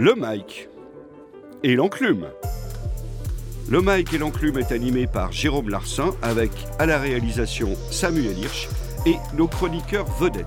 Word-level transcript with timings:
Le 0.00 0.14
Mike 0.14 0.68
et 1.64 1.74
l'enclume. 1.74 2.28
Le 3.68 3.80
Mike 3.80 4.14
et 4.14 4.18
l'enclume 4.18 4.56
est 4.58 4.70
animé 4.70 5.08
par 5.08 5.32
Jérôme 5.32 5.70
Larsin 5.70 6.14
avec 6.22 6.52
à 6.78 6.86
la 6.86 7.00
réalisation 7.00 7.70
Samuel 7.90 8.38
Hirsch 8.38 8.68
et 9.06 9.16
nos 9.36 9.48
chroniqueurs 9.48 10.06
vedettes. 10.20 10.46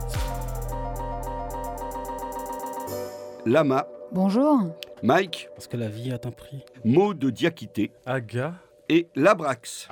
Lama. 3.46 3.90
Bonjour. 4.14 4.74
Mike. 5.04 5.50
Parce 5.54 5.68
que 5.68 5.76
la 5.76 5.90
vie 5.90 6.14
a 6.14 6.16
un 6.16 6.32
prix. 6.32 6.64
Mot 6.86 7.14
de 7.14 7.30
Diakité. 7.30 7.92
Aga. 8.06 8.54
Et 8.88 9.10
Labrax. 9.16 9.90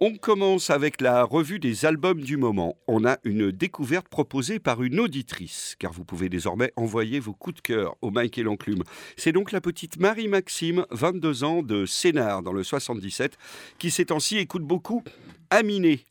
On 0.00 0.14
commence 0.14 0.70
avec 0.70 1.00
la 1.00 1.24
revue 1.24 1.58
des 1.58 1.84
albums 1.84 2.20
du 2.20 2.36
moment. 2.36 2.76
On 2.86 3.04
a 3.04 3.18
une 3.24 3.50
découverte 3.50 4.06
proposée 4.06 4.60
par 4.60 4.84
une 4.84 5.00
auditrice, 5.00 5.74
car 5.80 5.92
vous 5.92 6.04
pouvez 6.04 6.28
désormais 6.28 6.72
envoyer 6.76 7.18
vos 7.18 7.32
coups 7.32 7.56
de 7.56 7.60
cœur 7.60 7.96
au 8.00 8.12
Mike 8.12 8.38
et 8.38 8.44
l'enclume. 8.44 8.84
C'est 9.16 9.32
donc 9.32 9.50
la 9.50 9.60
petite 9.60 9.98
Marie-Maxime, 9.98 10.86
22 10.92 11.42
ans, 11.42 11.62
de 11.62 11.84
Sénard, 11.84 12.44
dans 12.44 12.52
le 12.52 12.62
77, 12.62 13.36
qui 13.78 13.90
ces 13.90 14.04
temps-ci 14.06 14.38
écoute 14.38 14.62
beaucoup 14.62 15.02
Aminé. 15.50 16.04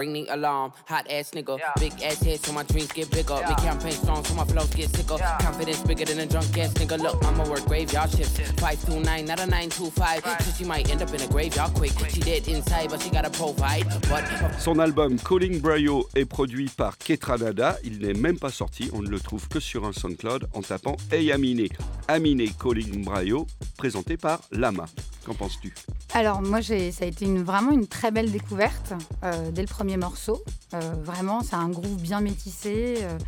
Ring 0.00 0.14
the 0.14 0.26
alarm, 0.30 0.72
hot 0.86 1.06
ass 1.10 1.32
nigga. 1.32 1.58
Yeah. 1.58 1.72
Big 1.78 1.92
ass 2.02 2.22
head 2.22 2.40
so 2.40 2.52
my 2.54 2.62
dreams 2.62 2.90
get 2.90 3.10
bigger. 3.10 3.34
Yeah. 3.34 3.48
Big 3.48 3.58
campaign 3.58 3.92
strong 3.92 4.24
so 4.24 4.34
my 4.34 4.46
flows 4.46 4.72
get 4.74 4.88
sicker. 4.88 5.16
Yeah. 5.18 5.36
Confidence 5.40 5.82
bigger 5.82 6.06
than 6.06 6.20
a 6.20 6.26
drunk 6.26 6.56
ass 6.56 6.72
nigga. 6.72 6.98
Look, 6.98 7.22
I'ma 7.22 7.46
work 7.46 7.66
graveyard 7.66 8.10
shifts. 8.10 8.38
529, 8.62 9.26
not 9.26 9.40
a 9.40 9.46
925. 9.46 10.24
Right. 10.24 10.40
So 10.40 10.52
she 10.56 10.64
might 10.64 10.90
end 10.90 11.02
up 11.02 11.12
in 11.12 11.20
a 11.20 11.26
graveyard 11.26 11.74
quick. 11.74 11.92
She 12.08 12.20
dead 12.20 12.48
inside, 12.48 12.88
but 12.88 13.02
she 13.02 13.10
gotta 13.10 13.28
provide. 13.28 13.84
But... 14.08 14.24
Son 14.58 14.78
album 14.78 15.18
Calling 15.18 15.60
Bryo 15.60 16.08
est 16.14 16.24
produit 16.24 16.70
par 16.74 16.96
Ketranada. 16.96 17.76
Il 17.84 17.98
n'est 17.98 18.14
même 18.14 18.38
pas 18.38 18.50
sorti. 18.50 18.88
On 18.94 19.02
ne 19.02 19.08
le 19.10 19.20
trouve 19.20 19.48
que 19.48 19.60
sur 19.60 19.84
un 19.84 19.92
SoundCloud 19.92 20.48
en 20.54 20.62
tapant 20.62 20.96
Hey 21.12 21.30
Aminé. 21.30 21.68
Aminé 22.08 22.48
Calling 22.58 23.04
Bryo, 23.04 23.46
présenté 23.76 24.16
par 24.16 24.40
Lama. 24.50 24.86
Qu'en 25.26 25.34
penses-tu? 25.34 25.74
Alors 26.14 26.40
moi, 26.40 26.62
ça 26.62 26.72
a 26.74 27.06
été 27.06 27.24
une, 27.26 27.42
vraiment 27.42 27.70
une 27.70 27.86
très 27.86 28.10
belle 28.10 28.32
découverte 28.32 28.94
euh, 29.22 29.50
dès 29.50 29.60
le 29.60 29.68
premier 29.68 29.89
morceau. 29.96 30.42
Euh, 30.74 30.80
vraiment, 31.02 31.42
c'est 31.42 31.56
un 31.56 31.68
groove 31.68 32.00
bien 32.00 32.20
métissé, 32.20 32.96
euh, 33.00 33.18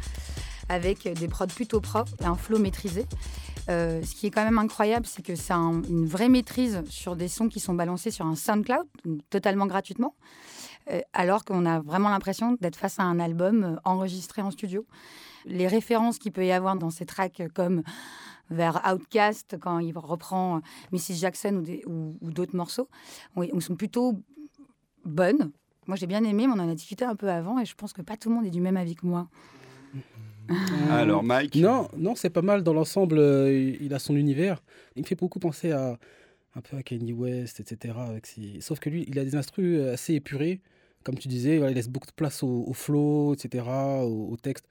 avec 0.68 1.08
des 1.08 1.28
prods 1.28 1.46
plutôt 1.46 1.80
propres 1.80 2.12
un 2.22 2.36
flow 2.36 2.58
maîtrisé. 2.58 3.06
ce 3.68 4.14
qui 4.14 4.26
est 4.26 4.30
quand 4.30 4.44
même 4.44 4.58
incroyable, 4.58 5.06
c'est 5.06 5.22
que 5.22 5.34
c'est 5.34 5.52
une 5.52 6.06
vraie 6.06 6.28
maîtrise 6.28 6.82
sur 6.88 7.16
des 7.16 7.28
sons 7.28 7.48
qui 7.48 7.60
sont 7.60 7.74
balancés 7.74 8.10
sur 8.10 8.26
un 8.26 8.34
SoundCloud, 8.34 8.86
totalement 9.30 9.66
gratuitement, 9.66 10.14
alors 11.12 11.44
qu'on 11.44 11.66
a 11.66 11.80
vraiment 11.80 12.08
l'impression 12.08 12.56
d'être 12.60 12.76
face 12.76 12.98
à 12.98 13.02
un 13.02 13.20
album 13.20 13.78
enregistré 13.84 14.42
en 14.42 14.50
studio. 14.50 14.86
Les 15.44 15.68
références 15.68 16.18
qu'il 16.18 16.32
peut 16.32 16.46
y 16.46 16.52
avoir 16.52 16.76
dans 16.76 16.90
ces 16.90 17.06
tracks 17.06 17.42
comme 17.54 17.82
vers 18.50 18.82
Outcast 18.90 19.56
quand 19.60 19.78
il 19.78 19.96
reprend 19.96 20.60
Mrs. 20.92 21.14
Jackson 21.14 21.62
ou, 21.86 22.16
d'autres 22.20 22.56
morceaux, 22.56 22.88
sont 23.60 23.76
plutôt 23.76 24.22
bonnes. 25.04 25.50
Moi, 25.86 25.96
j'ai 25.96 26.06
bien 26.06 26.22
aimé, 26.24 26.46
mais 26.46 26.52
on 26.54 26.62
en 26.62 26.70
a 26.70 26.74
discuté 26.74 27.04
un 27.04 27.16
peu 27.16 27.28
avant 27.28 27.58
et 27.58 27.64
je 27.64 27.74
pense 27.74 27.92
que 27.92 28.02
pas 28.02 28.16
tout 28.16 28.28
le 28.28 28.36
monde 28.36 28.46
est 28.46 28.50
du 28.50 28.60
même 28.60 28.76
avis 28.76 28.94
que 28.94 29.06
moi. 29.06 29.28
Alors, 30.90 31.22
Mike 31.22 31.56
Non, 31.56 31.88
non 31.96 32.14
c'est 32.14 32.30
pas 32.30 32.42
mal. 32.42 32.62
Dans 32.62 32.72
l'ensemble, 32.72 33.18
euh, 33.18 33.76
il 33.80 33.92
a 33.94 33.98
son 33.98 34.16
univers. 34.16 34.62
Il 34.96 35.02
me 35.02 35.06
fait 35.06 35.14
beaucoup 35.14 35.38
penser 35.38 35.72
à 35.72 35.98
un 36.54 36.60
peu 36.60 36.76
à 36.76 36.82
Kanye 36.82 37.12
West, 37.12 37.60
etc. 37.60 37.94
Sauf 38.60 38.78
que 38.78 38.90
lui, 38.90 39.06
il 39.08 39.18
a 39.18 39.24
des 39.24 39.36
instrus 39.36 39.80
assez 39.80 40.14
épurés. 40.14 40.60
Comme 41.02 41.16
tu 41.16 41.28
disais, 41.28 41.56
il 41.56 41.74
laisse 41.74 41.88
beaucoup 41.88 42.06
de 42.06 42.12
place 42.12 42.42
au, 42.42 42.70
flow, 42.74 43.34
etc., 43.34 43.64
au 44.02 44.36
texte 44.40 44.66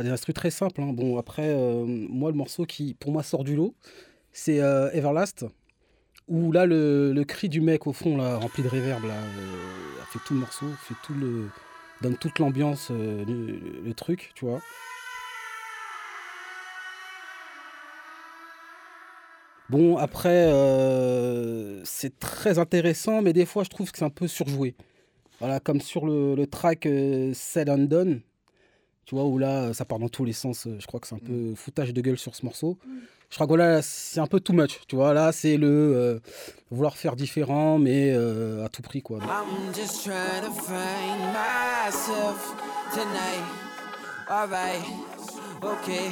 des 0.00 0.08
instruments 0.08 0.34
très 0.34 0.50
simples. 0.50 0.80
Hein. 0.80 0.92
Bon, 0.92 1.18
après, 1.18 1.48
euh, 1.48 1.84
moi, 1.86 2.30
le 2.30 2.36
morceau 2.36 2.64
qui, 2.64 2.94
pour 2.94 3.12
moi, 3.12 3.22
sort 3.22 3.44
du 3.44 3.54
lot, 3.54 3.74
c'est 4.32 4.60
euh, 4.60 4.90
Everlast, 4.92 5.44
où 6.28 6.52
là, 6.52 6.66
le, 6.66 7.22
cri 7.26 7.48
du 7.48 7.60
mec 7.60 7.86
au 7.86 7.92
fond, 7.92 8.16
là, 8.16 8.36
rempli 8.36 8.62
de 8.62 8.68
réverb, 8.68 9.04
là, 9.04 9.14
euh, 9.14 10.02
fait 10.10 10.18
tout 10.24 10.34
le 10.34 10.40
morceau, 10.40 10.66
fait 10.82 10.94
tout 11.02 11.14
le, 11.14 11.48
donne 12.00 12.16
toute 12.16 12.38
l'ambiance, 12.38 12.90
le, 12.90 13.92
truc, 13.94 14.32
tu 14.34 14.44
vois. 14.44 14.60
Bon, 19.68 19.96
après, 19.96 20.52
c'est 21.84 22.18
très 22.18 22.58
intéressant, 22.58 23.22
mais 23.22 23.32
des 23.32 23.46
fois, 23.46 23.64
je 23.64 23.70
trouve 23.70 23.90
que 23.90 23.98
c'est 23.98 24.04
un 24.04 24.10
peu 24.10 24.28
surjoué. 24.28 24.74
Voilà, 25.38 25.60
comme 25.60 25.80
sur 25.80 26.06
le, 26.06 26.34
le 26.34 26.46
track 26.46 26.88
Said 27.32 27.68
and 27.68 27.86
Done, 27.88 28.20
tu 29.04 29.14
vois, 29.14 29.24
où 29.24 29.38
là, 29.38 29.72
ça 29.74 29.84
part 29.84 29.98
dans 29.98 30.08
tous 30.08 30.24
les 30.24 30.32
sens. 30.32 30.68
Je 30.78 30.86
crois 30.86 31.00
que 31.00 31.06
c'est 31.06 31.14
un 31.14 31.18
peu 31.18 31.32
mm. 31.32 31.56
foutage 31.56 31.92
de 31.92 32.00
gueule 32.00 32.18
sur 32.18 32.34
ce 32.34 32.44
morceau. 32.44 32.78
Mm. 32.86 32.98
Je 33.32 33.36
crois 33.36 33.46
que 33.46 33.54
là, 33.54 33.80
c'est 33.80 34.20
un 34.20 34.26
peu 34.26 34.40
too 34.40 34.52
much. 34.52 34.80
Tu 34.86 34.94
vois, 34.94 35.14
là, 35.14 35.32
c'est 35.32 35.56
le 35.56 35.66
euh, 35.66 36.20
vouloir 36.70 36.98
faire 36.98 37.16
différent, 37.16 37.78
mais 37.78 38.12
euh, 38.14 38.62
à 38.62 38.68
tout 38.68 38.82
prix, 38.82 39.00
quoi. 39.00 39.20
I'm 39.20 39.74
just 39.74 40.04
trying 40.04 40.42
to 40.42 40.52
find 40.52 41.32
myself 41.32 42.54
tonight. 42.92 43.42
All 44.28 44.48
right, 44.48 44.84
okay, 45.62 46.10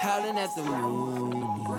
howling 0.00 0.36
at 0.38 0.48
the 0.56 0.64
moonlight. 0.64 1.78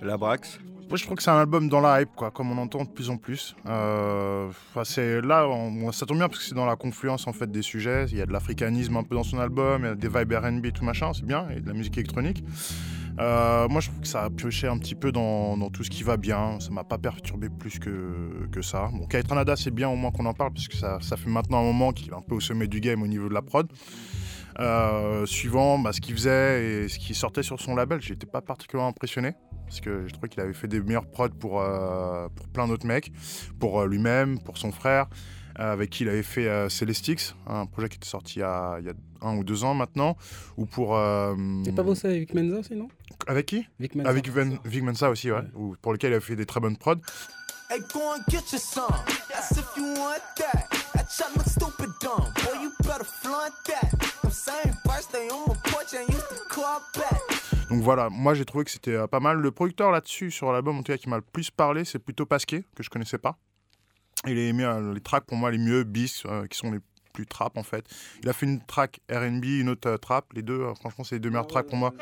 La 0.00 0.16
Brax 0.16 0.60
moi, 0.88 0.96
je 0.96 1.04
trouve 1.04 1.18
que 1.18 1.22
c'est 1.22 1.30
un 1.30 1.38
album 1.38 1.68
dans 1.68 1.80
la 1.80 2.00
hype, 2.00 2.14
quoi, 2.16 2.30
comme 2.30 2.50
on 2.50 2.56
entend 2.56 2.82
de 2.84 2.88
plus 2.88 3.10
en 3.10 3.18
plus. 3.18 3.54
Euh, 3.66 4.48
c'est 4.84 5.20
là, 5.20 5.46
ça 5.92 6.06
tombe 6.06 6.16
bien 6.16 6.28
parce 6.28 6.38
que 6.38 6.46
c'est 6.46 6.54
dans 6.54 6.64
la 6.64 6.76
confluence 6.76 7.26
en 7.26 7.34
fait 7.34 7.50
des 7.50 7.60
sujets. 7.60 8.06
Il 8.10 8.16
y 8.16 8.22
a 8.22 8.26
de 8.26 8.32
l'africanisme 8.32 8.96
un 8.96 9.02
peu 9.02 9.14
dans 9.14 9.22
son 9.22 9.38
album, 9.38 9.82
il 9.82 9.88
y 9.88 9.90
a 9.90 9.94
des 9.94 10.08
vibes 10.08 10.32
R&B, 10.32 10.72
tout 10.72 10.84
machin, 10.84 11.12
c'est 11.12 11.26
bien, 11.26 11.46
et 11.50 11.60
de 11.60 11.66
la 11.66 11.74
musique 11.74 11.98
électronique. 11.98 12.42
Euh, 13.18 13.68
moi, 13.68 13.80
je 13.80 13.88
trouve 13.88 14.00
que 14.00 14.08
ça 14.08 14.24
a 14.24 14.30
pioché 14.30 14.68
un 14.68 14.78
petit 14.78 14.94
peu 14.94 15.10
dans, 15.10 15.56
tout 15.70 15.82
ce 15.84 15.90
qui 15.90 16.02
va 16.02 16.16
bien. 16.16 16.60
Ça 16.60 16.70
m'a 16.70 16.84
pas 16.84 16.98
perturbé 16.98 17.48
plus 17.48 17.78
que, 17.78 18.62
ça. 18.62 18.90
Bon, 18.92 19.06
Kaitranada, 19.06 19.56
c'est 19.56 19.70
bien 19.70 19.88
au 19.88 19.96
moins 19.96 20.10
qu'on 20.10 20.26
en 20.26 20.34
parle, 20.34 20.52
parce 20.52 20.68
que 20.68 20.76
ça, 20.76 20.98
fait 21.00 21.30
maintenant 21.30 21.60
un 21.60 21.64
moment 21.64 21.92
qu'il 21.92 22.10
est 22.10 22.14
un 22.14 22.22
peu 22.22 22.36
au 22.36 22.40
sommet 22.40 22.66
du 22.66 22.80
game 22.80 23.02
au 23.02 23.06
niveau 23.06 23.28
de 23.28 23.34
la 23.34 23.42
prod. 23.42 23.70
Euh, 24.60 25.24
suivant 25.24 25.78
bah, 25.78 25.92
ce 25.92 26.00
qu'il 26.00 26.14
faisait 26.14 26.64
et 26.64 26.88
ce 26.88 26.98
qui 26.98 27.14
sortait 27.14 27.44
sur 27.44 27.60
son 27.60 27.76
label, 27.76 28.00
j'étais 28.00 28.26
pas 28.26 28.40
particulièrement 28.40 28.88
impressionné 28.88 29.34
parce 29.64 29.80
que 29.80 30.08
je 30.08 30.12
trouvais 30.12 30.28
qu'il 30.28 30.40
avait 30.40 30.54
fait 30.54 30.66
des 30.66 30.80
meilleurs 30.80 31.08
prods 31.08 31.28
pour, 31.28 31.60
euh, 31.60 32.28
pour 32.34 32.48
plein 32.48 32.66
d'autres 32.66 32.86
mecs, 32.86 33.12
pour 33.60 33.84
lui-même, 33.84 34.40
pour 34.40 34.58
son 34.58 34.72
frère, 34.72 35.06
avec 35.58 35.90
qui 35.90 36.04
il 36.04 36.08
avait 36.08 36.22
fait 36.22 36.68
Celestix, 36.68 37.34
un 37.46 37.66
projet 37.66 37.88
qui 37.88 37.96
était 37.96 38.08
sorti 38.08 38.38
il 38.38 38.40
y, 38.40 38.44
a, 38.44 38.76
il 38.80 38.86
y, 38.86 38.90
a, 38.90 38.94
un 39.20 39.36
ou 39.36 39.44
deux 39.44 39.64
ans 39.64 39.74
maintenant, 39.74 40.16
ou 40.56 40.66
pour. 40.66 40.98
C'est 41.64 41.74
pas 41.74 41.82
bossé 41.82 42.08
avec 42.08 42.34
Mensa 42.34 42.58
aussi, 42.60 42.76
non? 42.76 42.88
Avec 43.26 43.46
qui? 43.46 43.66
Vic 43.80 43.94
Mensa. 43.94 44.08
Avec 44.08 44.28
Vic 44.64 44.82
Mensa 44.82 45.10
aussi, 45.10 45.30
ouais, 45.30 45.42
Ou 45.54 45.74
pour 45.82 45.92
lequel 45.92 46.12
il 46.12 46.16
a 46.16 46.20
fait 46.20 46.36
des 46.36 46.46
très 46.46 46.60
bonnes 46.60 46.76
prods. 46.76 47.00
Hey, 47.70 47.80
go 47.92 48.00
and 48.00 48.22
get 48.30 48.50
your 48.50 48.60
son. 48.60 48.88
That's 49.28 49.50
if 49.52 49.76
you 49.76 49.84
want 49.84 50.22
that. 50.38 50.70
That 50.94 51.10
shot 51.10 51.36
look 51.36 51.46
stupid 51.46 51.90
dumb. 52.00 52.32
Boy, 52.36 52.62
you 52.62 52.72
better 52.82 53.04
flaunt 53.04 53.52
that. 53.66 53.92
I'm 54.24 54.30
saying 54.30 54.74
birthday 54.86 55.28
on 55.28 55.48
my 55.48 55.54
porch 55.64 55.92
and 55.92 56.08
used 56.08 56.28
to 56.30 56.36
call 56.48 56.80
back. 56.96 57.20
Donc 57.68 57.82
voilà, 57.82 58.08
moi 58.08 58.32
j'ai 58.32 58.46
trouvé 58.46 58.64
que 58.64 58.70
c'était 58.70 58.94
euh, 58.94 59.06
pas 59.06 59.20
mal. 59.20 59.36
Le 59.36 59.50
producteur 59.50 59.90
là-dessus, 59.90 60.30
sur 60.30 60.50
l'album 60.50 60.78
en 60.78 60.82
tout 60.82 60.92
cas 60.92 60.96
qui 60.96 61.10
m'a 61.10 61.16
le 61.16 61.22
plus 61.22 61.50
parlé, 61.50 61.84
c'est 61.84 61.98
plutôt 61.98 62.24
Pasquet, 62.24 62.64
que 62.74 62.82
je 62.82 62.88
connaissais 62.88 63.18
pas. 63.18 63.36
Il 64.26 64.54
mis 64.54 64.64
euh, 64.64 64.94
les 64.94 65.00
tracks 65.00 65.24
pour 65.24 65.36
moi 65.36 65.50
les 65.50 65.58
mieux, 65.58 65.84
bis, 65.84 66.24
euh, 66.26 66.46
qui 66.46 66.58
sont 66.58 66.70
les 66.70 66.80
plus 67.12 67.26
trap 67.26 67.56
en 67.56 67.62
fait. 67.62 67.84
Il 68.22 68.28
a 68.28 68.32
fait 68.32 68.46
une 68.46 68.60
track 68.60 69.00
RB, 69.10 69.44
une 69.44 69.68
autre 69.68 69.96
trap. 69.96 70.26
Les 70.34 70.42
deux, 70.42 70.72
franchement, 70.74 71.04
c'est 71.04 71.16
les 71.16 71.20
deux 71.20 71.30
meilleurs 71.30 71.46
tracks 71.46 71.66
pour 71.66 71.78
moi. 71.78 71.92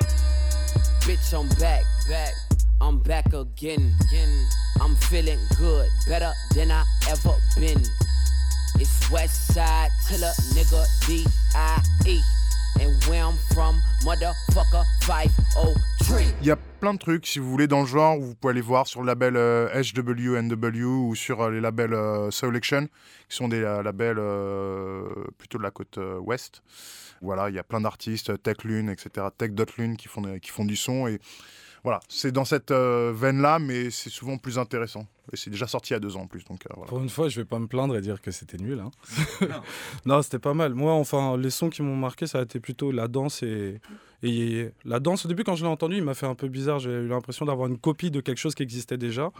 Bitch, 1.06 1.32
I'm 1.32 1.49
back, 1.60 1.84
back. 2.09 2.34
I'm 2.81 2.99
back 3.03 3.32
again. 3.32 3.93
I'm 4.81 4.97
feeling 5.09 5.38
good, 5.56 5.88
better 6.09 6.32
than 6.54 6.71
I 6.71 6.84
ever 7.09 7.34
been. 7.57 7.83
It's 8.78 9.10
West 9.10 9.54
Side 9.54 9.91
till 10.07 10.22
a 10.22 10.33
nigga 10.54 10.84
D.I.E. 11.07 12.35
503. 15.00 15.72
Il 16.40 16.46
y 16.46 16.50
a 16.50 16.56
plein 16.56 16.94
de 16.94 16.98
trucs, 16.98 17.26
si 17.26 17.38
vous 17.38 17.50
voulez, 17.50 17.66
dans 17.66 17.80
le 17.80 17.86
genre, 17.86 18.18
vous 18.18 18.34
pouvez 18.34 18.52
aller 18.52 18.60
voir 18.60 18.86
sur 18.86 19.00
le 19.00 19.06
label 19.06 19.36
euh, 19.36 19.82
HWNW 19.82 20.84
ou 20.84 21.14
sur 21.14 21.42
euh, 21.42 21.50
les 21.50 21.60
labels 21.60 21.94
euh, 21.94 22.30
Selection, 22.30 22.86
qui 23.28 23.36
sont 23.36 23.48
des 23.48 23.60
labels 23.60 24.20
plutôt 25.38 25.58
de 25.58 25.62
la 25.62 25.70
côte 25.70 25.98
ouest. 26.20 26.62
Voilà, 27.22 27.48
il 27.48 27.54
y 27.54 27.58
a 27.58 27.64
plein 27.64 27.80
d'artistes, 27.80 28.42
Tech 28.42 28.58
Lune, 28.64 28.90
etc., 28.90 29.26
Tech 29.36 29.50
Lune 29.78 29.96
qui 29.96 30.08
font, 30.08 30.38
qui 30.38 30.50
font 30.50 30.64
du 30.64 30.76
son. 30.76 31.08
Et 31.08 31.18
voilà, 31.82 32.00
c'est 32.08 32.32
dans 32.32 32.44
cette 32.44 32.72
veine-là, 32.72 33.58
mais 33.58 33.90
c'est 33.90 34.10
souvent 34.10 34.38
plus 34.38 34.58
intéressant. 34.58 35.06
C'est 35.34 35.50
déjà 35.50 35.66
sorti 35.66 35.92
il 35.92 35.94
y 35.94 35.96
a 35.96 36.00
deux 36.00 36.16
ans 36.16 36.22
en 36.22 36.26
plus. 36.26 36.44
Donc, 36.44 36.66
euh, 36.66 36.84
Pour 36.86 37.00
une 37.00 37.08
fois, 37.08 37.28
je 37.28 37.40
vais 37.40 37.44
pas 37.44 37.58
me 37.58 37.66
plaindre 37.66 37.96
et 37.96 38.00
dire 38.00 38.20
que 38.20 38.30
c'était 38.30 38.58
nul. 38.58 38.80
Hein. 38.80 38.90
non, 40.06 40.22
c'était 40.22 40.38
pas 40.38 40.54
mal. 40.54 40.74
Moi, 40.74 40.92
enfin, 40.92 41.36
les 41.36 41.50
sons 41.50 41.70
qui 41.70 41.82
m'ont 41.82 41.96
marqué, 41.96 42.26
ça 42.26 42.40
a 42.40 42.42
été 42.42 42.60
plutôt 42.60 42.92
la 42.92 43.08
danse 43.08 43.42
et, 43.42 43.80
et 44.22 44.70
la 44.84 45.00
danse. 45.00 45.24
Au 45.24 45.28
début, 45.28 45.44
quand 45.44 45.56
je 45.56 45.64
l'ai 45.64 45.70
entendu, 45.70 45.96
il 45.96 46.04
m'a 46.04 46.14
fait 46.14 46.26
un 46.26 46.34
peu 46.34 46.48
bizarre. 46.48 46.78
J'ai 46.78 46.90
eu 46.90 47.08
l'impression 47.08 47.44
d'avoir 47.44 47.68
une 47.68 47.78
copie 47.78 48.10
de 48.10 48.20
quelque 48.20 48.38
chose 48.38 48.54
qui 48.54 48.62
existait 48.62 48.98
déjà. 48.98 49.26
Mm. 49.26 49.32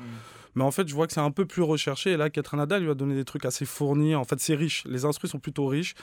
Mais 0.57 0.65
en 0.65 0.71
fait, 0.71 0.89
je 0.89 0.95
vois 0.95 1.07
que 1.07 1.13
c'est 1.13 1.21
un 1.21 1.31
peu 1.31 1.45
plus 1.45 1.63
recherché. 1.63 2.13
Et 2.13 2.17
là, 2.17 2.29
Nadal 2.55 2.83
lui 2.83 2.91
a 2.91 2.95
donné 2.95 3.15
des 3.15 3.27
trucs 3.27 3.45
assez 3.45 3.67
fournis. 3.67 4.15
En 4.15 4.25
fait, 4.25 4.41
c'est 4.41 4.55
riche. 4.55 4.85
Les 4.87 5.05
instruments 5.05 5.33
sont 5.33 5.39
plutôt 5.39 5.67
riches. 5.67 5.95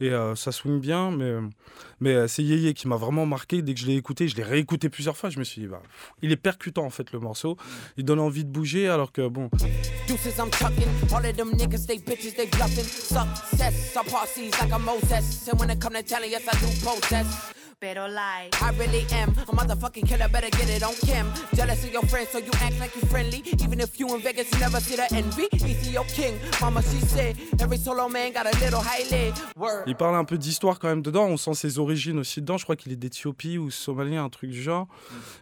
Et 0.00 0.10
euh, 0.10 0.34
ça 0.34 0.50
swing 0.50 0.80
bien. 0.80 1.12
Mais, 1.12 1.34
mais 2.00 2.14
euh, 2.14 2.26
c'est 2.26 2.42
Yeye 2.42 2.74
qui 2.74 2.88
m'a 2.88 2.96
vraiment 2.96 3.24
marqué. 3.24 3.62
Dès 3.62 3.72
que 3.72 3.78
je 3.78 3.86
l'ai 3.86 3.94
écouté, 3.94 4.26
je 4.26 4.34
l'ai 4.34 4.42
réécouté 4.42 4.88
plusieurs 4.88 5.16
fois. 5.16 5.30
Je 5.30 5.38
me 5.38 5.44
suis 5.44 5.62
dit, 5.62 5.68
bah, 5.68 5.80
il 6.22 6.32
est 6.32 6.36
percutant, 6.36 6.84
en 6.84 6.90
fait, 6.90 7.12
le 7.12 7.20
morceau. 7.20 7.56
Il 7.96 8.04
donne 8.04 8.18
envie 8.18 8.44
de 8.44 8.50
bouger. 8.50 8.88
Alors 8.88 9.12
que, 9.12 9.28
bon. 9.30 9.48
Deuces, 10.06 10.38
I'm 10.38 10.50
chucking. 10.50 10.88
All 11.12 11.24
of 11.24 11.36
them 11.36 11.54
niggas, 11.56 11.86
they 11.86 11.98
bitches, 11.98 12.36
they 12.36 12.46
bluffing. 12.46 12.84
Success, 12.84 13.96
I 13.96 14.02
pass 14.02 14.34
these 14.34 14.58
like 14.60 14.72
a 14.72 14.78
Moses. 14.78 15.48
And 15.48 15.58
when 15.58 15.70
it 15.70 15.80
come 15.80 15.94
to 15.94 16.02
telling, 16.02 16.30
yes, 16.30 16.46
I 16.48 16.52
do 16.60 16.66
protest. 16.84 17.54
Really 17.82 19.06
am 19.12 19.30
a 19.30 19.52
motherfucking 19.52 20.06
killer, 20.06 20.28
better 20.28 20.50
get 20.50 20.68
it 20.68 20.82
on 20.82 20.94
Kim. 21.06 21.26
Jealous 21.54 21.82
of 21.84 21.92
your 21.92 22.02
friends, 22.02 22.28
so 22.28 22.38
you 22.38 22.50
act 22.60 22.78
like 22.78 22.94
you 22.94 23.02
friendly. 23.08 23.42
Even 23.62 23.80
if 23.80 23.98
you 23.98 24.14
in 24.14 24.20
Vegas, 24.20 24.50
you 24.52 24.58
never 24.58 24.80
see 24.80 24.96
the 24.96 25.06
envy. 25.14 25.48
He's 25.52 25.90
your 25.90 26.04
king, 26.04 26.38
mama, 26.60 26.82
she 26.82 27.00
said. 27.00 27.36
Every 27.58 27.78
solo 27.78 28.08
man 28.08 28.32
got 28.32 28.46
a 28.46 28.58
little 28.58 28.80
highlight. 28.82 29.34
Word. 29.56 29.84
Il 29.86 29.96
parle 29.96 30.16
un 30.16 30.24
peu 30.24 30.36
d'histoire 30.36 30.78
quand 30.78 30.88
même 30.88 31.02
dedans. 31.02 31.24
On 31.24 31.36
sent 31.36 31.54
ses 31.54 31.78
origines 31.78 32.18
aussi 32.18 32.40
dedans. 32.40 32.58
Je 32.58 32.64
crois 32.64 32.76
qu'il 32.76 32.92
est 32.92 32.96
d'Éthiopie 32.96 33.56
ou 33.56 33.70
somalien, 33.70 34.24
un 34.24 34.28
truc 34.28 34.50
du 34.50 34.62
genre. 34.62 34.86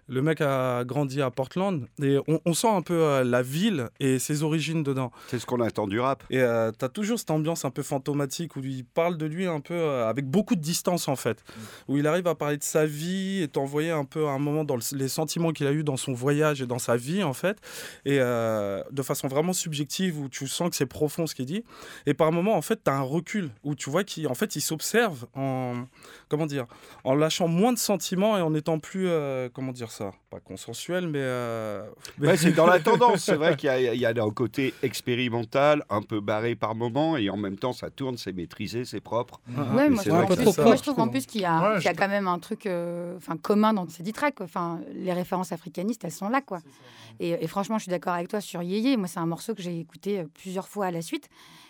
Le 0.06 0.22
mec 0.22 0.40
a 0.40 0.84
grandi 0.84 1.20
à 1.20 1.30
Portland 1.30 1.86
et 2.02 2.18
on, 2.28 2.40
on 2.44 2.54
sent 2.54 2.68
un 2.68 2.82
peu 2.82 3.02
euh, 3.02 3.24
la 3.24 3.42
ville 3.42 3.88
et 4.00 4.18
ses 4.18 4.42
origines 4.42 4.82
dedans. 4.82 5.10
C'est 5.28 5.38
ce 5.38 5.46
qu'on 5.46 5.60
attend 5.60 5.86
du 5.86 5.98
rap. 6.00 6.22
Et 6.30 6.40
euh, 6.40 6.70
t'as 6.70 6.88
toujours 6.88 7.18
cette 7.18 7.30
ambiance 7.30 7.64
un 7.64 7.70
peu 7.70 7.82
fantomatique 7.82 8.56
où 8.56 8.60
il 8.60 8.84
parle 8.84 9.16
de 9.16 9.26
lui 9.26 9.46
un 9.46 9.60
peu 9.60 9.74
euh, 9.74 10.08
avec 10.08 10.26
beaucoup 10.26 10.54
de 10.54 10.60
distance 10.60 11.08
en 11.08 11.16
fait, 11.16 11.38
mm. 11.38 11.62
où 11.88 11.96
il 11.96 12.06
arrive 12.06 12.27
à 12.28 12.34
parler 12.34 12.56
de 12.56 12.62
sa 12.62 12.86
vie 12.86 13.42
et 13.42 13.48
t'envoyer 13.48 13.90
un 13.90 14.04
peu 14.04 14.26
à 14.26 14.30
un 14.30 14.38
moment 14.38 14.64
dans 14.64 14.78
les 14.92 15.08
sentiments 15.08 15.52
qu'il 15.52 15.66
a 15.66 15.72
eu 15.72 15.82
dans 15.82 15.96
son 15.96 16.12
voyage 16.12 16.62
et 16.62 16.66
dans 16.66 16.78
sa 16.78 16.96
vie 16.96 17.22
en 17.22 17.32
fait, 17.32 17.58
et 18.04 18.18
euh, 18.20 18.82
de 18.90 19.02
façon 19.02 19.28
vraiment 19.28 19.52
subjective 19.52 20.18
où 20.20 20.28
tu 20.28 20.46
sens 20.46 20.70
que 20.70 20.76
c'est 20.76 20.86
profond 20.86 21.26
ce 21.26 21.34
qu'il 21.34 21.46
dit. 21.46 21.64
Et 22.06 22.14
par 22.14 22.30
moment 22.30 22.54
en 22.54 22.62
fait, 22.62 22.80
tu 22.84 22.90
as 22.90 22.94
un 22.94 23.02
recul 23.02 23.50
où 23.64 23.74
tu 23.74 23.90
vois 23.90 24.04
qu'il 24.04 24.28
en 24.28 24.34
fait, 24.34 24.52
s'observe 24.60 25.26
en 25.34 25.86
comment 26.28 26.46
dire, 26.46 26.66
en 27.04 27.14
lâchant 27.14 27.48
moins 27.48 27.72
de 27.72 27.78
sentiments 27.78 28.36
et 28.36 28.42
en 28.42 28.54
étant 28.54 28.78
plus 28.78 29.08
euh, 29.08 29.48
comment 29.52 29.72
dire 29.72 29.90
ça, 29.90 30.12
pas 30.30 30.40
consensuel 30.40 31.08
mais, 31.08 31.18
euh, 31.20 31.86
c'est 32.36 32.52
dans 32.52 32.66
la 32.66 32.80
tendance. 32.80 33.24
C'est 33.24 33.36
vrai 33.36 33.56
qu'il 33.58 33.70
y, 33.70 34.06
a 34.06 34.10
un 34.10 34.30
côté 34.30 34.74
expérimental, 34.82 35.84
un 35.90 36.02
peu 36.02 36.20
barré 36.20 36.54
par 36.54 36.74
moment 36.74 37.16
et 37.16 37.30
en 37.30 37.36
même 37.36 37.56
temps 37.56 37.72
ça 37.72 37.90
tourne, 37.90 38.16
c'est 38.16 38.32
maîtrisé, 38.32 38.84
c'est 38.84 39.00
propre. 39.00 39.40
Ouais, 39.74 39.88
moi, 39.88 40.02
je 40.04 40.82
trouve 40.82 41.00
en 41.00 41.08
plus 41.08 41.26
qu'il 41.26 41.40
y, 41.40 41.44
a, 41.44 41.78
y 41.78 41.88
a 41.88 41.94
quand 41.94 42.08
même 42.08 42.28
un 42.28 42.38
truc 42.38 42.66
euh, 42.66 43.18
commun 43.42 43.72
dans 43.72 43.88
ces 43.88 44.02
dix 44.02 44.12
tracks. 44.12 44.40
Enfin, 44.40 44.80
les 44.94 45.12
références 45.12 45.52
africanistes, 45.52 46.04
elles 46.04 46.12
sont 46.12 46.28
là, 46.28 46.40
quoi. 46.40 46.60
Et, 47.20 47.46
franchement, 47.48 47.78
je 47.78 47.84
suis 47.84 47.90
d'accord 47.90 48.12
avec 48.12 48.28
toi 48.28 48.40
sur 48.40 48.62
Yéyé. 48.62 48.96
Moi, 48.96 49.08
c'est 49.08 49.18
un 49.18 49.26
morceau 49.26 49.54
que 49.54 49.62
j'ai 49.62 49.80
écouté 49.80 50.24
plusieurs 50.34 50.68
fois 50.68 50.86
à 50.86 50.90
la 50.90 51.02
suite 51.02 51.28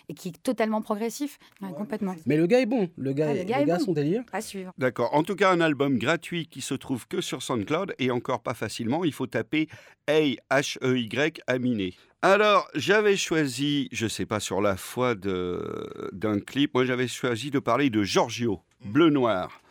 et 0.09 0.13
qui 0.13 0.29
est 0.29 0.43
totalement 0.43 0.81
progressif, 0.81 1.39
complètement. 1.75 2.15
Mais 2.25 2.35
le 2.35 2.47
gars 2.47 2.59
est 2.59 2.65
bon. 2.65 2.89
Le 2.97 3.13
gars, 3.13 3.27
ah, 3.29 3.33
le 3.33 3.65
gars, 3.65 3.79
son 3.79 3.93
délire. 3.93 4.23
À 4.33 4.41
suivre. 4.41 4.73
D'accord. 4.77 5.13
En 5.13 5.23
tout 5.23 5.35
cas, 5.35 5.51
un 5.51 5.61
album 5.61 5.97
gratuit 5.97 6.47
qui 6.47 6.61
se 6.61 6.73
trouve 6.73 7.07
que 7.07 7.21
sur 7.21 7.43
SoundCloud 7.43 7.93
et 7.99 8.11
encore 8.11 8.41
pas 8.41 8.55
facilement. 8.55 9.05
Il 9.05 9.13
faut 9.13 9.27
taper 9.27 9.69
A 10.07 10.19
H 10.51 10.77
E 10.83 10.97
Y 10.97 11.41
Aminé. 11.47 11.93
Alors, 12.21 12.67
j'avais 12.75 13.15
choisi, 13.15 13.87
je 13.93 14.07
sais 14.07 14.25
pas 14.25 14.41
sur 14.41 14.59
la 14.59 14.75
foi 14.75 15.15
d'un 15.15 16.39
clip, 16.39 16.73
moi 16.73 16.83
j'avais 16.83 17.07
choisi 17.07 17.49
de 17.49 17.59
parler 17.59 17.89
de 17.89 18.03
Giorgio, 18.03 18.59
Bleu 18.83 19.09
Noir. 19.09 19.61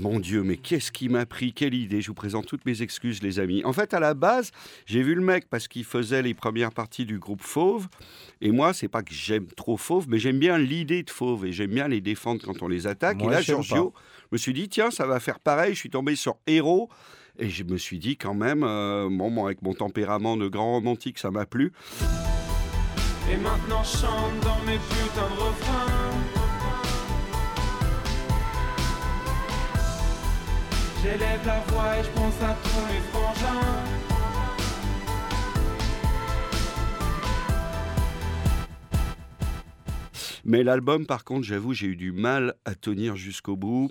Mon 0.00 0.18
Dieu, 0.18 0.42
mais 0.42 0.56
qu'est-ce 0.56 0.90
qui 0.90 1.08
m'a 1.08 1.26
pris? 1.26 1.52
Quelle 1.52 1.74
idée 1.74 2.00
Je 2.00 2.08
vous 2.08 2.14
présente 2.14 2.46
toutes 2.46 2.64
mes 2.66 2.82
excuses, 2.82 3.22
les 3.22 3.38
amis. 3.38 3.64
En 3.64 3.72
fait, 3.72 3.94
à 3.94 4.00
la 4.00 4.14
base, 4.14 4.50
j'ai 4.86 5.02
vu 5.02 5.14
le 5.14 5.20
mec 5.20 5.48
parce 5.48 5.68
qu'il 5.68 5.84
faisait 5.84 6.22
les 6.22 6.34
premières 6.34 6.72
parties 6.72 7.06
du 7.06 7.18
groupe 7.18 7.42
Fauve. 7.42 7.88
Et 8.40 8.50
moi, 8.50 8.72
c'est 8.72 8.88
pas 8.88 9.02
que 9.02 9.14
j'aime 9.14 9.46
trop 9.46 9.76
Fauve, 9.76 10.06
mais 10.08 10.18
j'aime 10.18 10.38
bien 10.38 10.58
l'idée 10.58 11.02
de 11.02 11.10
Fauve 11.10 11.46
et 11.46 11.52
j'aime 11.52 11.70
bien 11.70 11.88
les 11.88 12.00
défendre 12.00 12.42
quand 12.44 12.62
on 12.62 12.68
les 12.68 12.86
attaque. 12.86 13.22
et 13.22 13.26
là, 13.26 13.40
Giorgio, 13.40 13.94
je 14.22 14.28
me 14.32 14.38
suis 14.38 14.52
dit, 14.52 14.68
tiens, 14.68 14.90
ça 14.90 15.06
va 15.06 15.20
faire 15.20 15.38
pareil. 15.38 15.74
Je 15.74 15.78
suis 15.78 15.90
tombé 15.90 16.16
sur 16.16 16.36
Héros. 16.46 16.88
Et 17.38 17.48
je 17.48 17.64
me 17.64 17.76
suis 17.76 17.98
dit, 17.98 18.16
quand 18.16 18.34
même, 18.34 18.62
euh, 18.62 19.08
bon, 19.10 19.44
avec 19.44 19.62
mon 19.62 19.74
tempérament 19.74 20.36
de 20.36 20.48
grand 20.48 20.72
romantique, 20.72 21.18
ça 21.18 21.30
m'a 21.30 21.46
plu. 21.46 21.72
Et 23.32 23.36
maintenant, 23.36 23.82
chante 23.82 24.40
dans 24.42 24.60
mes 24.66 24.78
putains 24.78 25.28
de 25.34 25.40
refrains. 25.40 25.93
J'élève 31.04 31.44
la 31.44 31.60
voix 31.68 31.98
et 31.98 32.02
je 32.02 32.08
pense 32.18 32.32
à 32.42 32.56
tous 32.62 32.80
mes 32.88 33.00
frangins. 33.12 34.03
Mais 40.44 40.62
l'album, 40.62 41.06
par 41.06 41.24
contre, 41.24 41.44
j'avoue, 41.44 41.72
j'ai 41.72 41.86
eu 41.86 41.96
du 41.96 42.12
mal 42.12 42.54
à 42.64 42.74
tenir 42.74 43.16
jusqu'au 43.16 43.56
bout. 43.56 43.90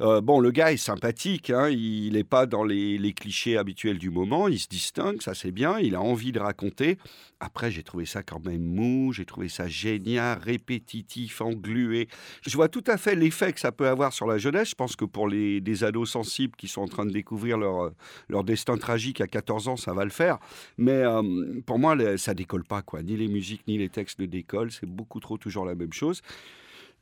Euh, 0.00 0.20
bon, 0.20 0.40
le 0.40 0.50
gars 0.50 0.72
est 0.72 0.76
sympathique, 0.76 1.50
hein, 1.50 1.68
il 1.68 2.12
n'est 2.12 2.24
pas 2.24 2.46
dans 2.46 2.64
les, 2.64 3.12
clichés 3.12 3.56
habituels 3.56 3.98
du 3.98 4.10
moment, 4.10 4.48
il 4.48 4.58
se 4.58 4.68
distingue, 4.68 5.22
ça 5.22 5.34
c'est 5.34 5.50
bien, 5.50 5.78
il 5.78 5.94
a 5.94 6.00
envie 6.00 6.30
de 6.30 6.38
raconter. 6.38 6.98
Après, 7.40 7.70
j'ai 7.70 7.82
trouvé 7.84 8.04
ça 8.04 8.22
quand 8.22 8.44
même 8.44 8.62
mou, 8.62 9.12
j'ai 9.12 9.24
trouvé 9.24 9.48
ça 9.48 9.68
génial, 9.68 10.38
répétitif, 10.38 11.40
englué. 11.40 12.08
Je 12.42 12.56
vois 12.56 12.68
tout 12.68 12.82
à 12.86 12.96
fait 12.96 13.14
l'effet 13.14 13.52
que 13.52 13.60
ça 13.60 13.70
peut 13.70 13.86
avoir 13.86 14.12
sur 14.12 14.26
la 14.26 14.38
jeunesse. 14.38 14.70
Je 14.70 14.74
pense 14.74 14.96
que 14.96 15.04
pour 15.04 15.28
les, 15.28 15.60
des 15.60 15.84
ados 15.84 16.10
sensibles 16.10 16.56
qui 16.56 16.66
sont 16.66 16.82
en 16.82 16.88
train 16.88 17.06
de 17.06 17.12
découvrir 17.12 17.56
leur, 17.56 17.92
leur 18.28 18.42
destin 18.42 18.76
tragique 18.76 19.20
à 19.20 19.28
14 19.28 19.68
ans, 19.68 19.76
ça 19.76 19.92
va 19.92 20.04
le 20.04 20.10
faire. 20.10 20.38
Mais 20.78 20.90
euh, 20.90 21.60
pour 21.64 21.78
moi, 21.78 21.96
ça 22.18 22.34
décolle 22.34 22.64
pas, 22.64 22.82
quoi. 22.82 23.02
Ni 23.02 23.16
les 23.16 23.28
musiques, 23.28 23.62
ni 23.68 23.78
les 23.78 23.88
textes 23.88 24.18
ne 24.18 24.26
décollent. 24.26 24.72
C'est 24.72 24.88
beaucoup 24.88 25.20
trop 25.20 25.38
toujours 25.38 25.64
la 25.64 25.76
même 25.76 25.87
chose. 25.94 26.22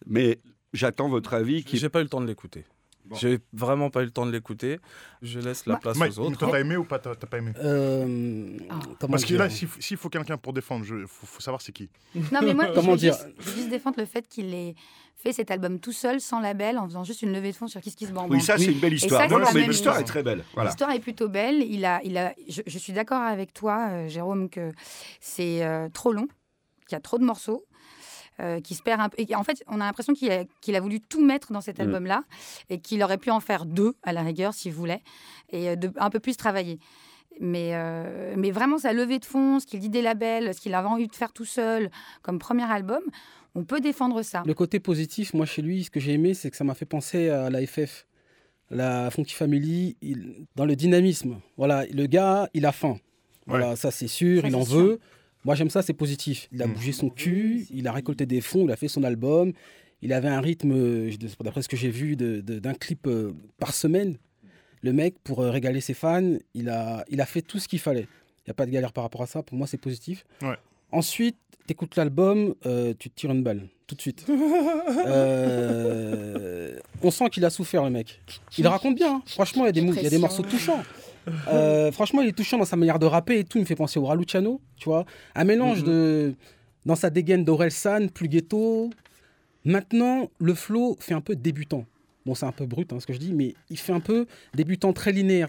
Mais 0.07 0.41
j'attends 0.73 1.09
votre 1.09 1.35
avis. 1.35 1.65
Qui... 1.65 1.79
J'ai 1.79 1.89
pas 1.89 2.01
eu 2.01 2.05
le 2.05 2.09
temps 2.09 2.21
de 2.21 2.27
l'écouter. 2.27 2.65
J'ai 3.15 3.39
vraiment 3.53 3.89
pas 3.89 4.03
eu 4.03 4.07
le 4.07 4.11
temps 4.11 4.27
de 4.27 4.33
l'écouter. 4.33 4.81
Je 5.23 5.39
laisse 5.39 5.67
la 5.67 5.77
place 5.77 5.97
aux 5.97 6.19
autres. 6.19 6.51
T'as 6.51 6.59
aimé 6.59 6.77
ou 6.77 6.85
pas 6.85 6.99
T'as 6.99 7.15
pas 7.15 7.39
aimé? 7.39 7.53
Euh, 7.59 8.59
ah. 8.69 9.07
Parce 9.09 9.25
que 9.25 9.35
là, 9.35 9.49
s'il 9.49 9.97
faut 9.97 10.09
quelqu'un 10.09 10.37
pour 10.37 10.53
défendre, 10.53 10.85
il 10.89 11.07
faut, 11.07 11.41
savoir 11.41 11.63
c'est 11.63 11.73
qui. 11.73 11.89
Non, 12.33 12.41
mais 12.43 12.55
moi, 12.55 12.67
comment 12.75 12.93
je, 12.93 12.99
dire 12.99 13.13
juste, 13.13 13.29
je 13.39 13.51
juste 13.51 13.69
défendre 13.69 13.99
le 13.99 14.07
fait 14.07 14.27
qu'il 14.27 14.53
ait 14.55 14.75
fait 15.17 15.33
cet 15.33 15.51
album 15.51 15.81
tout 15.81 15.93
seul, 15.93 16.21
sans 16.21 16.41
label, 16.41 16.79
en 16.79 16.87
faisant 16.87 17.03
juste 17.03 17.23
une 17.23 17.33
levée 17.33 17.51
de 17.51 17.57
fonds 17.57 17.69
sur 17.69 17.81
Kiss 17.81 17.95
Kiss 17.95 18.13
Bang 18.13 18.31
Oui, 18.31 18.41
ça, 18.41 18.59
c'est 18.59 18.67
une 18.67 18.79
belle 18.79 18.95
histoire. 18.95 19.29
non, 19.29 19.39
mais 19.55 19.67
l'histoire 19.67 19.99
est 19.99 20.05
très 20.05 20.23
belle. 20.23 20.45
L'histoire 20.63 20.91
est 20.91 21.01
plutôt 21.01 21.29
belle. 21.29 21.63
Il 21.63 21.85
a, 21.85 22.01
il 22.05 22.19
a, 22.19 22.35
je, 22.49 22.79
suis 22.79 22.93
d'accord 22.93 23.23
avec 23.23 23.53
toi, 23.53 23.89
euh, 23.91 24.09
Jérôme, 24.09 24.49
que 24.51 24.73
c'est 25.21 25.65
euh, 25.65 25.89
trop 25.89 26.13
long, 26.13 26.29
qu'il 26.87 26.93
y 26.93 26.95
a 26.97 27.01
trop 27.01 27.19
de 27.19 27.25
morceaux. 27.25 27.65
Euh, 28.39 28.61
qui 28.61 28.75
se 28.75 28.83
perd 28.83 29.01
un 29.01 29.09
peu. 29.09 29.17
Et 29.19 29.35
en 29.35 29.43
fait, 29.45 29.65
on 29.67 29.81
a 29.81 29.87
l'impression 29.87 30.13
qu'il 30.13 30.31
a, 30.31 30.81
voulu 30.81 31.01
tout 31.01 31.25
mettre 31.25 31.55
dans 31.55 31.63
cet 31.63 31.79
mm. 31.79 31.83
album-là 31.83 32.25
et 32.69 32.81
qu'il 32.81 33.03
aurait 33.03 33.17
pu 33.17 33.31
en 33.31 33.41
faire 33.41 33.65
deux 33.65 33.95
à 34.03 34.13
la 34.13 34.21
rigueur 34.21 34.53
s'il 34.53 34.75
voulait 34.75 35.03
et 35.49 35.71
euh, 35.71 35.77
de, 35.77 35.91
un 35.97 36.11
peu 36.11 36.21
plus 36.21 36.37
travailler. 36.37 36.79
Mais, 37.41 37.71
euh, 37.73 38.35
mais 38.37 38.51
vraiment, 38.51 38.77
sa 38.77 38.93
levée 38.93 39.21
de 39.21 39.25
fonds, 39.25 39.59
ce 39.59 39.65
qu'il 39.65 39.81
dit 39.81 39.89
des 39.89 40.03
labels, 40.03 40.53
ce 40.53 40.61
qu'il 40.61 40.75
avait 40.75 40.87
envie 40.87 41.07
de 41.07 41.15
faire 41.15 41.33
tout 41.33 41.47
seul 41.47 41.91
comme 42.21 42.39
premier 42.39 42.71
album, 42.71 43.01
on 43.55 43.65
peut 43.65 43.81
défendre 43.81 44.21
ça. 44.21 44.43
Le 44.45 44.53
côté 44.53 44.81
positif, 44.81 45.33
moi, 45.33 45.47
chez 45.47 45.63
lui, 45.63 45.85
ce 45.85 45.91
que 45.91 45.99
j'ai 45.99 46.13
aimé, 46.13 46.35
c'est 46.35 46.51
que 46.51 46.59
ça 46.59 46.65
m'a 46.65 46.75
fait 46.75 46.85
penser 46.85 47.31
à 47.31 47.49
la 47.49 47.67
FF, 47.67 48.07
la 48.71 49.11
Funky 49.11 49.33
Family, 49.33 49.97
dans 50.57 50.67
le 50.67 50.77
dynamisme. 50.77 51.41
Voilà, 51.57 51.87
le 51.87 52.05
gars, 52.05 52.51
il 52.53 52.67
a 52.67 52.73
faim. 52.73 52.99
Voilà, 53.47 53.77
ça 53.77 53.91
c'est 53.91 54.09
sûr, 54.09 54.45
il 54.45 54.55
en 54.55 54.63
veut. 54.63 55.01
Moi, 55.47 55.55
j'aime 55.55 55.71
ça, 55.71 55.81
c'est 55.81 55.95
positif. 55.95 56.49
Il 56.51 56.61
a 56.61 56.67
mm. 56.67 56.73
bougé 56.73 56.91
son 56.91 57.09
cul, 57.09 57.67
il 57.71 57.87
a 57.87 57.93
récolté 57.93 58.27
des 58.27 58.41
fonds, 58.41 58.65
il 58.65 58.73
a 58.73 58.77
fait 58.77 58.89
son 58.89 59.05
album. 59.05 59.53
Il 60.03 60.13
avait 60.13 60.29
un 60.29 60.41
rythme, 60.41 60.73
euh, 60.73 61.13
d'après 61.41 61.63
ce 61.63 61.69
que 61.69 61.77
j'ai 61.77 61.89
vu, 61.89 62.17
d'un 62.17 62.75
clip 62.75 63.07
euh, 63.07 63.33
par 63.59 63.73
semaine. 63.73 64.19
Le 64.83 64.93
mec, 64.93 65.15
pour 65.23 65.41
euh, 65.41 65.51
régaler 65.51 65.81
ses 65.81 65.95
fans, 65.95 66.35
il 66.55 66.69
a, 66.69 67.05
il 67.09 67.21
a 67.21 67.27
fait 67.27 67.43
tout 67.43 67.61
ce 67.61 67.69
qu'il 67.69 67.79
fallait. 67.79 68.09
Il 68.41 68.49
n'y 68.49 68.51
a 68.51 68.55
pas 68.55 68.67
de 68.67 68.73
galère 68.73 68.93
par 68.93 69.05
rapport 69.05 69.23
à 69.23 69.27
ça. 69.27 69.45
Pour 69.45 69.57
moi, 69.57 69.69
c'est 69.69 69.79
positif. 69.79 70.27
Ensuite, 70.91 71.37
tu 71.67 71.73
écoutes 71.73 71.95
l'album, 71.95 72.57
tu 72.99 73.09
te 73.11 73.15
tires 73.15 73.31
une 73.31 73.45
balle, 73.45 73.69
tout 73.87 73.95
de 73.95 74.01
suite. 74.01 74.27
on 77.03 77.11
sent 77.13 77.31
qu'il 77.31 77.45
a 77.45 77.51
souffert, 77.51 77.85
le 77.85 77.91
mec. 77.91 78.21
Il 78.59 78.67
raconte 78.67 78.97
bien. 78.97 79.15
Hein. 79.15 79.23
Franchement, 79.27 79.63
il 79.65 79.67
y, 79.67 79.69
a 79.69 79.73
des, 79.73 79.81
il 79.81 80.03
y 80.03 80.07
a 80.07 80.11
des 80.11 80.19
morceaux 80.19 80.43
touchants. 80.43 80.83
Euh, 81.49 81.91
franchement, 81.93 82.23
il 82.23 82.29
est 82.29 82.37
touchant 82.37 82.59
dans 82.59 82.65
sa 82.65 82.77
manière 82.77 82.99
de 82.99 83.07
rapper 83.07 83.41
et 83.41 83.45
tout. 83.45 83.59
Il 83.59 83.63
me 83.63 83.67
fait 83.67 83.77
penser 83.77 83.99
au 83.99 84.05
Raluciano, 84.05 84.61
tu 84.77 84.89
vois. 84.89 85.05
Un 85.35 85.45
mélange 85.45 85.81
mhm. 85.81 85.87
de. 85.87 86.35
Dans 86.85 86.95
sa 86.95 87.11
dégaine 87.11 87.45
d'Aurel 87.45 87.73
San, 87.73 88.11
plus 88.11 88.29
ghetto. 88.29 88.91
Maintenant, 89.65 90.31
le 90.39 90.55
flow 90.55 90.97
fait 91.01 91.15
un 91.15 91.21
peu 91.21 91.35
débutant. 91.35 91.85
Bon, 92.27 92.35
c'est 92.35 92.45
un 92.45 92.51
peu 92.51 92.67
brut 92.67 92.93
hein, 92.93 92.99
ce 92.99 93.07
que 93.07 93.13
je 93.13 93.19
dis, 93.19 93.33
mais 93.33 93.55
il 93.71 93.79
fait 93.79 93.93
un 93.93 94.01
peu 94.01 94.27
débutant 94.53 94.93
très 94.93 95.13
linéaire. 95.13 95.49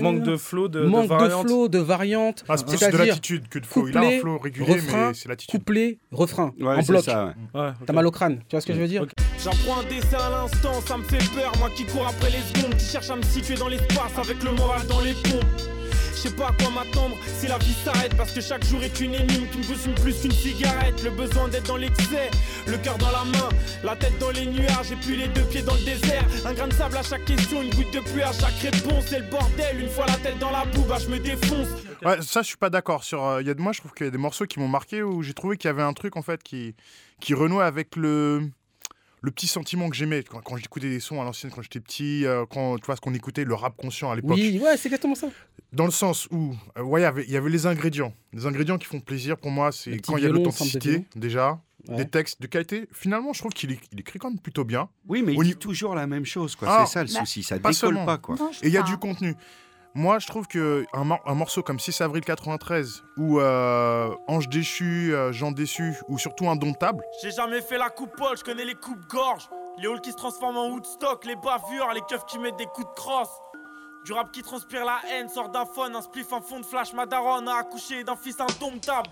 Manque 0.00 0.22
de 0.22 0.36
flow, 0.36 0.68
de, 0.68 0.84
Manque 0.84 1.04
de 1.04 1.08
variante. 1.08 1.42
de 1.44 1.48
flow, 1.48 1.68
de 1.68 1.78
variante. 1.78 2.44
Ah, 2.46 2.58
c'est 2.58 2.66
plus 2.66 2.78
de 2.78 2.96
l'attitude 2.98 3.48
que 3.48 3.58
de 3.58 3.64
flow. 3.64 3.88
Il 3.88 3.96
a 3.96 4.00
un 4.02 4.18
flow 4.20 4.36
régulier, 4.38 4.74
refrain, 4.74 5.08
mais 5.08 5.14
c'est 5.14 5.30
l'attitude. 5.30 5.58
Couplet, 5.60 5.98
refrain, 6.12 6.52
Ouais, 6.60 6.74
en 6.76 6.82
bloc. 6.82 7.02
ça, 7.04 7.34
ouais. 7.54 7.60
Ouais, 7.60 7.68
ok. 7.68 7.86
T'as 7.86 7.92
mal 7.94 8.06
au 8.06 8.10
crâne, 8.10 8.40
tu 8.40 8.44
vois 8.50 8.60
ce 8.60 8.66
que 8.66 8.74
je 8.74 8.80
veux 8.80 8.86
dire 8.88 9.02
Ok. 9.02 9.12
J'apprends 9.42 9.80
un 9.80 9.84
dessin 9.84 10.18
à 10.18 10.30
l'instant, 10.30 10.80
ça 10.86 10.98
me 10.98 11.04
fait 11.04 11.16
peur. 11.34 11.50
Moi 11.58 11.70
qui 11.74 11.84
cours 11.86 12.06
après 12.06 12.30
les 12.30 12.38
secondes, 12.60 12.76
qui 12.76 12.84
cherche 12.84 13.08
à 13.08 13.16
me 13.16 13.22
situer 13.22 13.54
dans 13.54 13.68
l'espace 13.68 14.18
avec 14.18 14.42
le 14.44 14.52
moral 14.52 14.86
dans 14.88 15.00
les 15.00 15.14
pompes. 15.14 15.79
Je 16.22 16.28
sais 16.28 16.34
pas 16.34 16.48
à 16.48 16.52
quoi 16.52 16.70
m'attendre 16.70 17.16
si 17.24 17.46
la 17.46 17.56
vie 17.56 17.72
s'arrête 17.82 18.14
parce 18.14 18.32
que 18.32 18.42
chaque 18.42 18.62
jour 18.66 18.82
est 18.82 19.00
une 19.00 19.14
énigme 19.14 19.46
qui 19.46 19.58
me 19.58 19.66
consume 19.66 19.94
plus 19.94 20.20
qu'une 20.20 20.32
cigarette. 20.32 21.02
Le 21.02 21.08
besoin 21.08 21.48
d'être 21.48 21.66
dans 21.66 21.78
l'excès, 21.78 22.30
le 22.66 22.76
cœur 22.76 22.98
dans 22.98 23.10
la 23.10 23.24
main, 23.24 23.48
la 23.82 23.96
tête 23.96 24.18
dans 24.18 24.28
les 24.28 24.44
nuages 24.44 24.92
et 24.92 24.96
puis 24.96 25.16
les 25.16 25.28
deux 25.28 25.44
pieds 25.44 25.62
dans 25.62 25.72
le 25.72 25.82
désert. 25.82 26.22
Un 26.44 26.52
grain 26.52 26.68
de 26.68 26.74
sable 26.74 26.98
à 26.98 27.02
chaque 27.02 27.24
question, 27.24 27.62
une 27.62 27.70
goutte 27.70 27.94
de 27.94 28.00
pluie 28.00 28.22
à 28.22 28.32
chaque 28.32 28.52
réponse. 28.60 29.04
C'est 29.06 29.20
le 29.20 29.30
bordel, 29.30 29.80
une 29.80 29.88
fois 29.88 30.04
la 30.08 30.16
tête 30.16 30.38
dans 30.38 30.50
la 30.50 30.66
boue, 30.66 30.82
bah 30.82 30.98
je 31.00 31.08
me 31.08 31.18
défonce. 31.18 31.68
Ouais, 32.04 32.20
ça, 32.20 32.42
je 32.42 32.48
suis 32.48 32.58
pas 32.58 32.68
d'accord. 32.68 33.02
Sur, 33.02 33.24
euh, 33.24 33.40
il 33.40 33.46
y 33.46 33.50
a 33.50 33.54
de 33.54 33.62
moi, 33.62 33.72
je 33.72 33.80
trouve 33.80 33.94
qu'il 33.94 34.04
y 34.04 34.08
a 34.08 34.12
des 34.12 34.18
morceaux 34.18 34.44
qui 34.44 34.60
m'ont 34.60 34.68
marqué 34.68 35.02
où 35.02 35.22
j'ai 35.22 35.32
trouvé 35.32 35.56
qu'il 35.56 35.68
y 35.68 35.70
avait 35.70 35.82
un 35.82 35.94
truc 35.94 36.18
en 36.18 36.22
fait 36.22 36.42
qui, 36.42 36.74
qui 37.22 37.32
renouait 37.32 37.64
avec 37.64 37.96
le, 37.96 38.42
le 39.22 39.30
petit 39.30 39.46
sentiment 39.46 39.88
que 39.90 39.96
j'aimais 39.96 40.22
quand, 40.22 40.40
quand 40.40 40.56
j'écoutais 40.56 40.88
des 40.88 41.00
sons 41.00 41.20
à 41.20 41.24
l'ancienne, 41.24 41.52
quand 41.54 41.62
j'étais 41.62 41.80
petit, 41.80 42.24
euh, 42.26 42.44
quand 42.48 42.78
tu 42.78 42.86
vois 42.86 42.96
ce 42.96 43.00
qu'on 43.00 43.14
écoutait, 43.14 43.44
le 43.44 43.54
rap 43.54 43.76
conscient 43.76 44.10
à 44.10 44.16
l'époque. 44.16 44.32
Oui, 44.36 44.58
ouais, 44.62 44.76
c'est 44.76 44.88
exactement 44.88 45.14
ça. 45.14 45.28
Dans 45.72 45.84
le 45.84 45.90
sens 45.90 46.26
où, 46.30 46.54
euh, 46.78 46.82
ouais, 46.82 47.00
il 47.00 47.04
y 47.04 47.06
avait- 47.06 47.24
il 47.24 47.30
y 47.30 47.36
avait 47.36 47.50
les 47.50 47.66
ingrédients. 47.66 48.12
Les 48.32 48.46
ingrédients 48.46 48.78
qui 48.78 48.86
font 48.86 49.00
plaisir 49.00 49.36
pour 49.36 49.50
moi, 49.50 49.72
c'est 49.72 49.98
quand 50.00 50.16
il 50.16 50.24
y 50.24 50.26
a 50.26 50.30
l'authenticité 50.30 51.04
déjà, 51.14 51.60
Ouais. 51.88 51.96
des 51.96 52.08
textes 52.08 52.42
de 52.42 52.46
qualité. 52.46 52.88
Finalement, 52.92 53.32
je 53.32 53.38
trouve 53.40 53.52
qu'il 53.52 53.72
écrit 53.96 54.18
quand 54.18 54.28
même 54.30 54.38
plutôt 54.38 54.64
bien. 54.64 54.88
Oui, 55.08 55.22
mais 55.24 55.32
il 55.34 55.42
dit 55.42 55.56
toujours 55.56 55.94
la 55.94 56.06
même 56.06 56.24
chose, 56.26 56.54
quoi. 56.56 56.68
Ah. 56.70 56.84
c'est 56.86 56.92
ça 56.92 57.02
le 57.04 57.08
Bah, 57.12 57.20
souci, 57.20 57.42
ça 57.42 57.54
pas 57.54 57.70
décolle 57.70 57.74
seulement. 57.74 58.04
pas, 58.06 58.18
quoi. 58.18 58.36
Non, 58.36 58.50
Et 58.62 58.66
il 58.68 58.72
y 58.72 58.76
a 58.76 58.82
du 58.82 58.96
contenu. 58.98 59.34
Moi, 59.94 60.20
je 60.20 60.26
trouve 60.28 60.46
que 60.46 60.84
un, 60.92 61.02
mor- 61.04 61.20
un 61.26 61.34
morceau 61.34 61.62
comme 61.62 61.80
6 61.80 62.00
avril 62.00 62.24
93 62.24 63.02
ou 63.16 63.40
euh, 63.40 64.14
Ange 64.28 64.48
déchu, 64.48 65.12
euh, 65.12 65.32
Jean 65.32 65.50
déçu 65.50 65.94
ou 66.08 66.16
surtout 66.16 66.48
Indomptable, 66.48 67.02
J'ai 67.22 67.32
jamais 67.32 67.60
fait 67.60 67.76
la 67.76 67.90
Paul, 67.90 68.36
je 68.38 68.44
connais 68.44 68.64
les 68.64 68.74
coupes 68.76 69.04
gorge. 69.08 69.48
Les 69.78 69.88
halls 69.88 70.00
qui 70.00 70.12
se 70.12 70.16
transforment 70.16 70.58
en 70.58 70.68
Woodstock, 70.70 71.24
les 71.24 71.34
bavures, 71.36 71.90
les 71.94 72.02
keufs 72.02 72.24
qui 72.26 72.38
mettent 72.38 72.56
des 72.56 72.66
coups 72.66 72.86
de 72.86 72.94
crosse. 72.94 73.30
Du 74.04 74.12
rap 74.12 74.30
qui 74.32 74.42
transpire 74.42 74.84
la 74.84 74.98
haine, 75.10 75.28
sort 75.28 75.48
d'un 75.50 75.64
phone, 75.66 75.94
un 75.96 76.02
spliff, 76.02 76.32
un 76.32 76.40
fond 76.40 76.60
de 76.60 76.64
flash, 76.64 76.92
ma 76.94 77.04
daronne 77.04 77.48
a 77.48 77.56
accouché 77.56 78.02
d'un 78.04 78.16
fils 78.16 78.36
indomptable. 78.40 79.08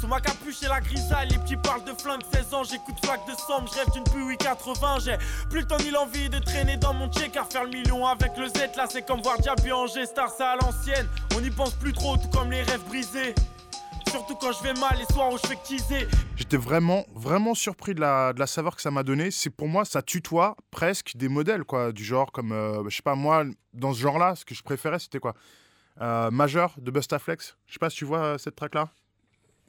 Sous 0.00 0.06
ma 0.06 0.20
capuche 0.20 0.62
et 0.62 0.66
la 0.68 0.80
grisaille, 0.80 1.28
les 1.28 1.38
petits 1.38 1.56
parlent 1.56 1.84
de 1.84 1.92
flingue, 1.92 2.22
16 2.32 2.54
ans, 2.54 2.64
j'écoute 2.64 2.94
flaque 3.04 3.26
de 3.26 3.32
somme, 3.46 3.66
je 3.70 3.78
rêve 3.78 3.90
d'une 3.92 4.04
PUI 4.04 4.36
80, 4.38 4.98
j'ai 5.04 5.16
plus 5.50 5.60
le 5.60 5.66
temps 5.66 5.76
ni 5.78 5.90
l'envie 5.90 6.30
de 6.30 6.38
traîner 6.38 6.76
dans 6.78 6.94
mon 6.94 7.10
check, 7.12 7.32
car 7.32 7.46
faire 7.46 7.64
le 7.64 7.70
million 7.70 8.06
avec 8.06 8.36
le 8.38 8.48
Z, 8.48 8.76
là 8.76 8.86
c'est 8.88 9.06
comme 9.06 9.20
voir 9.20 9.38
Diaby 9.38 9.72
en 9.72 9.86
G-Star, 9.86 10.30
c'est 10.30 10.42
à 10.42 10.56
l'ancienne, 10.56 11.06
on 11.36 11.40
n'y 11.42 11.50
pense 11.50 11.74
plus 11.74 11.92
trop, 11.92 12.16
tout 12.16 12.28
comme 12.30 12.50
les 12.50 12.62
rêves 12.62 12.82
brisés. 12.88 13.34
Surtout 14.08 14.34
quand 14.36 14.52
je 14.52 14.62
vais 14.62 14.74
mal, 14.74 14.96
les 14.98 15.04
soirs 15.14 15.32
où 15.32 15.36
je 15.36 15.46
fais 15.46 15.56
teaser. 15.62 16.08
j'étais 16.34 16.56
vraiment, 16.56 17.04
vraiment 17.14 17.54
surpris 17.54 17.94
de 17.94 18.00
la, 18.00 18.32
de 18.32 18.40
la 18.40 18.46
saveur 18.48 18.74
que 18.74 18.82
ça 18.82 18.90
m'a 18.90 19.02
donné. 19.04 19.30
C'est 19.30 19.50
pour 19.50 19.68
moi, 19.68 19.84
ça 19.84 20.02
tutoie 20.02 20.56
presque 20.72 21.12
des 21.16 21.28
modèles, 21.28 21.62
quoi, 21.64 21.92
du 21.92 22.02
genre 22.02 22.32
comme, 22.32 22.50
euh, 22.52 22.82
je 22.88 22.96
sais 22.96 23.02
pas, 23.02 23.14
moi, 23.14 23.44
dans 23.72 23.92
ce 23.92 24.00
genre-là, 24.00 24.34
ce 24.34 24.44
que 24.44 24.54
je 24.54 24.62
préférais, 24.62 24.98
c'était 24.98 25.20
quoi 25.20 25.34
Euh, 26.00 26.30
Majeur 26.30 26.74
de 26.78 26.90
Bustaflex. 26.90 27.56
Je 27.66 27.74
sais 27.74 27.78
pas 27.78 27.90
si 27.90 27.98
tu 27.98 28.04
vois 28.06 28.20
euh, 28.20 28.38
cette 28.38 28.56
track-là. 28.56 28.88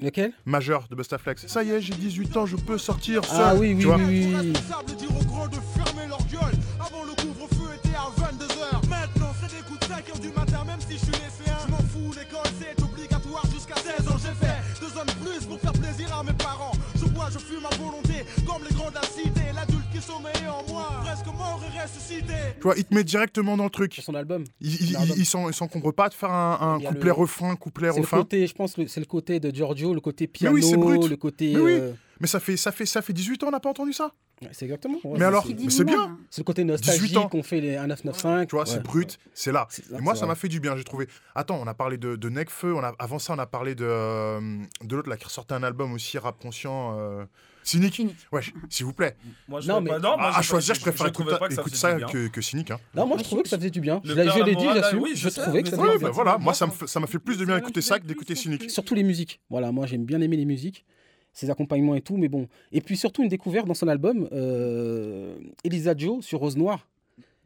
Lequel? 0.01 0.34
Majeur 0.46 0.88
de 0.89 0.96
Bustaflex. 0.96 1.46
Ça 1.48 1.63
y 1.63 1.70
est, 1.70 1.79
j'ai 1.81 1.93
18 1.93 2.38
ans, 2.38 2.46
je 2.48 2.55
peux 2.55 2.77
sortir 2.79 3.24
seul. 3.24 3.38
Ah 3.39 3.55
oui, 3.55 3.70
tu 3.70 3.75
oui, 3.75 3.84
vois. 3.84 3.96
oui, 3.98 4.34
oui. 4.36 4.53
dire 4.98 5.15
aux 5.15 5.24
grands 5.25 5.48
de 5.48 5.58
fermer 5.75 6.08
leur 6.08 6.24
gueule. 6.25 6.58
Avant 6.79 7.03
le 7.03 7.13
couvre-feu 7.13 7.75
était 7.77 7.96
à 7.96 8.10
22h. 8.20 8.89
Maintenant 8.89 9.31
c'est 9.39 9.55
des 9.55 9.63
coups 9.63 9.79
de 9.79 9.86
5h 9.86 10.20
du 10.20 10.29
matin, 10.29 10.63
même 10.65 10.81
si 10.81 10.93
je 10.93 11.05
suis 11.05 11.12
lycéen. 11.13 11.55
Je 11.67 11.72
m'en 11.72 11.77
fous, 11.77 12.12
l'école 12.17 12.50
c'est 12.60 12.81
obligatoire 12.84 13.46
jusqu'à 13.53 13.75
16 13.75 14.08
ans. 14.10 14.17
J'ai 14.17 14.46
fait 14.46 14.58
deux 14.81 14.98
ans 15.00 15.05
de 15.05 15.12
plus 15.24 15.46
pour 15.46 15.60
faire 15.60 15.74
plaisir 15.74 16.17
à 16.17 16.24
mes 16.24 16.34
parents. 16.34 16.74
Je 16.96 17.05
bois, 17.05 17.29
je 17.31 17.38
fume 17.38 17.65
à 17.72 17.75
volonté, 17.75 18.25
comme 18.48 18.63
les 18.67 18.75
grands 18.75 18.89
de 18.89 18.96
la 18.96 19.03
cité. 19.03 19.41
L'adulte 19.53 19.80
qui 20.01 20.08
sommeillait 20.08 20.48
en 20.48 20.63
moi, 20.72 20.89
presque 21.03 21.25
mort 21.27 21.62
et 21.63 21.79
ressuscité. 21.81 22.34
Tu 22.58 22.62
vois, 22.63 22.75
il 22.77 22.84
te 22.86 22.93
met 22.93 23.03
directement 23.03 23.58
dans 23.58 23.63
le 23.65 23.70
truc. 23.70 23.93
Sur 23.93 24.03
son 24.03 24.15
album. 24.15 24.43
Il, 24.60 24.91
il, 25.17 25.25
s'encombre 25.25 25.93
pas 25.93 26.10
de 26.10 26.13
faire 26.13 26.31
un, 26.31 26.77
a 26.77 26.77
le- 26.79 26.88
couplet-refrain, 26.88 27.55
couplet-refrain. 27.55 28.03
C'est 28.03 28.15
le 28.15 28.22
côté, 28.24 28.48
je 28.48 28.53
pense, 28.53 28.77
le- 28.77 28.88
c'est 28.88 29.00
le 29.00 29.05
côté 29.05 29.39
de 29.39 29.53
Giorgio, 29.53 29.93
le 29.93 30.01
côté 30.01 30.25
Mais 30.25 30.27
piano, 30.27 30.55
oui, 30.55 30.63
c'est 30.63 30.77
brut. 30.77 31.10
le 31.10 31.15
côté. 31.17 31.53
Mais 31.55 31.60
oui. 31.62 31.72
euh, 31.74 31.93
Mais 32.20 32.27
ça 32.27 32.39
fait, 32.39 32.58
ça, 32.58 32.72
fait, 32.72 32.86
ça 32.86 33.01
fait 33.01 33.13
18 33.13 33.43
ans, 33.43 33.48
on 33.48 33.51
n'a 33.51 33.60
pas 33.60 33.70
entendu 33.70 33.93
ça. 33.93 34.12
ouais, 34.41 34.50
c'est 34.51 34.65
exactement. 34.65 34.96
ouais, 35.03 35.12
Mais 35.13 35.20
c'est- 35.20 35.25
alors, 35.25 35.46
mais 35.48 35.70
c'est 35.70 35.84
bien. 35.86 36.17
C'est 36.29 36.41
le 36.41 36.46
côté 36.46 36.63
18 36.63 36.72
nostalgie 36.72 37.17
ans. 37.17 37.27
qu'on 37.29 37.43
fait 37.43 37.62
les 37.62 37.72
1995. 37.79 38.48
Tu 38.48 38.55
vois, 38.55 38.65
c'est 38.65 38.77
Ouais. 38.77 38.84
brut, 38.84 39.17
c'est 39.34 39.51
là. 39.51 39.67
C'est- 39.70 39.84
Et 39.91 40.01
moi, 40.01 40.13
c'est 40.13 40.22
ça 40.22 40.25
m'a 40.27 40.36
fait 40.36 40.48
du 40.48 40.60
bien, 40.60 40.75
j'ai 40.77 40.84
trouvé. 40.84 41.08
Attends, 41.36 41.60
on 41.62 41.67
a 41.67 41.74
parlé 41.74 41.98
de, 41.98 42.15
de 42.15 42.29
Necfeu, 42.29 42.74
on 42.75 42.84
a, 42.84 42.93
avant 43.00 43.17
ça, 43.20 43.34
on 43.34 43.39
a 43.39 43.46
parlé 43.48 43.74
de, 43.75 43.86
euh, 43.86 44.39
de 44.84 44.96
l'autre 44.96 45.10
là 45.10 45.17
qui 45.17 45.25
ressortait 45.25 45.53
un 45.55 45.63
album 45.63 45.93
aussi, 45.93 46.17
rap 46.17 46.39
conscient. 46.39 46.96
euh, 47.00 47.24
Cynique. 47.63 47.96
Cynique. 47.96 48.18
Ouais, 48.32 48.41
s'il 48.70 48.86
vous 48.86 48.94
plaît. 48.94 49.15
Moi, 49.48 49.62
je 49.62 49.68
Non, 49.68 49.82
mais- 49.82 49.91
pas- 49.91 50.00
non, 50.00 50.18
moi, 50.18 50.36
à, 50.36 50.41
choisir, 50.41 50.74
je 50.75 50.82
préfère 50.82 51.08
écouter, 51.08 51.32
ça 51.75 51.91
écoute 51.98 52.12
que, 52.12 52.27
que 52.27 52.41
Cynique. 52.41 52.72
Hein. 52.72 52.80
Non, 52.96 53.06
moi 53.06 53.18
je 53.18 53.24
trouvais 53.24 53.44
que 53.44 53.50
ça 53.50 53.58
faisait 53.58 53.70
du 53.70 53.82
bien. 53.82 54.01
Le 54.03 54.10
Je, 54.12 54.15
l'ai- 54.44 54.56
dit, 54.56 54.65
j'assume. 54.74 55.00
oui, 55.01 55.12
je 55.13 55.24
je 55.24 55.30
sais, 55.30 55.41
trouvais 55.41 55.62
que 55.63 55.70
ça 55.70 55.75
c'est 55.75 55.82
faisait 55.82 55.91
Ouais, 55.91 55.98
du 55.98 56.03
bah 56.03 56.10
bien. 56.10 56.15
voilà, 56.15 56.38
moi 56.38 56.53
ça 56.53 56.68
m'a 57.00 57.08
fait 57.08 57.20
plus 57.20 57.38
de 57.38 57.46
bien 57.46 57.58
écouter 57.58 57.82
ça 57.82 58.00
que 58.00 58.06
d'écouter 58.06 58.36
Cynique. 58.36 58.70
Surtout 58.70 58.96
les 58.96 59.03
musiques. 59.03 59.39
Voilà, 59.50 59.72
moi 59.72 59.86
j'aime 59.86 60.06
bien 60.06 60.20
aimer 60.22 60.38
les 60.38 60.46
musiques, 60.46 60.86
ses 61.34 61.50
accompagnements 61.50 61.96
et 61.96 62.01
tout, 62.01 62.18
mais 62.18 62.27
bon. 62.30 62.48
Et 62.72 62.82
puis 62.82 62.98
surtout 62.98 63.22
une 63.24 63.30
découverte 63.30 63.68
dans 63.68 63.74
son 63.74 63.88
album, 63.88 64.27
euh, 64.32 65.36
Elisa 65.63 65.94
Joe 65.96 66.24
sur 66.25 66.39
Rose 66.39 66.58
Noire. 66.58 66.88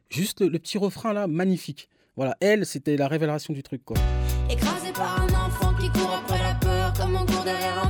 Juste 0.08 0.40
le, 0.40 0.48
le 0.48 0.58
petit 0.58 0.78
refrain 0.78 1.12
là, 1.12 1.26
magnifique. 1.26 1.88
Voilà, 2.16 2.36
elle, 2.40 2.64
c'était 2.64 2.96
la 2.96 3.08
révélation 3.08 3.52
du 3.52 3.62
truc 3.62 3.84
quoi. 3.84 3.96
Écrasé 4.48 4.92
par 4.92 5.20
un 5.22 5.46
enfant 5.46 5.74
qui 5.74 5.90
court 5.90 6.14
après 6.24 6.42
la 6.42 6.54
peur 6.54 6.92
Comme 6.96 7.14
on 7.16 7.26
court 7.26 7.44
derrière 7.44 7.85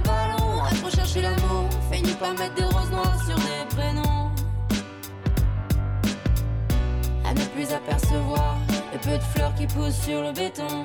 par 2.19 2.33
mettre 2.35 2.55
des 2.55 2.65
roses 2.65 2.91
noires 2.91 3.25
sur 3.25 3.35
des 3.37 3.75
prénoms 3.75 4.31
À 7.25 7.35
ne 7.35 7.45
plus 7.55 7.73
apercevoir 7.73 8.57
Le 8.93 8.99
peu 8.99 9.17
de 9.19 9.23
fleurs 9.23 9.55
qui 9.55 9.67
poussent 9.67 10.01
sur 10.03 10.23
le 10.23 10.33
béton 10.33 10.85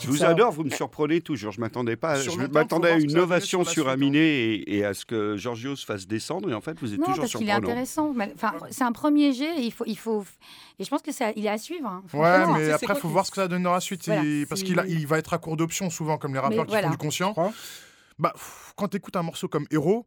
Je 0.00 0.06
vous 0.08 0.16
Ça- 0.18 0.28
adore, 0.30 0.52
vous 0.52 0.64
me 0.64 0.70
surprenez 0.70 1.20
toujours. 1.20 1.52
Je 1.52 1.60
m'attendais 1.60 1.96
pas, 1.96 2.16
Sur 2.16 2.32
je 2.32 2.46
m'attendais 2.46 2.90
à 2.90 2.98
une 2.98 3.18
ovation 3.18 3.64
sur 3.64 3.72
suite, 3.72 3.86
hein. 3.86 3.90
Aminé 3.92 4.18
et, 4.20 4.76
et 4.78 4.84
à 4.84 4.94
ce 4.94 5.04
que 5.04 5.36
Giorgio 5.36 5.76
se 5.76 5.84
fasse 5.84 6.06
descendre. 6.06 6.50
Et 6.50 6.54
en 6.54 6.60
fait, 6.60 6.78
vous 6.80 6.92
êtes 6.92 6.98
Non, 7.00 7.06
toujours 7.06 7.20
parce 7.24 7.32
qu'il 7.32 7.42
est 7.48 7.52
surprenant. 7.52 7.68
intéressant. 7.70 8.12
Mais- 8.14 8.32
Enfin, 8.34 8.52
c'est 8.70 8.84
un 8.84 8.92
premier 8.92 9.32
jet. 9.32 9.58
Et 9.58 9.62
il 9.64 9.72
faut, 9.72 9.84
il 9.86 9.98
faut, 9.98 10.24
et 10.78 10.84
je 10.84 10.88
pense 10.88 11.02
que 11.02 11.12
ça, 11.12 11.32
il 11.36 11.44
est 11.44 11.50
à 11.50 11.58
suivre. 11.58 11.86
hein, 11.88 12.02
Ouais, 12.14 12.46
mais 12.54 12.66
c'est 12.66 12.72
après, 12.72 12.86
quoi 12.86 12.94
faut 12.96 13.08
voir 13.08 13.26
ce 13.26 13.30
que 13.30 13.36
ça 13.36 13.48
donne 13.48 13.62
dans 13.62 13.72
la 13.74 13.80
suite. 13.80 14.06
Voilà, 14.06 14.24
et- 14.24 14.46
parce 14.46 14.62
qu'il 14.62 14.78
a- 14.78 14.86
il 14.86 15.06
va 15.06 15.18
être 15.18 15.32
à 15.34 15.38
court 15.38 15.56
d'options 15.56 15.90
souvent, 15.90 16.16
comme 16.18 16.32
les 16.34 16.40
rappeurs 16.40 16.64
qui 16.64 16.70
voilà. 16.70 16.86
font 16.88 16.92
du 16.92 16.98
conscient. 16.98 17.34
Bah, 18.18 18.32
pff, 18.34 18.72
quand 18.76 18.88
tu 18.88 18.96
écoutes 18.98 19.16
un 19.16 19.22
morceau 19.22 19.48
comme 19.48 19.66
Héros, 19.70 20.06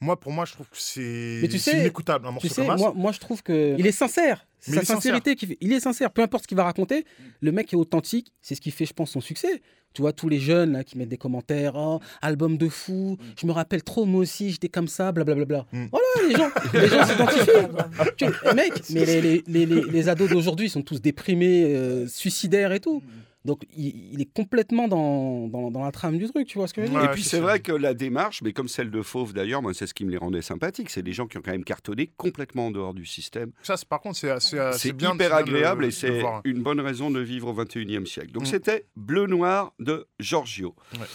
moi, 0.00 0.18
pour 0.20 0.30
moi, 0.32 0.44
je 0.44 0.52
trouve 0.52 0.68
que 0.68 0.76
c'est 0.78 1.38
Mais 1.42 1.48
tu 1.48 1.58
sais- 1.58 1.78
inécoutable, 1.80 2.26
un 2.26 2.30
morceau 2.32 2.48
Tu 2.48 2.54
sais, 2.54 2.66
comme 2.66 2.76
moi, 2.78 2.92
moi 2.94 3.12
je 3.12 3.18
trouve 3.18 3.42
que 3.42 3.74
il 3.78 3.86
est 3.86 3.92
sincère. 3.92 4.46
C'est 4.58 4.72
Mais 4.72 4.76
sa 4.76 4.80
il 4.80 4.82
est 4.82 4.86
sincère. 4.86 4.96
sincérité 5.02 5.36
qui 5.36 5.46
fait. 5.46 5.58
Il 5.60 5.72
est 5.72 5.80
sincère. 5.80 6.10
Peu 6.10 6.22
importe 6.22 6.42
ce 6.44 6.48
qu'il 6.48 6.56
va 6.56 6.64
raconter, 6.64 7.04
le 7.40 7.52
mec 7.52 7.72
est 7.72 7.76
authentique. 7.76 8.32
C'est 8.42 8.54
ce 8.54 8.60
qui 8.60 8.70
fait, 8.70 8.84
je 8.86 8.92
pense, 8.92 9.10
son 9.12 9.20
succès. 9.20 9.62
Tu 9.94 10.02
vois, 10.02 10.12
tous 10.12 10.28
les 10.28 10.38
jeunes 10.40 10.72
là, 10.72 10.84
qui 10.84 10.98
mettent 10.98 11.08
des 11.08 11.16
commentaires, 11.16 11.72
oh, 11.76 12.00
album 12.20 12.58
de 12.58 12.68
fou, 12.68 13.16
je 13.40 13.46
me 13.46 13.52
rappelle 13.52 13.82
trop, 13.82 14.04
moi 14.04 14.20
aussi, 14.20 14.50
j'étais 14.50 14.68
comme 14.68 14.88
ça, 14.88 15.10
blablabla. 15.12 15.64
Mm. 15.72 15.86
Voilà, 15.90 16.28
les 16.28 16.34
gens, 16.36 16.50
les 16.74 16.88
gens 16.88 17.06
s'identifient. 17.06 18.14
Tu 18.18 18.26
vois, 18.26 18.52
mec, 18.52 18.72
mais 18.90 19.06
les, 19.06 19.20
les, 19.22 19.44
les, 19.46 19.64
les- 19.66 19.80
les 19.90 20.08
ados 20.10 20.28
d'aujourd'hui 20.28 20.68
sont 20.68 20.82
tous 20.82 21.00
déprimés, 21.00 21.64
euh, 21.74 22.06
suicidaires 22.08 22.72
et 22.72 22.80
tout. 22.80 23.02
Donc, 23.46 23.62
il, 23.76 24.12
il 24.12 24.20
est 24.20 24.30
complètement 24.32 24.88
dans, 24.88 25.48
dans, 25.48 25.70
dans 25.70 25.84
la 25.84 25.92
trame 25.92 26.18
du 26.18 26.28
truc, 26.28 26.46
tu 26.46 26.58
vois 26.58 26.68
ce 26.68 26.74
que 26.74 26.82
je 26.82 26.86
veux 26.86 26.92
dire? 26.92 27.00
Ouais, 27.00 27.06
et 27.06 27.10
puis 27.10 27.22
c'est 27.22 27.40
vrai 27.40 27.60
que 27.60 27.72
la 27.72 27.94
démarche, 27.94 28.42
mais 28.42 28.52
comme 28.52 28.68
celle 28.68 28.90
de 28.90 29.00
Fauve 29.02 29.32
d'ailleurs, 29.32 29.62
moi 29.62 29.72
c'est 29.72 29.86
ce 29.86 29.94
qui 29.94 30.04
me 30.04 30.10
les 30.10 30.18
rendait 30.18 30.42
sympathiques, 30.42 30.90
c'est 30.90 31.02
des 31.02 31.12
gens 31.12 31.26
qui 31.26 31.38
ont 31.38 31.42
quand 31.42 31.52
même 31.52 31.64
cartonné 31.64 32.10
complètement 32.16 32.66
en 32.66 32.70
dehors 32.70 32.92
du 32.92 33.06
système. 33.06 33.52
Ça, 33.62 33.76
c'est- 33.76 33.88
par 33.88 34.00
contre, 34.00 34.18
c'est 34.18 34.38
c'est- 34.40 34.56
C'est 34.72 34.78
c'est 34.88 34.92
bien 34.92 35.14
hyper 35.14 35.34
agréable 35.34 35.82
de 35.84 35.88
et 35.88 35.90
c'est 35.90 36.22
une 36.44 36.62
bonne 36.62 36.80
raison 36.80 37.10
de 37.10 37.20
vivre 37.20 37.48
au 37.48 37.52
21e 37.54 38.04
siècle. 38.06 38.32
Donc 38.32 38.42
Mm. 38.42 38.46
c'était 38.46 38.86
Bleu 38.96 39.26
Noir 39.26 39.72
de 39.78 40.06
Giorgio. 40.20 40.74
Ouais. 40.94 41.06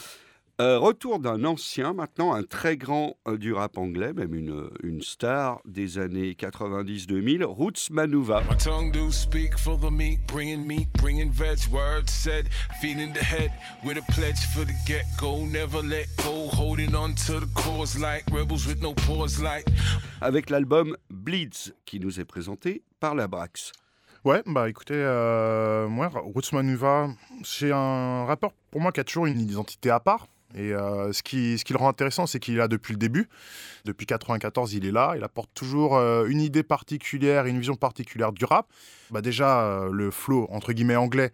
Euh, 0.61 0.77
retour 0.77 1.17
d'un 1.17 1.43
ancien, 1.43 1.93
maintenant 1.93 2.35
un 2.35 2.43
très 2.43 2.77
grand 2.77 3.17
euh, 3.27 3.35
du 3.35 3.51
rap 3.51 3.79
anglais, 3.79 4.13
même 4.13 4.35
une, 4.35 4.69
une 4.83 5.01
star 5.01 5.59
des 5.65 5.97
années 5.97 6.33
90-2000, 6.33 7.43
Roots 7.43 7.89
Manuva. 7.89 8.43
My 8.47 8.55
tongue 8.57 8.91
do 8.91 9.11
speak 9.11 9.57
for 9.57 9.79
the 9.79 9.89
meek, 9.89 10.19
bringing 10.27 10.63
meat, 10.67 10.87
bringing 11.01 11.31
veg. 11.31 11.57
Words 11.71 12.11
said, 12.11 12.47
feeding 12.79 13.11
the 13.11 13.23
head 13.23 13.49
with 13.83 13.97
a 13.97 14.03
pledge 14.11 14.37
for 14.53 14.63
the 14.63 14.73
get 14.85 15.05
go. 15.19 15.43
Never 15.47 15.81
let 15.81 16.05
go, 16.17 16.47
holding 16.55 16.93
on 16.93 17.15
to 17.25 17.39
the 17.39 17.49
cause 17.55 17.97
like 17.97 18.23
rebels 18.31 18.67
with 18.67 18.83
no 18.83 18.93
pause, 18.93 19.41
like 19.41 19.65
avec 20.21 20.51
l'album 20.51 20.95
Bleeds 21.09 21.73
qui 21.85 21.99
nous 21.99 22.19
est 22.19 22.25
présenté 22.25 22.83
par 22.99 23.15
la 23.15 23.27
Brax. 23.27 23.71
Ouais, 24.25 24.43
bah 24.45 24.69
écoutez, 24.69 24.93
euh, 24.93 25.87
moi, 25.87 26.11
Roots 26.13 26.53
Manuva, 26.53 27.07
c'est 27.43 27.71
un 27.71 28.25
rappeur 28.25 28.51
pour 28.69 28.79
moi 28.79 28.91
qui 28.91 28.99
a 28.99 29.03
toujours 29.03 29.25
une 29.25 29.39
identité 29.39 29.89
à 29.89 29.99
part. 29.99 30.27
Et 30.55 30.73
euh, 30.73 31.13
ce, 31.13 31.23
qui, 31.23 31.57
ce 31.57 31.65
qui 31.65 31.73
le 31.73 31.79
rend 31.79 31.89
intéressant, 31.89 32.27
c'est 32.27 32.39
qu'il 32.39 32.55
est 32.55 32.57
là 32.57 32.67
depuis 32.67 32.93
le 32.93 32.97
début. 32.97 33.29
Depuis 33.85 34.05
94, 34.05 34.73
il 34.73 34.85
est 34.85 34.91
là. 34.91 35.13
Il 35.15 35.23
apporte 35.23 35.49
toujours 35.53 35.97
euh, 35.97 36.25
une 36.25 36.41
idée 36.41 36.63
particulière, 36.63 37.45
une 37.45 37.57
vision 37.57 37.75
particulière 37.75 38.31
du 38.31 38.45
rap. 38.45 38.67
Bah 39.09 39.21
déjà, 39.21 39.61
euh, 39.63 39.91
le 39.91 40.11
flow, 40.11 40.47
entre 40.51 40.73
guillemets, 40.73 40.95
anglais, 40.95 41.31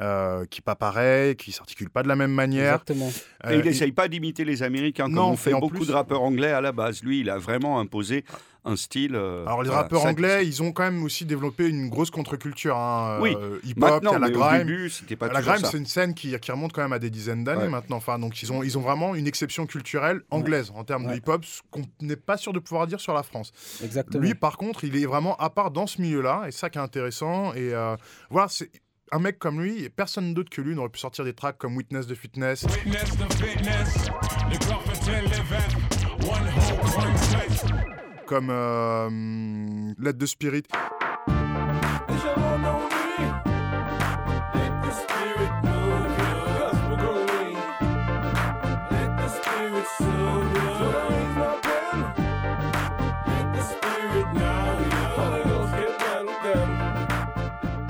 euh, 0.00 0.44
qui 0.46 0.60
n'est 0.60 0.64
pas 0.64 0.76
pareil, 0.76 1.34
qui 1.36 1.52
s'articule 1.52 1.90
pas 1.90 2.02
de 2.02 2.08
la 2.08 2.16
même 2.16 2.32
manière. 2.32 2.74
Exactement. 2.74 3.08
Et 3.48 3.54
il 3.54 3.60
Euh, 3.60 3.62
n'essaye 3.64 3.92
pas 3.92 4.08
d'imiter 4.08 4.44
les 4.44 4.62
Américains 4.62 5.04
comme 5.04 5.14
Non, 5.14 5.30
on 5.30 5.36
fait 5.36 5.52
beaucoup 5.52 5.70
plus- 5.78 5.88
de 5.88 5.92
rappeurs 5.92 6.22
anglais 6.22 6.52
à 6.52 6.60
la 6.60 6.72
base. 6.72 7.02
Lui, 7.02 7.20
il 7.20 7.30
a 7.30 7.38
vraiment 7.38 7.80
imposé 7.80 8.24
un 8.64 8.76
style. 8.76 9.14
euh, 9.14 9.46
Alors 9.46 9.62
les 9.62 9.68
voilà, 9.68 9.82
rappeurs 9.84 10.02
ça- 10.02 10.08
anglais, 10.10 10.46
ils 10.46 10.62
ont 10.62 10.72
quand 10.72 10.82
même 10.82 11.02
aussi 11.02 11.24
développé 11.24 11.66
une 11.68 11.88
grosse 11.88 12.10
contre-culture. 12.10 12.76
Hein. 12.76 13.18
Oui. 13.22 13.34
Euh, 13.40 13.58
y 13.64 13.72
Maintenant, 13.78 14.12
a 14.12 14.18
la 14.18 14.30
grime. 14.30 14.58
début, 14.58 14.90
c'était 14.90 15.16
pas 15.16 15.28
la 15.28 15.38
toujours 15.40 15.54
grime, 15.54 15.64
c'est 15.70 15.78
une 15.78 15.86
scène 15.86 16.12
qui, 16.14 16.38
qui 16.38 16.52
remonte 16.52 16.72
quand 16.72 16.82
même 16.82 16.92
à 16.92 16.98
des 16.98 17.08
dizaines 17.10 17.44
d'années 17.44 17.62
Ouais. 17.62 17.68
maintenant. 17.68 17.96
Enfin, 17.96 18.18
donc 18.18 18.40
ils 18.42 18.52
ont, 18.52 18.62
ils 18.62 18.76
ont 18.76 18.82
vraiment 18.82 19.14
une 19.14 19.26
exception 19.26 19.66
culturelle 19.66 20.20
anglaise 20.30 20.70
en 20.74 20.84
termes 20.84 21.04
de 21.04 21.08
Ouais. 21.10 21.16
hip-hop, 21.18 21.44
ce 21.44 21.60
qu'on 21.70 21.82
n'est 22.02 22.16
pas 22.16 22.36
sûr 22.36 22.52
de 22.52 22.58
pouvoir 22.58 22.86
dire 22.86 23.00
sur 23.00 23.14
la 23.14 23.22
France. 23.22 23.52
Exactement. 23.82 24.22
Lui, 24.22 24.34
par 24.34 24.56
contre, 24.58 24.84
il 24.84 24.96
est 25.00 25.06
vraiment 25.06 25.36
à 25.36 25.48
part 25.50 25.70
dans 25.70 25.86
ce 25.86 26.00
milieu-là, 26.02 26.44
et 26.46 26.50
c'est 26.50 26.58
ça 26.58 26.70
qui 26.70 26.78
est 26.78 26.82
intéressant. 26.82 27.54
Et 27.54 27.72
euh, 27.72 27.96
voilà, 28.30 28.48
c'est 28.48 28.70
un 29.12 29.18
mec 29.18 29.38
comme 29.38 29.60
lui, 29.60 29.84
et 29.84 29.88
personne 29.88 30.34
d'autre 30.34 30.50
que 30.50 30.60
lui 30.60 30.74
n'aurait 30.74 30.88
pu 30.88 30.98
sortir 30.98 31.24
des 31.24 31.32
tracks 31.34 31.58
comme 31.58 31.76
Witness 31.76 32.06
de 32.06 32.14
Fitness. 32.14 32.64
Witness 32.64 33.10
the 33.16 33.28
comme 38.26 38.50
euh, 38.50 39.08
Let 39.98 40.14
the 40.14 40.26
Spirit. 40.26 40.64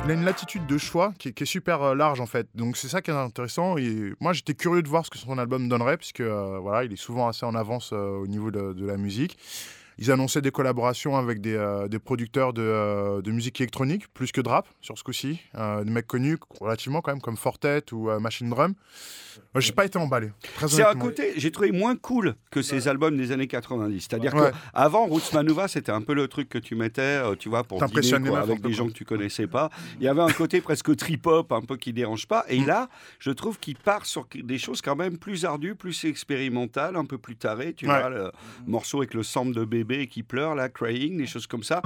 Il 0.08 0.12
a 0.12 0.14
une 0.14 0.24
latitude 0.24 0.64
de 0.64 0.78
choix 0.78 1.12
qui 1.18 1.28
est, 1.28 1.44
super 1.44 1.82
euh, 1.82 1.94
large 1.94 2.18
en 2.18 2.24
fait. 2.24 2.48
Donc 2.54 2.78
c'est 2.78 2.88
ça 2.88 3.02
qui 3.02 3.10
est 3.10 3.14
intéressant. 3.14 3.76
Et 3.76 4.14
moi 4.20 4.32
j'étais 4.32 4.54
curieux 4.54 4.82
de 4.82 4.88
voir 4.88 5.04
ce 5.04 5.10
que 5.10 5.18
son 5.18 5.36
album 5.36 5.68
donnerait, 5.68 5.98
puisque 5.98 6.20
euh, 6.20 6.58
voilà, 6.62 6.84
il 6.84 6.92
est 6.94 6.96
souvent 6.96 7.28
assez 7.28 7.44
en 7.44 7.54
avance 7.54 7.90
euh, 7.92 8.16
au 8.16 8.26
niveau 8.26 8.50
de 8.50 8.86
la 8.86 8.96
musique. 8.96 9.36
Ils 9.98 10.10
annonçaient 10.12 10.40
des 10.42 10.50
collaborations 10.52 11.16
avec 11.16 11.40
des, 11.40 11.54
euh, 11.54 11.88
des 11.88 11.98
producteurs 11.98 12.52
de, 12.52 12.62
euh, 12.62 13.20
de 13.22 13.30
musique 13.32 13.60
électronique, 13.60 14.06
plus 14.14 14.30
que 14.32 14.40
de 14.40 14.48
rap 14.48 14.68
sur 14.80 14.96
ce 14.96 15.02
coup-ci. 15.04 15.40
Euh, 15.56 15.82
des 15.84 15.90
mecs 15.90 16.06
connus 16.06 16.38
relativement 16.60 17.00
quand 17.00 17.12
même, 17.12 17.20
comme 17.20 17.36
Fortet 17.36 17.82
ou 17.92 18.08
euh, 18.10 18.20
Machine 18.20 18.48
Drum. 18.48 18.74
Moi, 19.54 19.60
j'ai 19.60 19.72
pas 19.72 19.84
été 19.84 19.98
emballé. 19.98 20.30
C'est 20.66 20.82
un 20.82 20.86
honnêtement. 20.86 21.04
côté, 21.04 21.32
j'ai 21.36 21.50
trouvé 21.52 21.70
moins 21.72 21.94
cool 21.96 22.34
que 22.50 22.60
ces 22.60 22.88
albums 22.88 23.16
des 23.16 23.30
années 23.32 23.46
90. 23.46 24.00
C'est-à-dire 24.00 24.34
Ouais. 24.34 24.50
qu'avant, 24.74 25.06
Roots 25.06 25.32
Manuva, 25.32 25.68
c'était 25.68 25.92
un 25.92 26.02
peu 26.02 26.12
le 26.12 26.26
truc 26.28 26.48
que 26.48 26.58
tu 26.58 26.74
mettais, 26.74 27.20
tu 27.36 27.48
vois, 27.48 27.62
pour 27.64 27.82
dîner 27.84 28.28
quoi, 28.28 28.40
avec 28.40 28.60
des 28.60 28.72
gens 28.72 28.86
que 28.88 28.92
tu 28.92 29.04
connaissais 29.04 29.46
pas. 29.46 29.70
Il 30.00 30.04
y 30.04 30.08
avait 30.08 30.22
un 30.22 30.32
côté 30.32 30.60
presque 30.60 30.94
trip-hop, 30.96 31.52
un 31.52 31.60
peu 31.62 31.76
qui 31.76 31.92
dérange 31.92 32.26
pas. 32.26 32.44
Mm. 32.48 32.52
Et 32.52 32.64
là, 32.64 32.88
je 33.20 33.30
trouve 33.30 33.58
qu'il 33.60 33.76
part 33.76 34.06
sur 34.06 34.26
des 34.34 34.58
choses 34.58 34.82
quand 34.82 34.96
même 34.96 35.18
plus 35.18 35.44
ardues, 35.44 35.74
plus 35.76 36.04
expérimentales, 36.04 36.96
un 36.96 37.04
peu 37.04 37.18
plus 37.18 37.36
tarées. 37.36 37.74
Tu 37.74 37.88
Ouais. 37.88 37.98
vois, 38.00 38.10
le 38.10 38.30
morceau 38.66 38.98
avec 38.98 39.14
le 39.14 39.22
sample 39.22 39.52
de 39.54 39.64
bébé 39.64 39.87
qui 40.06 40.22
pleure, 40.22 40.54
là, 40.54 40.68
crying, 40.68 41.16
des 41.16 41.26
choses 41.26 41.46
comme 41.46 41.62
ça. 41.62 41.82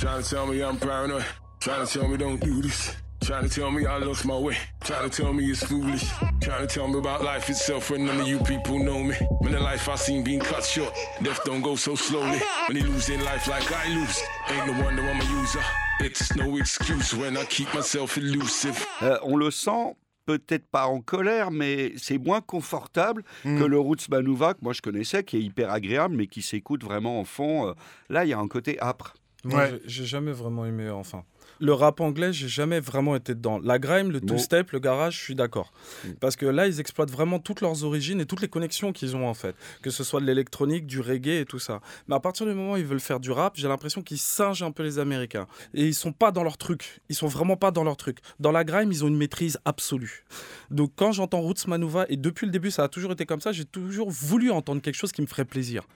Trying 0.00 0.22
to 0.22 0.28
tell 0.28 0.46
me 0.46 0.62
I'm 0.62 0.78
paranoid. 0.78 1.24
Trying 1.60 1.86
to 1.86 1.92
tell 1.92 2.08
me 2.08 2.16
don't 2.16 2.40
do 2.40 2.62
this. 2.62 2.96
Trying 3.26 3.48
to 3.48 3.48
tell 3.60 3.70
me 3.72 3.84
I 3.86 3.98
lost 3.98 4.24
my 4.24 4.38
way. 4.38 4.56
Trying 4.84 5.10
to 5.10 5.22
tell 5.22 5.32
me 5.32 5.50
it's 5.50 5.64
foolish. 5.64 6.04
Trying 6.40 6.66
to 6.66 6.66
tell 6.68 6.86
me 6.86 6.98
about 6.98 7.24
life 7.24 7.50
itself 7.50 7.90
when 7.90 8.06
none 8.06 8.20
of 8.20 8.28
you 8.28 8.38
people 8.40 8.78
know 8.78 9.02
me. 9.02 9.16
When 9.40 9.52
the 9.52 9.58
life 9.58 9.88
I 9.88 9.96
seen 9.96 10.22
being 10.22 10.38
cut 10.40 10.64
short. 10.64 10.94
Death 11.22 11.40
don't 11.44 11.60
go 11.60 11.74
so 11.74 11.96
slowly. 11.96 12.38
When 12.68 12.76
you 12.76 12.84
lose 12.84 13.08
in 13.08 13.24
life 13.24 13.48
like 13.48 13.66
I 13.72 13.88
lose. 13.94 14.22
Ain't 14.50 14.66
no 14.68 14.84
wonder 14.84 15.02
I'm 15.02 15.20
a 15.20 15.24
user. 15.40 15.60
It's 16.00 16.36
no 16.36 16.56
excuse 16.56 17.14
when 17.14 17.36
I 17.36 17.44
keep 17.46 17.72
myself 17.74 18.16
elusive. 18.16 18.86
Euh, 19.02 19.18
on 19.24 19.36
le 19.36 19.50
sent 19.50 19.96
peut-être 20.26 20.68
pas 20.68 20.86
en 20.86 21.00
colère, 21.00 21.50
mais 21.50 21.92
c'est 21.96 22.18
moins 22.18 22.40
confortable 22.40 23.22
Mm. 23.44 23.58
que 23.58 23.64
le 23.64 23.78
Roots 23.78 24.08
Manuva 24.08 24.54
que 24.54 24.58
moi 24.62 24.72
je 24.72 24.82
connaissais, 24.82 25.24
qui 25.24 25.36
est 25.38 25.42
hyper 25.42 25.72
agréable, 25.72 26.14
mais 26.16 26.26
qui 26.28 26.42
s'écoute 26.42 26.84
vraiment 26.84 27.18
en 27.20 27.24
fond. 27.24 27.68
Euh, 27.68 27.72
Là, 28.08 28.24
il 28.24 28.28
y 28.28 28.32
a 28.34 28.38
un 28.38 28.48
côté 28.48 28.80
âpre. 28.80 29.14
Moi, 29.44 29.60
Ouais. 29.60 29.80
j'ai 29.86 30.04
jamais 30.04 30.32
vraiment 30.32 30.64
aimé, 30.66 30.90
enfin. 30.90 31.22
Le 31.60 31.72
rap 31.72 32.00
anglais, 32.00 32.32
j'ai 32.32 32.48
jamais 32.48 32.80
vraiment 32.80 33.16
été 33.16 33.34
dedans. 33.34 33.58
La 33.62 33.78
grime, 33.78 34.10
le 34.10 34.20
two-step, 34.20 34.72
le 34.72 34.78
garage, 34.78 35.16
je 35.18 35.22
suis 35.22 35.34
d'accord. 35.34 35.72
Mm. 36.04 36.12
Parce 36.20 36.36
que 36.36 36.46
là, 36.46 36.66
ils 36.66 36.80
exploitent 36.80 37.10
vraiment 37.10 37.38
toutes 37.38 37.60
leurs 37.60 37.84
origines 37.84 38.20
et 38.20 38.26
toutes 38.26 38.42
les 38.42 38.48
connexions 38.48 38.92
qu'ils 38.92 39.16
ont 39.16 39.26
en 39.28 39.34
fait. 39.34 39.54
Que 39.82 39.90
ce 39.90 40.04
soit 40.04 40.20
de 40.20 40.26
l'électronique, 40.26 40.86
du 40.86 41.00
reggae 41.00 41.40
et 41.40 41.44
tout 41.44 41.58
ça. 41.58 41.80
Mais 42.08 42.14
à 42.14 42.20
partir 42.20 42.46
du 42.46 42.52
moment 42.52 42.72
où 42.72 42.76
ils 42.76 42.84
veulent 42.84 43.00
faire 43.00 43.20
du 43.20 43.30
rap, 43.30 43.54
j'ai 43.56 43.68
l'impression 43.68 44.02
qu'ils 44.02 44.18
singent 44.18 44.62
un 44.62 44.70
peu 44.70 44.82
les 44.82 44.98
Américains. 44.98 45.46
Et 45.74 45.86
ils 45.86 45.94
sont 45.94 46.12
pas 46.12 46.30
dans 46.30 46.42
leur 46.42 46.58
truc. 46.58 47.00
Ils 47.08 47.16
sont 47.16 47.28
vraiment 47.28 47.56
pas 47.56 47.70
dans 47.70 47.84
leur 47.84 47.96
truc. 47.96 48.18
Dans 48.40 48.52
la 48.52 48.64
grime, 48.64 48.92
ils 48.92 49.04
ont 49.04 49.08
une 49.08 49.16
maîtrise 49.16 49.58
absolue. 49.64 50.24
Donc 50.70 50.92
quand 50.96 51.12
j'entends 51.12 51.40
Roots 51.40 51.66
Manuva, 51.66 52.06
et 52.08 52.16
depuis 52.16 52.46
le 52.46 52.52
début, 52.52 52.70
ça 52.70 52.84
a 52.84 52.88
toujours 52.88 53.12
été 53.12 53.26
comme 53.26 53.40
ça, 53.40 53.52
j'ai 53.52 53.64
toujours 53.64 54.10
voulu 54.10 54.50
entendre 54.50 54.82
quelque 54.82 54.96
chose 54.96 55.12
qui 55.12 55.22
me 55.22 55.26
ferait 55.26 55.44
plaisir. 55.44 55.86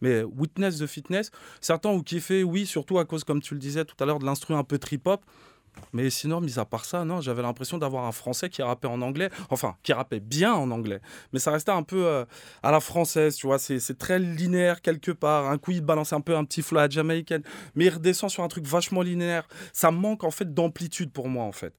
Mais 0.00 0.22
Witness 0.22 0.78
de 0.78 0.86
Fitness, 0.86 1.30
certains 1.60 1.90
ont 1.90 2.02
kiffé, 2.02 2.42
oui, 2.42 2.66
surtout 2.66 2.98
à 2.98 3.04
cause, 3.04 3.24
comme 3.24 3.40
tu 3.40 3.54
le 3.54 3.60
disais 3.60 3.84
tout 3.84 3.96
à 4.00 4.06
l'heure, 4.06 4.18
de 4.18 4.26
l'instru 4.26 4.54
un 4.54 4.64
peu 4.64 4.78
trip-hop. 4.78 5.22
Mais 5.92 6.10
sinon, 6.10 6.40
mis 6.40 6.58
à 6.58 6.64
part 6.64 6.84
ça, 6.84 7.04
non, 7.04 7.20
j'avais 7.20 7.42
l'impression 7.42 7.78
d'avoir 7.78 8.04
un 8.04 8.12
Français 8.12 8.48
qui 8.48 8.62
rappait 8.62 8.88
en 8.88 9.02
anglais, 9.02 9.30
enfin, 9.50 9.76
qui 9.82 9.92
rappait 9.92 10.20
bien 10.20 10.52
en 10.52 10.70
anglais. 10.70 11.00
Mais 11.32 11.38
ça 11.38 11.50
restait 11.50 11.72
un 11.72 11.82
peu 11.82 12.06
euh, 12.06 12.24
à 12.62 12.70
la 12.70 12.80
française, 12.80 13.36
tu 13.36 13.46
vois, 13.46 13.58
c'est 13.58 13.98
très 13.98 14.18
linéaire 14.18 14.82
quelque 14.82 15.10
part. 15.10 15.48
Un 15.50 15.58
coup, 15.58 15.72
il 15.72 15.80
balance 15.80 16.12
un 16.12 16.20
peu 16.20 16.36
un 16.36 16.44
petit 16.44 16.62
flow 16.62 16.78
à 16.78 16.82
la 16.82 16.90
jamaïcaine, 16.90 17.42
mais 17.74 17.86
il 17.86 17.90
redescend 17.90 18.30
sur 18.30 18.42
un 18.42 18.48
truc 18.48 18.66
vachement 18.66 19.02
linéaire. 19.02 19.48
Ça 19.72 19.90
manque 19.90 20.24
en 20.24 20.30
fait 20.30 20.52
d'amplitude 20.52 21.12
pour 21.12 21.28
moi, 21.28 21.44
en 21.44 21.52
fait. 21.52 21.74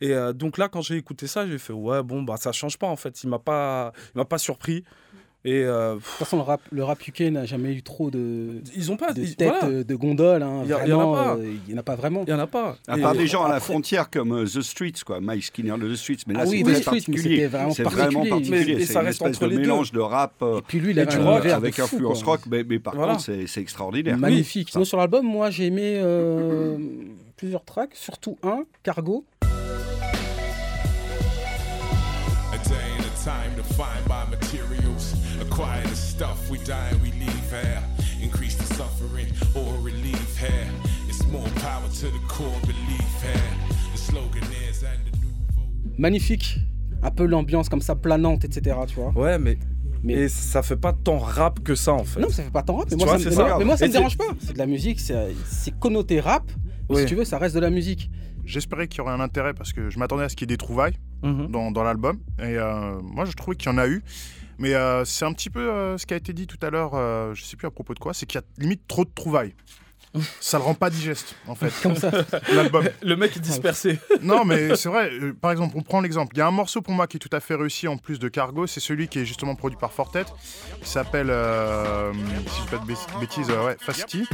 Et 0.00 0.12
euh, 0.12 0.32
donc 0.32 0.58
là, 0.58 0.68
quand 0.68 0.80
j'ai 0.80 0.96
écouté 0.96 1.26
ça, 1.26 1.46
j'ai 1.46 1.58
fait, 1.58 1.72
ouais, 1.72 2.02
bon, 2.02 2.22
bah 2.22 2.36
ça 2.36 2.52
change 2.52 2.78
pas, 2.78 2.88
en 2.88 2.96
fait. 2.96 3.22
Il 3.22 3.30
m'a 3.30 3.38
pas, 3.38 3.92
pas 4.28 4.38
surpris. 4.38 4.84
Et 5.44 5.62
euh, 5.62 5.94
De 5.94 6.00
toute 6.00 6.04
façon, 6.04 6.38
le 6.38 6.42
rap, 6.42 6.60
le 6.72 6.82
rap 6.82 7.06
UK 7.06 7.20
n'a 7.30 7.44
jamais 7.44 7.72
eu 7.72 7.80
trop 7.82 8.10
de, 8.10 8.62
ils 8.74 8.90
ont 8.90 8.96
pas, 8.96 9.12
de 9.12 9.22
ils- 9.22 9.36
têtes 9.36 9.48
voilà. 9.60 9.66
euh, 9.76 9.84
de 9.84 9.94
gondole. 9.94 10.42
Hein, 10.42 10.62
Il 10.64 10.70
y 10.70 10.72
a- 10.72 10.84
il 10.84 10.90
y 10.90 10.92
en 10.92 10.98
a 11.00 11.04
vraiment, 11.04 11.12
pas. 11.14 11.36
euh, 11.36 11.54
il 11.68 11.72
n'y 11.72 11.74
en 11.74 11.80
a 11.80 11.82
pas 11.84 11.94
vraiment. 11.94 12.24
Il 12.26 12.30
y 12.30 12.32
en 12.32 12.38
a 12.40 12.46
pas. 12.48 12.76
À 12.88 12.98
Et- 12.98 13.00
part 13.02 13.14
des 13.14 13.28
gens 13.28 13.44
à 13.44 13.48
la 13.48 13.60
frontière 13.60 14.10
comme 14.10 14.32
euh, 14.32 14.44
The 14.44 14.60
Streets, 14.60 15.04
quoi, 15.06 15.20
Mike 15.20 15.44
Skinner 15.44 15.76
de 15.78 15.88
The 15.92 15.94
Streets. 15.96 16.16
Mais 16.26 16.34
là, 16.34 16.40
Ah 16.42 16.46
c'est 16.46 16.50
oui, 16.52 16.64
mais 16.64 16.80
particulier. 16.80 17.48
C'est 17.72 17.82
vraiment 17.84 18.24
particulier. 18.26 18.64
Mais- 18.66 18.72
et 18.72 18.80
C'est 18.86 18.92
ça 18.94 19.00
une 19.02 19.06
reste 19.06 19.22
espèce 19.22 19.36
entre 19.36 19.44
de 19.44 19.50
les 19.50 19.54
deux. 19.56 19.60
mélange 19.62 19.92
de 19.92 20.00
rap 20.00 20.32
euh, 20.42 20.58
Et 20.58 20.62
puis 20.62 20.80
lui, 20.80 20.90
il 20.90 20.98
Et 20.98 21.02
avait 21.02 21.10
du 21.16 21.22
un 21.22 21.26
avec 21.52 21.78
influence 21.78 22.24
rock, 22.24 22.40
mais, 22.50 22.64
mais 22.68 22.80
par 22.80 22.96
Voilà. 22.96 23.12
contre, 23.12 23.24
c'est 23.26 23.46
c'est 23.46 23.60
extraordinaire. 23.60 24.18
Magnifique. 24.18 24.70
Sinon, 24.72 24.84
sur 24.84 24.98
l'album, 24.98 25.24
moi, 25.24 25.50
j'ai 25.50 25.66
aimé 25.66 25.94
euh, 26.02 26.76
plusieurs 27.36 27.64
tracks, 27.64 27.94
surtout 27.94 28.36
un, 28.42 28.64
Cargo. 28.82 29.24
A 29.42 29.46
day 32.68 32.74
and 32.98 33.04
a 33.04 33.10
time 33.22 33.54
to 33.56 33.62
find 33.74 34.02
by 34.08 34.24
materials. 34.28 34.75
Acquire 35.56 35.82
the 35.84 35.94
stuff 35.96 36.50
we 36.50 36.58
die 36.58 36.74
and 36.92 37.00
we 37.02 37.10
leave 37.12 37.50
here. 37.50 37.80
Increase 38.22 38.56
the 38.56 38.74
suffering 38.74 39.26
or 39.54 39.72
relieve 39.82 40.36
here. 40.38 40.68
It's 41.08 41.24
more 41.28 41.48
power 41.62 41.88
to 42.00 42.06
the 42.10 42.20
core 42.28 42.60
belief 42.66 43.22
here. 43.22 43.42
The 43.94 43.98
slogan 43.98 44.42
is 44.68 44.82
and 44.84 45.00
the 45.10 45.16
nouveau. 45.16 45.96
Magnifique. 45.98 46.58
Un 47.02 47.10
peu 47.10 47.24
l'ambiance 47.24 47.70
comme 47.70 47.80
ça, 47.80 47.94
planante, 47.94 48.44
etc. 48.44 48.76
Tu 48.86 48.96
vois. 48.96 49.12
Ouais, 49.16 49.38
mais, 49.38 49.56
Mais- 50.02 50.14
mais 50.16 50.28
ça 50.28 50.62
fait 50.62 50.76
pas 50.76 50.92
tant 50.92 51.16
rap 51.18 51.60
que 51.60 51.74
ça 51.74 51.94
en 51.94 52.04
fait. 52.04 52.20
Non, 52.20 52.28
ça 52.28 52.42
fait 52.42 52.50
pas 52.50 52.62
tant 52.62 52.76
rap. 52.76 52.88
Mais 52.90 52.96
moi, 52.98 53.06
vois, 53.06 53.12
ça, 53.14 53.18
me- 53.18 53.22
c'est 53.24 53.30
mais 53.30 53.36
ça. 53.36 53.42
moi- 53.48 53.58
mais 53.58 53.64
moi, 53.64 53.76
ça 53.78 53.84
Et 53.86 53.88
me 53.88 53.92
dérange 53.94 54.18
pas. 54.18 54.24
C'est 54.40 54.52
de 54.52 54.58
la 54.58 54.66
musique, 54.66 55.00
c'est 55.00 55.78
connoté 55.80 56.20
rap. 56.20 56.44
mais 56.90 56.96
Oui. 56.96 57.00
Si 57.02 57.06
tu 57.08 57.14
veux, 57.14 57.24
ça 57.24 57.38
reste 57.38 57.54
de 57.54 57.60
la 57.60 57.70
musique. 57.70 58.10
J'espérais 58.44 58.88
qu'il 58.88 58.98
y 58.98 59.00
aurait 59.00 59.14
un 59.14 59.20
intérêt 59.20 59.54
parce 59.54 59.72
que 59.72 59.88
je 59.88 59.98
m'attendais 59.98 60.24
à 60.24 60.28
ce 60.28 60.36
qu'il 60.36 60.50
y 60.50 60.52
ait 60.52 60.54
des 60.54 60.58
trouvailles 60.58 60.98
Mhm. 61.22 61.46
dans, 61.50 61.70
dans 61.70 61.82
l'album. 61.82 62.18
Et 62.40 62.42
euh, 62.58 63.00
moi, 63.02 63.24
je 63.24 63.32
trouvais 63.32 63.56
qu'il 63.56 63.72
y 63.72 63.74
en 63.74 63.78
a 63.78 63.88
eu. 63.88 64.02
Mais 64.58 64.74
euh, 64.74 65.04
c'est 65.04 65.24
un 65.24 65.32
petit 65.32 65.50
peu 65.50 65.60
euh, 65.70 65.98
ce 65.98 66.06
qui 66.06 66.14
a 66.14 66.16
été 66.16 66.32
dit 66.32 66.46
tout 66.46 66.58
à 66.62 66.70
l'heure, 66.70 66.92
euh, 66.94 67.34
je 67.34 67.42
sais 67.44 67.56
plus 67.56 67.66
à 67.66 67.70
propos 67.70 67.94
de 67.94 67.98
quoi, 67.98 68.14
c'est 68.14 68.26
qu'il 68.26 68.40
y 68.40 68.42
a 68.42 68.46
limite 68.62 68.82
trop 68.88 69.04
de 69.04 69.10
trouvailles. 69.14 69.54
ça 70.40 70.56
le 70.56 70.64
rend 70.64 70.72
pas 70.72 70.88
digeste, 70.88 71.34
en 71.46 71.54
fait. 71.54 71.70
Comme 71.82 71.94
ça. 71.96 72.10
L'album. 72.54 72.88
Le 73.02 73.16
mec 73.16 73.36
est 73.36 73.40
dispersé. 73.40 73.98
Non, 74.22 74.46
mais 74.46 74.74
c'est 74.74 74.88
vrai. 74.88 75.10
euh, 75.12 75.34
par 75.38 75.50
exemple, 75.50 75.74
on 75.76 75.82
prend 75.82 76.00
l'exemple. 76.00 76.34
Il 76.34 76.38
y 76.38 76.40
a 76.42 76.46
un 76.46 76.50
morceau 76.52 76.80
pour 76.80 76.94
moi 76.94 77.06
qui 77.06 77.18
est 77.18 77.20
tout 77.20 77.28
à 77.32 77.40
fait 77.40 77.54
réussi 77.54 77.86
en 77.86 77.98
plus 77.98 78.18
de 78.18 78.28
Cargo. 78.28 78.66
C'est 78.66 78.80
celui 78.80 79.08
qui 79.08 79.18
est 79.18 79.24
justement 79.26 79.54
produit 79.56 79.76
par 79.78 79.92
Fortet. 79.92 80.24
Il 80.80 80.86
s'appelle, 80.86 81.28
euh, 81.28 82.12
si 82.14 82.18
je 82.56 82.62
dis 82.62 82.68
pas 82.70 82.78
de 82.78 82.86
bêt- 82.86 83.20
bêtises, 83.20 83.50
euh, 83.50 83.66
ouais, 83.66 83.76
Facity. 83.78 84.24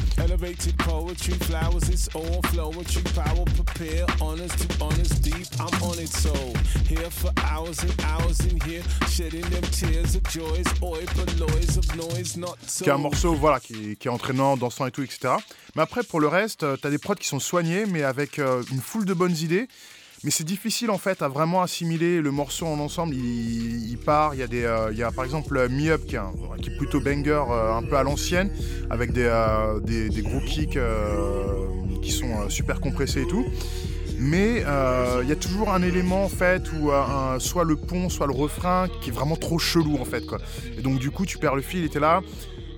Here 6.92 7.10
un 12.90 12.98
morceau 12.98 13.34
voilà, 13.34 13.60
qui, 13.60 13.96
est 14.02 14.08
entraînant, 14.08 14.56
dansant 14.56 14.86
et 14.86 14.90
tout, 14.90 15.02
etc. 15.02 15.34
Mais 15.76 15.82
après, 15.82 16.02
pour 16.02 16.20
le 16.20 16.28
reste, 16.28 16.66
tu 16.80 16.86
as 16.86 16.90
des 16.90 16.98
prods 16.98 17.14
qui 17.14 17.28
sont 17.28 17.40
soignés, 17.40 17.86
mais 17.86 18.02
avec 18.02 18.38
euh, 18.38 18.62
une 18.70 18.80
foule 18.80 19.04
de 19.04 19.14
bonnes 19.14 19.36
idées. 19.36 19.68
Mais 20.24 20.30
c'est 20.30 20.44
difficile 20.44 20.90
en 20.90 20.98
fait 20.98 21.20
à 21.20 21.28
vraiment 21.28 21.62
assimiler 21.62 22.20
le 22.20 22.30
morceau 22.30 22.66
en 22.66 22.78
ensemble. 22.78 23.14
Il, 23.14 23.98
part, 23.98 24.34
il 24.34 24.40
y, 24.40 24.42
a 24.42 24.46
des, 24.46 24.62
euh, 24.62 24.92
il 24.92 24.98
y 24.98 25.02
a 25.02 25.10
par 25.10 25.24
exemple 25.24 25.56
euh, 25.56 25.68
Me 25.68 25.90
Up 25.90 26.06
qui 26.06 26.14
est, 26.14 26.76
plutôt 26.76 27.00
banger, 27.00 27.42
euh, 27.50 27.74
un 27.74 27.82
peu 27.82 27.96
à 27.96 28.04
l'ancienne, 28.04 28.52
avec 28.88 29.12
des, 29.12 29.24
euh, 29.24 29.80
des, 29.80 30.22
gros 30.22 30.40
kicks 30.40 30.76
euh, 30.76 31.66
qui 32.02 32.12
sont 32.12 32.30
euh, 32.30 32.48
super 32.48 32.80
compressés 32.80 33.22
et 33.22 33.26
tout. 33.26 33.44
Mais 34.22 34.62
euh, 34.64 35.20
il 35.24 35.28
y 35.28 35.32
a 35.32 35.36
toujours 35.36 35.72
un 35.72 35.82
élément 35.82 36.24
en 36.24 36.28
fait 36.28 36.70
où 36.72 36.92
euh, 36.92 37.38
soit 37.40 37.64
le 37.64 37.74
pont, 37.74 38.08
soit 38.08 38.28
le 38.28 38.32
refrain 38.32 38.86
qui 39.00 39.10
est 39.10 39.12
vraiment 39.12 39.34
trop 39.34 39.58
chelou 39.58 39.98
en 40.00 40.04
fait. 40.04 40.22
Et 40.78 40.80
donc 40.80 41.00
du 41.00 41.10
coup 41.10 41.26
tu 41.26 41.38
perds 41.38 41.56
le 41.56 41.62
fil, 41.62 41.80
il 41.80 41.86
était 41.86 41.98
là. 41.98 42.20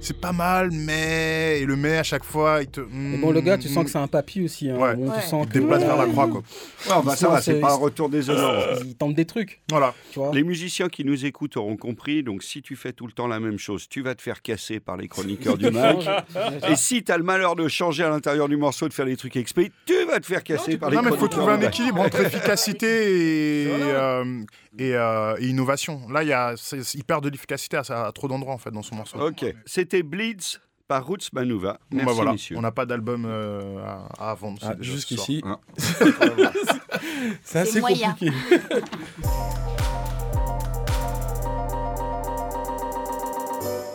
C'est 0.06 0.20
pas 0.20 0.32
mal, 0.32 0.68
mais 0.70 1.60
et 1.60 1.64
le 1.64 1.76
mais 1.76 1.96
à 1.96 2.02
chaque 2.02 2.24
fois 2.24 2.58
il 2.60 2.66
te. 2.68 2.82
Mais 2.92 3.16
bon, 3.16 3.30
le 3.30 3.40
gars, 3.40 3.56
tu 3.56 3.68
sens 3.68 3.84
que 3.84 3.90
c'est 3.90 3.96
un 3.98 4.06
papy 4.06 4.44
aussi. 4.44 4.68
Hein. 4.68 4.76
Ouais. 4.76 4.94
Bon, 4.96 5.08
Ouais. 5.10 5.16
tu 5.22 5.26
sens 5.26 5.46
que. 5.46 5.52
déplace 5.58 5.82
vers 5.82 5.96
la 5.96 6.04
croix 6.06 6.28
quoi. 6.28 6.42
Ouais, 6.88 7.02
bah, 7.02 7.16
ça 7.16 7.28
va, 7.30 7.40
c'est 7.40 7.58
pas 7.58 7.72
un 7.72 7.76
retour 7.76 8.10
des 8.10 8.28
honneurs. 8.28 8.80
Il 8.84 8.94
tente 8.96 9.14
des 9.14 9.24
trucs, 9.24 9.62
Voilà. 9.70 9.94
tu 10.12 10.18
vois. 10.18 10.30
Les 10.34 10.42
musiciens 10.42 10.90
qui 10.90 11.04
nous 11.06 11.24
écoutent 11.24 11.56
auront 11.56 11.76
compris, 11.78 12.22
donc 12.22 12.42
si 12.42 12.60
tu 12.60 12.76
fais 12.76 12.92
tout 12.92 13.06
le 13.06 13.12
temps 13.12 13.26
la 13.28 13.40
même 13.40 13.58
chose, 13.58 13.88
tu 13.88 14.02
vas 14.02 14.14
te 14.14 14.20
faire 14.20 14.42
casser 14.42 14.78
par 14.78 14.98
les 14.98 15.08
chroniqueurs 15.08 15.56
du 15.56 15.70
Mac. 15.70 15.96
Et 16.68 16.76
si 16.76 17.02
tu 17.02 17.10
as 17.10 17.16
le 17.16 17.24
malheur 17.24 17.56
de 17.56 17.66
changer 17.68 18.04
à 18.04 18.10
l'intérieur 18.10 18.48
du 18.50 18.58
morceau, 18.58 18.86
de 18.88 18.92
faire 18.92 19.06
des 19.06 19.16
trucs 19.16 19.36
exprès, 19.36 19.70
tu 19.86 20.04
vas 20.04 20.20
te 20.20 20.26
faire 20.26 20.44
casser 20.44 20.76
par 20.76 20.90
les 20.90 20.96
Non 20.96 21.02
mais 21.02 21.08
il 21.08 21.16
faut 21.16 21.28
chroniqueurs 21.28 21.46
trouver 21.46 21.64
un 21.64 21.68
équilibre 21.70 22.00
entre 22.02 22.20
efficacité 22.20 22.86
et, 23.64 23.68
euh, 23.70 24.24
et, 24.78 24.94
euh, 24.94 25.34
et 25.38 25.46
innovation. 25.46 26.02
Là 26.10 26.22
il 26.22 26.28
y 26.28 26.32
a, 26.34 26.54
il 26.94 27.04
perd 27.04 27.24
de 27.24 27.30
l'efficacité 27.30 27.78
à, 27.78 28.06
à 28.06 28.12
trop 28.12 28.28
d'endroits 28.28 28.52
en 28.54 28.58
fait 28.58 28.70
dans 28.70 28.82
son 28.82 28.96
morceau. 28.96 29.18
Ok, 29.18 29.44
c'était 29.64 29.93
Bleeds 30.02 30.58
par 30.88 31.06
Roots 31.06 31.30
Manuva. 31.32 31.78
Merci 31.90 32.06
bah, 32.06 32.12
voilà. 32.12 32.32
messieurs. 32.32 32.56
On 32.58 32.60
n'a 32.62 32.72
pas 32.72 32.84
d'album 32.86 33.24
euh, 33.26 33.82
à, 34.18 34.30
à 34.30 34.34
vendre. 34.34 34.58
Ah, 34.62 34.74
Jusqu'ici, 34.80 35.42
c'est 37.42 37.58
assez 37.60 37.80
moyen. 37.80 38.10
compliqué. 38.10 38.32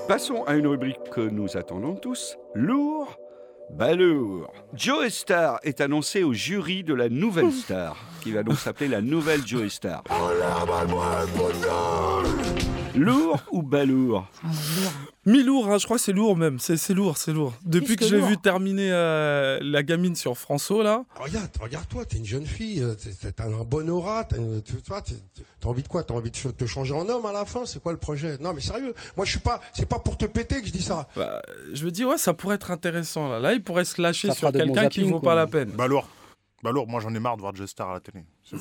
Passons 0.08 0.44
à 0.46 0.56
une 0.56 0.66
rubrique 0.68 0.98
que 1.12 1.22
nous 1.22 1.56
attendons 1.56 1.96
tous. 1.96 2.36
Lourd, 2.56 3.16
balourd. 3.72 4.52
Joe 4.74 5.08
Star 5.10 5.60
est 5.64 5.82
annoncé 5.82 6.24
au 6.24 6.34
jury 6.34 6.84
de 6.84 6.96
la 6.96 7.10
nouvelle 7.10 7.52
star, 7.64 7.96
qui 8.22 8.32
va 8.32 8.42
donc 8.42 8.58
s'appeler 8.58 8.88
la 8.88 9.02
nouvelle 9.02 9.46
Joe 9.46 9.72
Star. 9.72 10.04
Lourd 12.96 13.40
ou 13.52 13.62
balourd? 13.62 14.28
Mi-lourd, 15.26 15.68
hein, 15.70 15.78
je 15.78 15.84
crois 15.86 15.98
que 15.98 16.04
c'est 16.04 16.14
lourd 16.14 16.38
même. 16.38 16.60
C'est 16.60 16.78
c'est 16.78 16.94
lourd, 16.94 17.18
c'est 17.18 17.34
lourd. 17.34 17.54
Depuis 17.66 17.98
que, 17.98 18.06
que 18.06 18.10
j'ai 18.10 18.22
vu 18.22 18.38
terminer 18.38 18.90
euh, 18.92 19.60
la 19.62 19.84
gamine 19.84 20.16
sur 20.16 20.38
François, 20.38 20.82
là, 20.84 21.04
Regarde, 21.20 21.50
regarde-toi, 21.60 22.06
t'es 22.06 22.18
une 22.18 22.26
jeune 22.26 22.46
fille, 22.46 22.82
euh, 22.82 22.96
t'as 23.36 23.46
un 23.46 23.64
bon 23.66 23.90
aura, 23.90 24.24
t'as 24.24 24.38
une- 24.38 24.62
tu 24.64 24.74
vois, 24.88 25.02
t'es- 25.02 25.16
t'as 25.60 25.68
envie 25.68 25.84
de 25.84 25.88
quoi? 25.90 26.04
T'as 26.06 26.14
envie 26.14 26.32
de 26.32 26.38
te 26.52 26.66
changer 26.66 26.94
en 26.94 27.08
homme 27.10 27.26
à 27.26 27.34
la 27.34 27.44
fin? 27.46 27.66
C'est 27.66 27.82
quoi 27.84 27.92
le 27.92 27.98
projet? 27.98 28.38
Non 28.40 28.54
mais 28.54 28.62
sérieux, 28.62 28.94
moi 29.18 29.26
je 29.26 29.32
suis 29.32 29.40
pas, 29.42 29.60
c'est 29.74 29.88
pas 29.88 30.00
pour 30.00 30.18
te 30.18 30.26
péter 30.26 30.62
que 30.62 30.68
je 30.68 30.72
dis 30.72 30.82
ça. 30.82 31.08
bah, 31.18 31.42
je 31.74 31.84
me 31.86 31.92
dis, 31.92 32.06
ouais, 32.06 32.18
ça 32.18 32.34
pourrait 32.34 32.56
être 32.56 32.72
intéressant. 32.72 33.28
Là, 33.28 33.40
là 33.40 33.54
il 33.54 33.62
pourrait 33.62 33.86
se 33.86 34.02
lâcher 34.02 34.30
Ça 34.30 34.36
sur 34.36 34.52
quelqu'un 34.54 34.88
qui 34.88 35.02
zappings, 35.02 35.12
vaut 35.12 35.20
pas 35.20 35.36
la 35.36 35.48
peine. 35.48 35.72
Bah 35.72 35.88
lourd. 35.88 36.08
Bah 36.64 36.72
lourd, 36.72 36.88
moi 36.88 37.02
j'en 37.02 37.14
ai 37.14 37.20
marre 37.20 37.36
de 37.36 37.42
voir 37.42 37.54
Joe 37.54 37.70
Star 37.70 37.90
à 37.90 37.94
la 37.96 38.00
télé. 38.00 38.24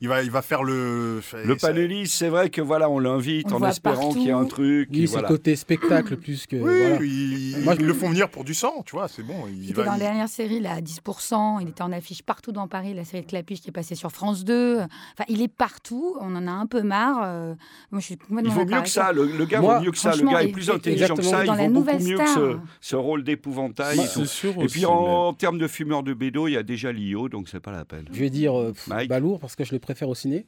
Il, 0.00 0.08
va, 0.08 0.22
il 0.22 0.30
va 0.30 0.42
faire 0.42 0.62
le... 0.62 1.20
Le 1.44 1.56
panéliste, 1.56 2.14
c'est 2.16 2.28
vrai 2.28 2.50
que 2.50 2.60
voilà, 2.60 2.90
on 2.90 2.98
l'invite 2.98 3.50
en 3.52 3.66
espérant 3.66 4.12
qu'il 4.12 4.22
y 4.22 4.28
ait 4.28 4.32
un 4.32 4.44
truc. 4.44 4.90
et 4.92 4.96
Lui, 4.98 5.06
c'est 5.06 5.12
voilà. 5.14 5.28
côté 5.28 5.56
spectacle 5.56 6.16
plus 6.16 6.46
que. 6.46 6.56
Oui, 6.56 6.62
voilà. 6.62 6.98
ils, 7.02 7.56
Moi, 7.64 7.74
je- 7.74 7.80
ils 7.80 7.86
le 7.86 7.94
font 7.94 8.10
venir 8.10 8.28
pour 8.28 8.44
du 8.44 8.52
sang, 8.52 8.82
tu 8.84 8.94
vois, 8.94 9.08
c'est 9.08 9.22
bon. 9.22 9.46
Il 9.48 9.64
Il 9.64 9.70
était 9.70 9.82
dans 9.84 9.92
la 9.92 9.96
il- 9.96 10.00
dernière 10.00 10.28
série, 10.28 10.60
là, 10.60 10.72
à 10.74 10.80
10%. 10.82 11.60
Il 11.62 11.68
était 11.68 11.82
en 11.82 11.92
affiche 11.92 12.22
partout 12.22 12.52
dans 12.52 12.68
Paris, 12.68 12.92
la 12.94 13.04
série 13.04 13.22
de 13.22 13.26
Clapiche 13.26 13.60
qui 13.62 13.68
est 13.70 13.72
passée 13.72 13.94
sur 13.94 14.10
France 14.12 14.44
2. 14.44 14.80
Enfin, 14.80 15.24
il 15.28 15.40
est 15.40 15.48
partout. 15.48 16.16
On 16.20 16.34
en 16.36 16.46
a 16.46 16.50
un 16.52 16.66
peu 16.66 16.82
marre. 16.82 17.20
Euh, 17.24 17.54
moi, 17.90 18.00
je 18.00 18.06
suis 18.06 18.16
complètement 18.18 18.50
Il 18.52 18.54
vaut 18.54 18.64
mieux 18.66 18.82
que 18.82 18.88
ça, 18.88 19.12
le, 19.12 19.24
le 19.26 19.44
gars 19.46 19.60
Moi, 19.60 19.78
vaut 19.78 19.84
mieux 19.84 19.90
que 19.92 19.98
ça, 19.98 20.14
le 20.14 20.26
gars 20.30 20.42
est 20.42 20.48
plus 20.52 20.68
intelligent 20.70 21.14
que 21.14 21.22
ça, 21.22 21.44
il 21.44 21.50
vaut 21.50 21.80
beaucoup 21.82 21.98
mieux 22.04 22.18
que 22.18 22.28
ce, 22.28 22.56
ce 22.82 22.96
rôle 22.96 23.24
d'épouvantail. 23.24 23.96
Bah, 23.96 24.04
et 24.04 24.06
tout. 24.08 24.20
c'est 24.20 24.26
sûr 24.26 24.52
Et 24.60 24.64
aussi, 24.64 24.74
puis 24.78 24.86
en, 24.86 25.32
termes 25.32 25.58
de 25.58 25.66
fumeur 25.68 26.02
de 26.02 26.12
bédo, 26.12 26.48
il 26.48 26.52
y 26.52 26.56
a 26.58 26.62
déjà 26.62 26.92
Lio, 26.92 27.28
donc 27.30 27.48
c'est 27.48 27.60
pas 27.60 27.72
la 27.72 27.84
peine. 27.86 28.04
Je 28.12 28.20
vais 28.20 28.30
dire 28.30 28.58
euh, 28.60 28.74
balourd 29.08 29.40
parce 29.40 29.56
que 29.56 29.64
je 29.64 29.72
le 29.72 29.78
préfère 29.86 30.08
au 30.08 30.14
ciné. 30.14 30.46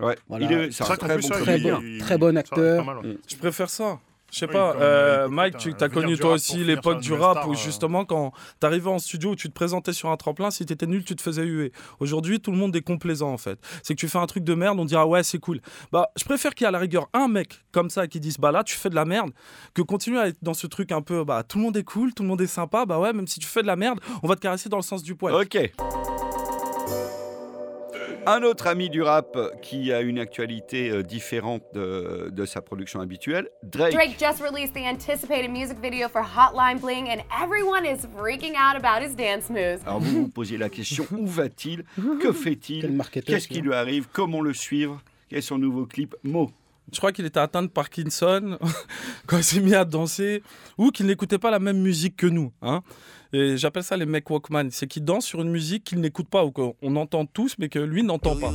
Ouais, 0.00 0.16
Voilà. 0.28 0.46
il 0.46 0.52
est, 0.52 0.70
c'est 0.70 0.82
un 0.82 0.96
très 0.96 1.16
bon 1.16 1.22
ça, 1.22 1.34
très 1.40 1.58
bon. 1.58 1.80
il- 1.82 1.98
très 2.00 2.18
bon 2.18 2.36
acteur. 2.36 2.84
mal, 2.84 2.98
ouais. 2.98 3.18
Je 3.28 3.36
préfère 3.36 3.68
ça. 3.70 3.98
Je 4.32 4.38
sais 4.38 4.46
Oui, 4.46 4.52
pas, 4.52 4.76
euh, 4.76 5.28
Mike, 5.28 5.56
tu 5.56 5.74
as 5.80 5.88
connu 5.88 6.16
toi 6.16 6.30
aussi 6.34 6.62
l'époque 6.62 7.00
du 7.00 7.12
rap 7.12 7.38
star, 7.38 7.48
où 7.48 7.54
justement 7.54 8.04
quand 8.04 8.32
t'arrivais 8.60 8.88
en 8.88 9.00
studio 9.00 9.30
où 9.32 9.34
tu 9.36 9.48
te 9.48 9.52
présentais 9.52 9.92
sur 9.92 10.08
un 10.08 10.16
tremplin, 10.16 10.52
si 10.52 10.64
t'étais 10.64 10.86
nul, 10.86 11.02
tu 11.04 11.16
te 11.16 11.20
faisais 11.20 11.42
huer. 11.44 11.72
Aujourd'hui, 11.98 12.38
tout 12.40 12.52
le 12.52 12.56
monde 12.56 12.74
est 12.76 12.80
complaisant 12.80 13.32
en 13.32 13.38
fait. 13.38 13.58
C'est 13.82 13.94
que 13.96 13.98
tu 14.00 14.06
fais 14.08 14.18
un 14.18 14.26
truc 14.26 14.44
de 14.44 14.54
merde, 14.54 14.78
on 14.78 14.84
dira 14.84 15.04
ouais, 15.04 15.24
c'est 15.24 15.40
cool. 15.40 15.60
Bah, 15.90 16.10
je 16.16 16.22
préfère 16.24 16.54
qu'il 16.54 16.64
y 16.64 16.66
ait 16.66 16.68
à 16.68 16.70
la 16.70 16.78
rigueur 16.78 17.08
un 17.12 17.26
mec 17.26 17.64
comme 17.72 17.90
ça 17.90 18.06
qui 18.06 18.20
dise 18.20 18.38
bah 18.38 18.52
là, 18.52 18.62
tu 18.62 18.76
fais 18.76 18.88
de 18.88 18.94
la 18.94 19.04
merde, 19.04 19.32
que 19.74 19.82
continuer 19.82 20.20
à 20.20 20.28
être 20.28 20.38
dans 20.42 20.54
ce 20.54 20.68
truc 20.68 20.92
un 20.92 21.02
peu 21.02 21.24
bah 21.24 21.42
tout 21.42 21.58
le 21.58 21.64
monde 21.64 21.76
est 21.76 21.82
cool, 21.84 22.14
tout 22.14 22.22
le 22.22 22.28
monde 22.28 22.40
est 22.40 22.46
sympa, 22.46 22.86
bah 22.86 23.00
ouais, 23.00 23.12
même 23.12 23.26
si 23.26 23.40
tu 23.40 23.48
fais 23.48 23.62
de 23.62 23.66
la 23.66 23.76
merde, 23.76 23.98
on 24.22 24.28
va 24.28 24.36
te 24.36 24.40
caresser 24.40 24.68
dans 24.68 24.78
le 24.78 24.82
sens 24.84 25.02
du 25.02 25.16
poil. 25.16 25.34
Ok. 25.34 25.58
Un 28.26 28.42
autre 28.42 28.66
ami 28.66 28.90
du 28.90 29.02
rap 29.02 29.36
qui 29.62 29.92
a 29.92 30.02
une 30.02 30.18
actualité 30.18 30.90
euh, 30.90 31.02
différente 31.02 31.62
de, 31.74 32.30
de 32.30 32.44
sa 32.44 32.60
production 32.60 33.00
habituelle, 33.00 33.48
Drake. 33.62 33.92
Drake 33.92 34.16
just 34.18 34.42
released 34.42 34.74
the 34.74 34.86
anticipated 34.86 35.50
music 35.50 35.78
video 35.80 36.08
for 36.08 36.22
Hotline 36.22 36.80
Bling, 36.80 37.08
and 37.08 37.22
everyone 37.42 37.86
is 37.86 38.06
freaking 38.16 38.54
out 38.54 38.76
about 38.76 39.02
his 39.02 39.14
dance 39.14 39.48
moves. 39.48 39.80
Alors 39.86 40.00
vous 40.00 40.22
vous 40.22 40.28
posiez 40.28 40.58
la 40.58 40.68
question, 40.68 41.06
où 41.12 41.26
va-t-il? 41.26 41.84
Que 42.20 42.32
fait-il? 42.32 42.98
Qu'est-ce 43.24 43.48
qui 43.48 43.62
lui 43.62 43.72
arrive? 43.72 44.06
Comment 44.12 44.42
le 44.42 44.52
suivre? 44.52 45.02
Quel 45.28 45.38
est 45.38 45.42
son 45.42 45.58
nouveau 45.58 45.86
clip? 45.86 46.14
Mo. 46.22 46.50
Je 46.92 46.98
crois 46.98 47.12
qu'il 47.12 47.24
était 47.24 47.40
atteint 47.40 47.62
de 47.62 47.68
Parkinson 47.68 48.58
quand 49.26 49.38
il 49.38 49.44
s'est 49.44 49.60
mis 49.60 49.74
à 49.74 49.84
danser 49.84 50.42
ou 50.76 50.90
qu'il 50.90 51.06
n'écoutait 51.06 51.38
pas 51.38 51.50
la 51.50 51.60
même 51.60 51.78
musique 51.80 52.16
que 52.16 52.26
nous. 52.26 52.52
Hein. 52.62 52.82
Et 53.32 53.56
j'appelle 53.56 53.84
ça 53.84 53.96
les 53.96 54.06
mecs 54.06 54.28
Walkman. 54.28 54.70
C'est 54.70 54.86
qu'ils 54.86 55.04
dansent 55.04 55.26
sur 55.26 55.42
une 55.42 55.50
musique 55.50 55.84
qu'ils 55.84 56.00
n'écoutent 56.00 56.28
pas 56.28 56.44
ou 56.44 56.50
qu'on 56.50 56.96
entend 56.96 57.26
tous 57.26 57.56
mais 57.58 57.68
que 57.68 57.78
lui 57.78 58.02
n'entend 58.02 58.36
pas. 58.36 58.52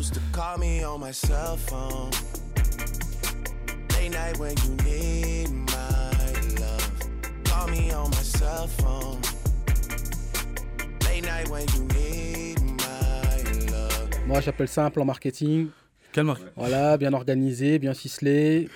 Moi, 14.27 14.41
j'appelle 14.41 14.67
ça 14.67 14.85
un 14.85 14.89
plan 14.89 15.05
marketing. 15.05 15.69
Quelle 16.15 16.23
marque 16.23 16.41
Voilà, 16.55 16.95
bien 16.97 17.11
organisé, 17.11 17.77
bien 17.77 17.93
ficelé. 17.93 18.69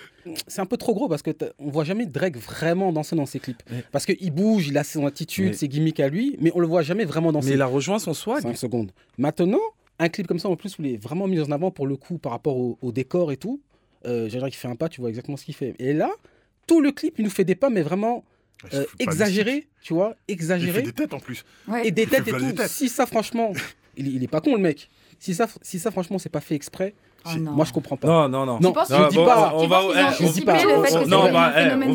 C'est 0.47 0.59
un 0.59 0.65
peu 0.65 0.75
trop 0.75 0.93
gros 0.93 1.07
parce 1.07 1.21
que 1.21 1.31
on 1.57 1.69
voit 1.69 1.85
jamais 1.85 2.05
Drake 2.05 2.35
vraiment 2.37 2.91
danser 2.91 3.15
dans 3.15 3.25
ses 3.25 3.39
clips. 3.39 3.63
Mais- 3.71 3.83
Parce 3.93 4.05
qu'il 4.05 4.29
bouge, 4.31 4.67
il 4.67 4.77
a 4.77 4.83
son 4.83 5.05
attitude, 5.05 5.47
Mais- 5.47 5.53
ses 5.53 5.69
gimmicks 5.69 6.01
à 6.01 6.09
lui, 6.09 6.35
mais 6.41 6.51
on 6.53 6.59
le 6.59 6.67
voit 6.67 6.81
jamais 6.81 7.05
vraiment 7.05 7.31
danser. 7.31 7.49
Mais 7.51 7.55
il 7.55 7.61
a 7.61 7.65
rejoint 7.65 7.97
son 7.97 8.13
swag. 8.13 8.41
5 8.41 8.57
secondes. 8.57 8.91
Maintenant, 9.17 9.61
un 9.99 10.09
clip 10.09 10.27
comme 10.27 10.37
ça, 10.37 10.49
en 10.49 10.57
plus, 10.57 10.77
où 10.77 10.83
il 10.83 10.93
est 10.95 10.97
vraiment 11.01 11.27
mis 11.27 11.39
en 11.39 11.49
avant 11.51 11.71
pour 11.71 11.87
le 11.87 11.95
coup 11.95 12.17
par 12.17 12.33
rapport 12.33 12.57
au, 12.57 12.77
au 12.81 12.91
décor 12.91 13.31
et 13.31 13.37
tout. 13.37 13.61
Euh, 14.05 14.27
J'aimerais 14.27 14.49
qu'il 14.51 14.59
fait 14.59 14.67
un 14.67 14.75
pas, 14.75 14.89
tu 14.89 14.99
vois 14.99 15.09
exactement 15.09 15.37
ce 15.37 15.45
qu'il 15.45 15.55
fait. 15.55 15.75
Et 15.79 15.93
là, 15.93 16.09
tout 16.67 16.81
le 16.81 16.91
clip, 16.91 17.15
il 17.19 17.23
nous 17.23 17.31
fait 17.31 17.45
des 17.45 17.55
pas, 17.55 17.69
mais 17.69 17.81
vraiment 17.81 18.25
Il 18.73 18.79
euh, 18.79 18.85
exagérés, 18.99 19.67
tu 19.81 19.93
vois, 19.93 20.15
Il 20.27 20.33
fait 20.33 20.33
exagérés. 20.33 20.81
des 20.81 20.91
têtes 20.91 21.13
en 21.13 21.19
plus. 21.21 21.45
Ouais. 21.69 21.87
Et 21.87 21.91
des 21.91 22.05
têtes 22.05 22.27
et 22.27 22.31
tout. 22.31 22.51
têtes. 22.51 22.67
Si 22.67 22.89
ça, 22.89 23.05
franchement, 23.05 23.53
il, 23.95 24.07
il 24.13 24.23
est 24.23 24.27
pas 24.27 24.41
con, 24.41 24.55
le 24.55 24.61
mec. 24.61 24.89
Si 25.17 25.33
ça, 25.33 25.47
si 25.61 25.79
ça 25.79 25.91
franchement, 25.91 26.17
c'est 26.19 26.29
pas 26.29 26.39
fait 26.41 26.55
exprès, 26.55 26.93
Oh 27.25 27.29
non. 27.39 27.51
Moi, 27.51 27.65
je 27.65 27.73
comprends 27.73 27.97
pas. 27.97 28.07
Non, 28.07 28.29
non, 28.29 28.45
non. 28.45 28.57
Je 28.59 28.63
Non, 28.63 29.07
dis 29.09 29.15
bon, 29.17 29.25
pas. 29.25 29.53
on 29.55 29.67
va- 29.67 29.81
penses 29.81 29.93
eh, 30.19 30.23
je 30.25 30.31
dis 30.31 30.41
pas. 30.41 30.63
non, 31.05 31.31
bah, 31.31 31.53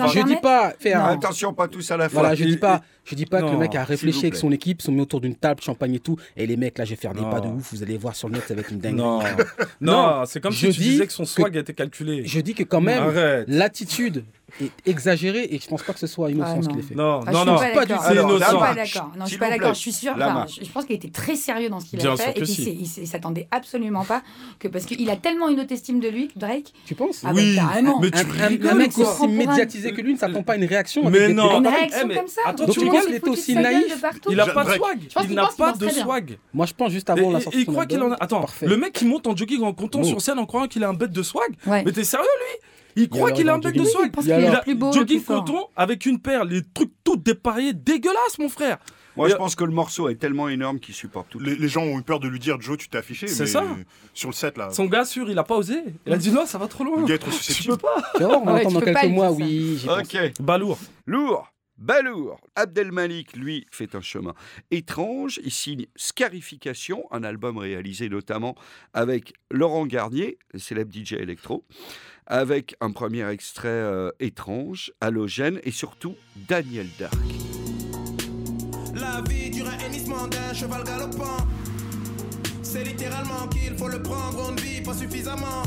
Je 0.09 0.23
dis 0.25 0.37
pas 0.37 0.73
faire. 0.79 1.05
Attention, 1.05 1.53
pas 1.55 1.69
tous 1.69 1.91
à 1.91 1.97
la 1.97 2.09
fois. 2.09 2.21
Voilà, 2.21 2.35
je 2.35 2.45
dis 2.45 2.57
pas, 2.57 2.83
je 3.05 3.15
dis 3.15 3.27
pas 3.27 3.41
que 3.43 3.51
le 3.51 3.57
mec 3.57 3.75
a 3.75 3.85
réfléchi 3.85 4.21
avec 4.21 4.37
son 4.37 4.53
équipe, 4.53 4.83
sont 4.83 4.93
mis 4.93 5.01
autour 5.01 5.21
d'une 5.21 5.35
table, 5.35 5.61
champagne 5.63 5.95
et 5.95 5.99
tout, 6.01 6.17
et 6.37 6.47
les 6.47 6.57
mecs 6.57 6.77
là, 6.79 6.85
je 6.85 6.91
vais 6.91 6.97
faire 6.97 7.15
des 7.15 7.23
pas 7.23 7.41
de 7.41 7.49
ouf, 7.49 7.73
vous 7.73 7.83
allez 7.83 7.97
voir 7.97 8.15
sur 8.15 8.29
le 8.29 8.35
net, 8.35 8.45
ça 8.47 8.55
va 8.55 8.61
être 8.61 8.71
une 8.73 8.79
dinguerie. 8.81 9.01
Non, 9.01 9.21
Non, 9.81 10.23
c'est 10.27 10.41
comme 10.41 10.53
je 10.53 10.59
si 10.59 10.73
tu 10.73 10.81
dis 10.81 10.89
disais 10.91 11.07
que 11.07 11.13
son 11.13 11.25
swag 11.25 11.57
était 11.57 11.75
calculé. 11.75 12.23
Je 12.27 12.41
dis 12.41 12.55
que 12.55 12.63
quand 12.65 12.81
même, 12.81 13.05
l'attitude 13.49 14.25
est 14.61 14.71
exagérée 14.89 15.49
et 15.51 15.59
je 15.59 15.67
pense 15.67 15.83
pas 15.83 15.93
que 15.93 15.99
ce 15.99 16.07
soit 16.07 16.31
innocent 16.31 16.57
Ah, 16.59 16.63
ce 16.63 16.69
non. 16.69 16.75
qu'il 16.75 16.85
a 16.85 16.87
fait. 16.87 16.95
Non, 16.95 17.21
Ah, 17.27 17.33
non, 17.33 17.41
je 17.41 17.47
non. 17.51 17.59
suis 17.59 17.67
pas 17.69 17.75
pas 17.75 17.87
du 17.87 17.89
d'accord. 17.89 18.05
tout. 18.05 18.09
C'est 18.09 18.15
Je 18.15 18.21
suis 18.21 18.29
innocent. 18.37 18.59
pas 18.61 18.75
d'accord. 18.75 19.13
Non, 19.19 19.25
je 19.25 19.29
suis 19.31 19.39
pas 19.39 19.51
d'accord. 19.51 19.75
Je 19.75 19.81
suis 19.91 20.09
enfin, 20.09 20.17
main. 20.35 20.47
je 20.49 20.71
pense 20.71 20.85
qu'il 20.85 20.95
était 20.97 21.11
très 21.11 21.35
sérieux 21.35 21.69
dans 21.71 21.81
ce 21.81 21.87
qu'il 21.87 21.99
a 21.99 22.03
sûr 22.03 22.17
fait 22.17 22.39
et 22.39 22.43
qu'il 22.43 22.87
s'attendait 23.09 23.49
absolument 23.51 24.05
pas 24.05 24.23
que 24.61 24.69
parce 24.69 24.85
qu'il 24.85 25.11
a 25.11 25.14
tellement 25.17 25.49
une 25.49 25.61
haute 25.61 25.73
estime 25.73 26.01
de 26.01 26.09
lui, 26.09 26.31
Drake. 26.37 26.73
Tu 26.87 26.95
penses 26.95 27.23
Ah 27.25 27.29
bah, 27.29 27.35
Oui, 27.37 27.55
carrément. 27.57 28.01
mais 28.01 28.11
tu 28.11 28.19
un, 28.19 28.47
rigoles 28.47 28.71
un 28.71 28.75
mec 28.75 28.93
quoi 28.93 29.13
aussi 29.15 29.29
médiatisé 29.29 29.93
que 29.93 30.01
lui 30.01 30.15
ne 30.15 30.19
s'attend 30.19 30.43
pas 30.43 30.55
à 30.55 30.57
une 30.57 30.65
réaction. 30.65 31.03
Mais 31.11 31.19
avec 31.19 31.29
des 31.29 31.35
non. 31.35 31.59
Une 31.61 31.67
réaction 31.67 31.99
Eh, 32.03 32.07
mais 32.07 32.15
comme 32.17 32.29
ça. 32.29 32.41
attends, 32.47 32.67
tout 32.67 32.73
tu 32.73 32.87
penses 32.87 33.07
qu'il 33.07 33.21
de 33.21 33.29
aussi 33.29 33.55
naïf. 33.55 34.05
Il 34.29 34.41
a 34.41 34.45
Jeanne 34.45 34.55
pas 34.55 34.65
de 34.65 34.71
swag. 34.73 34.99
Il 35.29 35.35
n'a 35.35 35.49
pas 35.57 35.73
de 35.73 35.89
swag. 35.89 36.39
Moi, 36.53 36.67
je 36.67 36.73
pense 36.75 36.93
juste 36.93 37.11
avant 37.11 37.31
la 37.31 37.41
sortie 37.41 37.61
il 37.61 37.67
croit 37.67 37.87
qu'il 37.87 38.03
en 38.03 38.13
a. 38.13 38.17
Attends, 38.21 38.47
le 38.63 38.77
mec 38.77 38.93
qui 38.93 39.05
monte 39.05 39.27
en 39.27 39.37
jogging 39.37 39.63
en 39.63 39.73
comptant 39.73 40.03
sur 40.03 40.21
scène 40.21 40.39
en 40.39 40.47
croyant 40.47 40.67
qu'il 40.69 40.85
a 40.85 40.89
un 40.89 40.95
bête 40.95 41.13
de 41.13 41.23
swag. 41.23 41.51
Mais 41.67 41.93
t'es 41.93 42.05
sérieux 42.05 42.27
lui? 42.39 42.69
Il 42.97 43.09
croit 43.09 43.33
qu'il 43.33 43.49
a 43.49 43.55
un 43.55 43.57
le 43.57 43.63
bec 43.63 43.77
de 43.77 43.85
swag. 43.85 44.13
Il 44.23 44.31
est 44.31 44.39
le 44.75 44.93
jogging 44.93 45.23
coton 45.23 45.67
avec 45.77 46.07
une 46.07 46.21
paire, 46.21 46.45
les 46.45 46.63
trucs 46.75 46.93
tout 47.03 47.17
dépareillés, 47.17 47.73
dégueulasse 47.73 48.39
mon 48.39 48.49
frère. 48.49 48.79
Moi, 49.17 49.29
je 49.29 49.35
pense 49.37 49.55
que 49.55 49.65
le 49.65 49.73
morceau 49.73 50.09
est 50.09 50.17
tellement 50.17 50.49
énorme 50.49 50.81
qu'il 50.81 50.95
supporte 50.95 51.29
tout. 51.31 51.39
Les, 51.39 51.55
les 51.57 51.69
gens 51.69 51.83
ont 51.83 51.99
eu 51.99 52.03
peur 52.03 52.21
de 52.21 52.29
lui 52.29 52.39
dire 52.39 52.61
Joe, 52.61 52.77
tu 52.77 52.89
t'es 52.89 52.99
affiché. 52.99 53.27
C'est 53.29 53.47
ça. 53.47 53.65
Sur 54.13 54.31
le 54.31 54.35
set 54.35 54.57
là. 54.59 54.71
Son 54.71 54.87
gars 54.87 55.05
sûr, 55.05 55.31
il 55.31 55.39
a 55.39 55.45
pas 55.45 55.57
osé. 55.57 55.77
Il 56.07 56.13
a 56.13 56.17
dit 56.17 56.31
non, 56.33 56.47
ça 56.47 56.59
va 56.59 56.67
trop 56.69 56.85
loin. 56.85 57.01
Le 57.01 57.07
gars 57.07 57.15
est 57.15 57.19
trop 57.19 57.31
Je 57.31 57.37
susceptible. 57.37 57.75
peux 57.75 57.83
pas. 57.83 58.03
Tu 58.17 58.23
vas 58.23 58.29
voir, 58.29 58.43
on 58.43 58.45
va 58.71 58.81
pas 58.81 58.93
quelques 58.93 59.13
mois, 59.13 59.31
oui. 59.33 59.85
Ok. 59.89 60.17
Balourd. 60.41 60.79
Lourd, 61.07 61.49
balourd. 61.79 62.41
Abdelmalik, 62.57 63.37
lui, 63.37 63.67
fait 63.71 63.95
un 63.95 64.01
chemin 64.01 64.35
étrange. 64.71 65.41
Il 65.45 65.51
signe 65.53 65.87
Scarification, 65.97 67.05
un 67.13 67.23
album 67.25 67.57
réalisé 67.59 68.09
notamment 68.09 68.55
avec 68.95 69.33
Laurent 69.51 69.87
Garnier, 69.87 70.39
le 70.53 70.59
célèbre 70.59 70.93
DJ 70.93 71.13
électro, 71.15 71.65
avec 72.27 72.75
un 72.81 72.91
premier 72.91 73.29
extrait 73.29 73.69
euh, 73.69 74.11
étrange, 74.19 74.93
halogène, 75.01 75.61
et 75.65 75.71
surtout 75.71 76.15
Daniel 76.49 76.89
Dark. 76.99 77.15
La 78.95 79.21
vie 79.29 79.51
dure 79.51 79.67
un 79.67 79.85
hennissement 79.85 80.29
d'un 80.29 80.55
cheval 80.55 80.85
galopant. 80.85 81.39
C'est 82.63 82.85
littéralement 82.85 83.49
qu'il 83.51 83.77
faut 83.77 83.89
le 83.89 84.01
prendre, 84.01 84.47
on 84.49 84.53
ne 84.53 84.61
vit 84.61 84.81
pas 84.83 84.95
suffisamment. 84.95 85.63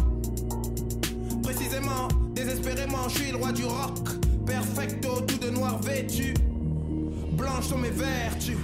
Précisément, 1.43 2.07
désespérément, 2.33 3.09
je 3.09 3.19
suis 3.19 3.31
le 3.31 3.37
roi 3.37 3.51
du 3.51 3.65
rock. 3.65 3.97
Perfecto, 4.45 5.21
tout 5.27 5.37
de 5.37 5.49
noir 5.49 5.77
vêtu. 5.81 6.33
Blanches 7.33 7.65
sont 7.65 7.77
mes 7.77 7.89
vertus. 7.89 8.55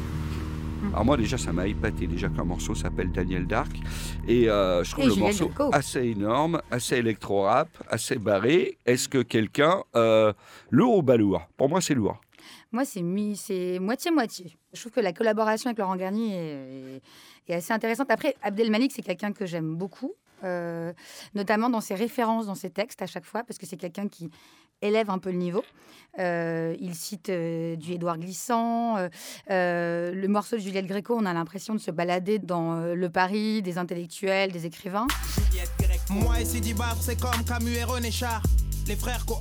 Alors 0.91 1.05
moi 1.05 1.17
déjà 1.17 1.37
ça 1.37 1.53
m'a 1.53 1.65
épaté 1.65 2.07
déjà 2.07 2.27
qu'un 2.27 2.43
morceau 2.43 2.75
s'appelle 2.75 3.11
Daniel 3.11 3.47
Dark 3.47 3.71
et 4.27 4.49
euh, 4.49 4.83
je 4.83 4.91
trouve 4.91 5.05
Et 5.05 5.07
le 5.07 5.15
morceau 5.15 5.49
assez 5.71 6.01
énorme, 6.07 6.61
assez 6.71 6.97
électro-rap, 6.97 7.69
assez 7.89 8.17
barré. 8.17 8.77
Est-ce 8.85 9.07
que 9.07 9.19
quelqu'un 9.19 9.83
euh, 9.95 10.33
lourd 10.71 10.97
ou 10.97 11.01
balourd? 11.01 11.41
Pour 11.55 11.69
moi 11.69 11.79
c'est 11.79 11.93
lourd. 11.93 12.19
Moi, 12.73 12.85
c'est 12.85 13.03
moitié-moitié. 13.79 14.57
Je 14.73 14.79
trouve 14.79 14.91
que 14.91 14.99
la 14.99 15.13
collaboration 15.13 15.69
avec 15.69 15.77
Laurent 15.77 15.95
Garnier 15.95 16.99
est, 17.47 17.53
assez 17.53 17.71
intéressante. 17.71 18.09
Après, 18.09 18.35
Abdelmalik, 18.41 18.91
c'est 18.91 19.03
quelqu'un 19.03 19.31
que 19.31 19.45
j'aime 19.45 19.75
beaucoup, 19.75 20.13
euh, 20.43 20.91
notamment 21.35 21.69
dans 21.69 21.81
ses 21.81 21.93
références, 21.93 22.47
dans 22.47 22.55
ses 22.55 22.71
textes 22.71 23.03
à 23.03 23.05
chaque 23.05 23.25
fois, 23.25 23.43
parce 23.43 23.59
que 23.59 23.67
c'est 23.67 23.77
quelqu'un 23.77 24.07
qui 24.07 24.31
élève 24.81 25.11
un 25.11 25.19
peu 25.19 25.29
le 25.29 25.37
niveau. 25.37 25.63
Euh, 26.17 26.75
il 26.79 26.95
cite 26.95 27.29
euh, 27.29 27.75
du 27.75 27.93
Édouard 27.93 28.17
Glissant. 28.17 28.97
le 29.49 30.27
morceau 30.27 30.55
de 30.55 30.61
Juliette 30.61 30.87
Gréco, 30.87 31.15
on 31.15 31.27
a 31.27 31.33
l'impression 31.33 31.75
de 31.75 31.79
se 31.79 31.91
balader 31.91 32.39
dans 32.39 32.95
le 32.95 33.09
Paris 33.11 33.61
des 33.61 33.77
intellectuels, 33.77 34.51
des 34.51 34.65
écrivains. 34.65 35.05
Moi 36.09 36.41
et 36.41 36.45
Sidi 36.45 36.73
c'est 37.01 37.21
comme 37.21 37.43
Camus 37.45 37.75
et 37.75 37.83
René 37.83 38.09
Char. 38.09 38.41
Les 38.87 38.95
frères 38.95 39.25
Cohen, 39.27 39.39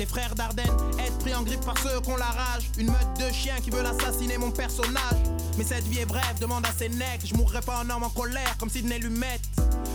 les 0.00 0.06
frères 0.06 0.34
Dardenne. 0.34 0.66
Être 0.98 1.18
pris 1.18 1.34
en 1.34 1.42
grippe 1.42 1.60
par 1.60 1.76
ceux 1.78 2.00
qu'on 2.00 2.16
la 2.16 2.24
rage. 2.24 2.70
Une 2.78 2.86
meute 2.86 3.18
de 3.18 3.30
chiens 3.32 3.60
qui 3.62 3.68
veulent 3.68 3.84
assassiner 3.84 4.38
mon 4.38 4.50
personnage. 4.50 5.20
Mais 5.58 5.64
cette 5.64 5.84
vie 5.84 5.98
est 5.98 6.06
brève, 6.06 6.38
demande 6.40 6.64
à 6.64 6.72
ses 6.72 6.88
necks. 6.88 7.26
Je 7.26 7.34
mourrai 7.34 7.60
pas 7.60 7.82
en 7.84 7.90
homme 7.90 8.04
en 8.04 8.08
colère 8.08 8.56
comme 8.58 8.70
Sidney 8.70 8.98
Lumet. 8.98 9.40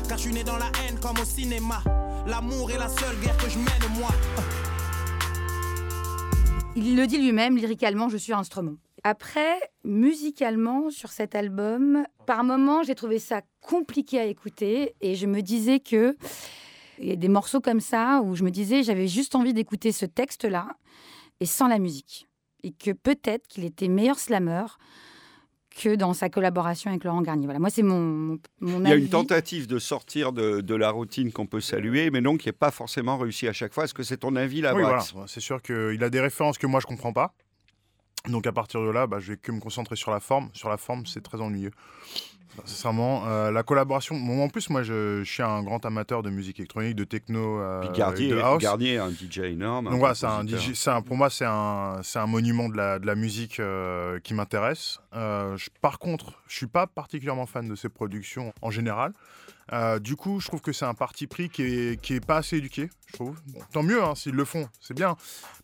Car 0.07 0.19
je 0.19 0.23
suis 0.23 0.33
né 0.33 0.43
dans 0.43 0.57
la 0.57 0.67
haine 0.83 0.99
comme 1.01 1.17
au 1.19 1.25
cinéma. 1.25 1.81
L'amour 2.27 2.69
est 2.69 2.77
la 2.77 2.87
seule 2.87 3.19
guerre 3.19 3.35
que 3.37 3.49
je 3.49 3.57
mène, 3.57 3.97
moi. 3.97 4.11
Il 6.75 6.95
le 6.95 7.07
dit 7.07 7.17
lui-même, 7.17 7.57
lyricalement, 7.57 8.07
je 8.07 8.17
suis 8.17 8.33
un 8.33 8.39
instrument. 8.39 8.75
Après, 9.03 9.57
musicalement, 9.83 10.91
sur 10.91 11.09
cet 11.09 11.33
album, 11.33 12.05
par 12.27 12.43
moments, 12.43 12.83
j'ai 12.83 12.95
trouvé 12.95 13.17
ça 13.17 13.41
compliqué 13.59 14.19
à 14.19 14.25
écouter 14.25 14.93
et 15.01 15.15
je 15.15 15.25
me 15.25 15.41
disais 15.41 15.79
que 15.79 16.15
il 16.99 17.07
y 17.07 17.11
a 17.11 17.15
des 17.15 17.27
morceaux 17.27 17.61
comme 17.61 17.79
ça 17.81 18.21
où 18.23 18.35
je 18.35 18.43
me 18.43 18.51
disais 18.51 18.83
j'avais 18.83 19.07
juste 19.07 19.35
envie 19.35 19.53
d'écouter 19.53 19.91
ce 19.91 20.05
texte-là 20.05 20.67
et 21.39 21.45
sans 21.45 21.67
la 21.67 21.79
musique. 21.79 22.27
Et 22.63 22.71
que 22.71 22.91
peut-être 22.91 23.47
qu'il 23.47 23.63
était 23.65 23.87
meilleur 23.87 24.17
slammer 24.17 24.65
que 25.75 25.95
dans 25.95 26.13
sa 26.13 26.29
collaboration 26.29 26.89
avec 26.89 27.03
Laurent 27.03 27.21
Garnier. 27.21 27.45
Voilà, 27.45 27.59
moi 27.59 27.69
c'est 27.69 27.83
mon, 27.83 27.99
mon, 27.99 28.39
mon 28.61 28.79
Il 28.79 28.87
y 28.87 28.91
a 28.91 28.93
avis. 28.93 29.03
une 29.03 29.09
tentative 29.09 29.67
de 29.67 29.77
sortir 29.77 30.31
de, 30.31 30.61
de 30.61 30.75
la 30.75 30.89
routine 30.89 31.31
qu'on 31.33 31.47
peut 31.47 31.59
saluer, 31.59 32.09
mais 32.11 32.21
non 32.21 32.37
qui 32.37 32.47
n'est 32.47 32.53
pas 32.53 32.71
forcément 32.71 33.17
réussi 33.17 33.47
à 33.47 33.53
chaque 33.53 33.73
fois. 33.73 33.83
Est-ce 33.83 33.93
que 33.93 34.03
c'est 34.03 34.17
ton 34.17 34.35
avis 34.37 34.61
là 34.61 34.73
Oui, 34.73 34.81
voilà. 34.83 35.03
C'est 35.27 35.41
sûr 35.41 35.61
qu'il 35.61 36.01
a 36.03 36.09
des 36.09 36.21
références 36.21 36.57
que 36.57 36.65
moi 36.65 36.79
je 36.79 36.85
comprends 36.85 37.11
pas. 37.13 37.33
Donc 38.29 38.47
à 38.47 38.51
partir 38.53 38.81
de 38.81 38.89
là, 38.89 39.05
bah, 39.05 39.19
je 39.19 39.33
vais 39.33 39.37
que 39.37 39.51
me 39.51 39.59
concentrer 39.59 39.95
sur 39.97 40.11
la 40.11 40.19
forme. 40.21 40.49
Sur 40.53 40.69
la 40.69 40.77
forme, 40.77 41.05
c'est 41.05 41.21
très 41.21 41.41
ennuyeux. 41.41 41.71
Sincèrement, 42.63 43.23
euh, 43.27 43.51
la 43.51 43.63
collaboration. 43.63 44.15
Bon, 44.17 44.43
en 44.43 44.47
plus, 44.49 44.69
moi, 44.69 44.83
je, 44.83 45.23
je 45.23 45.29
suis 45.31 45.43
un 45.43 45.61
grand 45.63 45.85
amateur 45.85 46.23
de 46.23 46.29
musique 46.29 46.59
électronique, 46.59 46.95
de 46.95 47.03
techno, 47.03 47.59
euh, 47.59 47.81
Puis 47.81 47.89
de 48.29 48.39
house. 48.39 48.61
Garnier 48.61 48.93
est 48.93 48.97
un 48.97 49.09
DJ 49.09 49.39
énorme. 49.39 49.89
Donc 49.89 49.99
voilà, 49.99 50.13
un. 50.23 50.45
DJ, 50.47 50.87
un- 50.87 51.01
pour 51.01 51.17
moi, 51.17 51.29
c'est 51.29 51.45
un, 51.45 52.01
un 52.15 52.25
monument 52.27 52.69
de 52.69 52.77
la, 52.77 52.99
de 52.99 53.05
la 53.05 53.15
musique 53.15 53.59
euh, 53.59 54.19
qui 54.23 54.33
m'intéresse. 54.33 54.99
Euh, 55.15 55.57
par 55.81 55.99
contre, 55.99 56.41
je 56.47 56.55
suis 56.55 56.67
pas 56.67 56.87
particulièrement 56.87 57.45
fan 57.45 57.67
de 57.67 57.75
ses 57.75 57.89
productions 57.89 58.53
en 58.61 58.71
général. 58.71 59.11
Euh, 59.73 59.99
du 59.99 60.15
coup, 60.15 60.39
je 60.39 60.47
trouve 60.47 60.61
que 60.61 60.71
c'est 60.71 60.85
un 60.85 60.93
parti 60.93 61.27
pris 61.27 61.49
qui 61.49 61.63
est, 61.63 62.25
pas 62.25 62.37
assez 62.37 62.57
éduqué, 62.57 62.89
je 63.07 63.13
trouve. 63.13 63.35
Tant 63.71 63.83
mieux, 63.83 64.03
hein, 64.03 64.13
s'ils 64.15 64.35
le 64.35 64.45
font, 64.45 64.67
c'est 64.79 64.93
bien. 64.93 65.15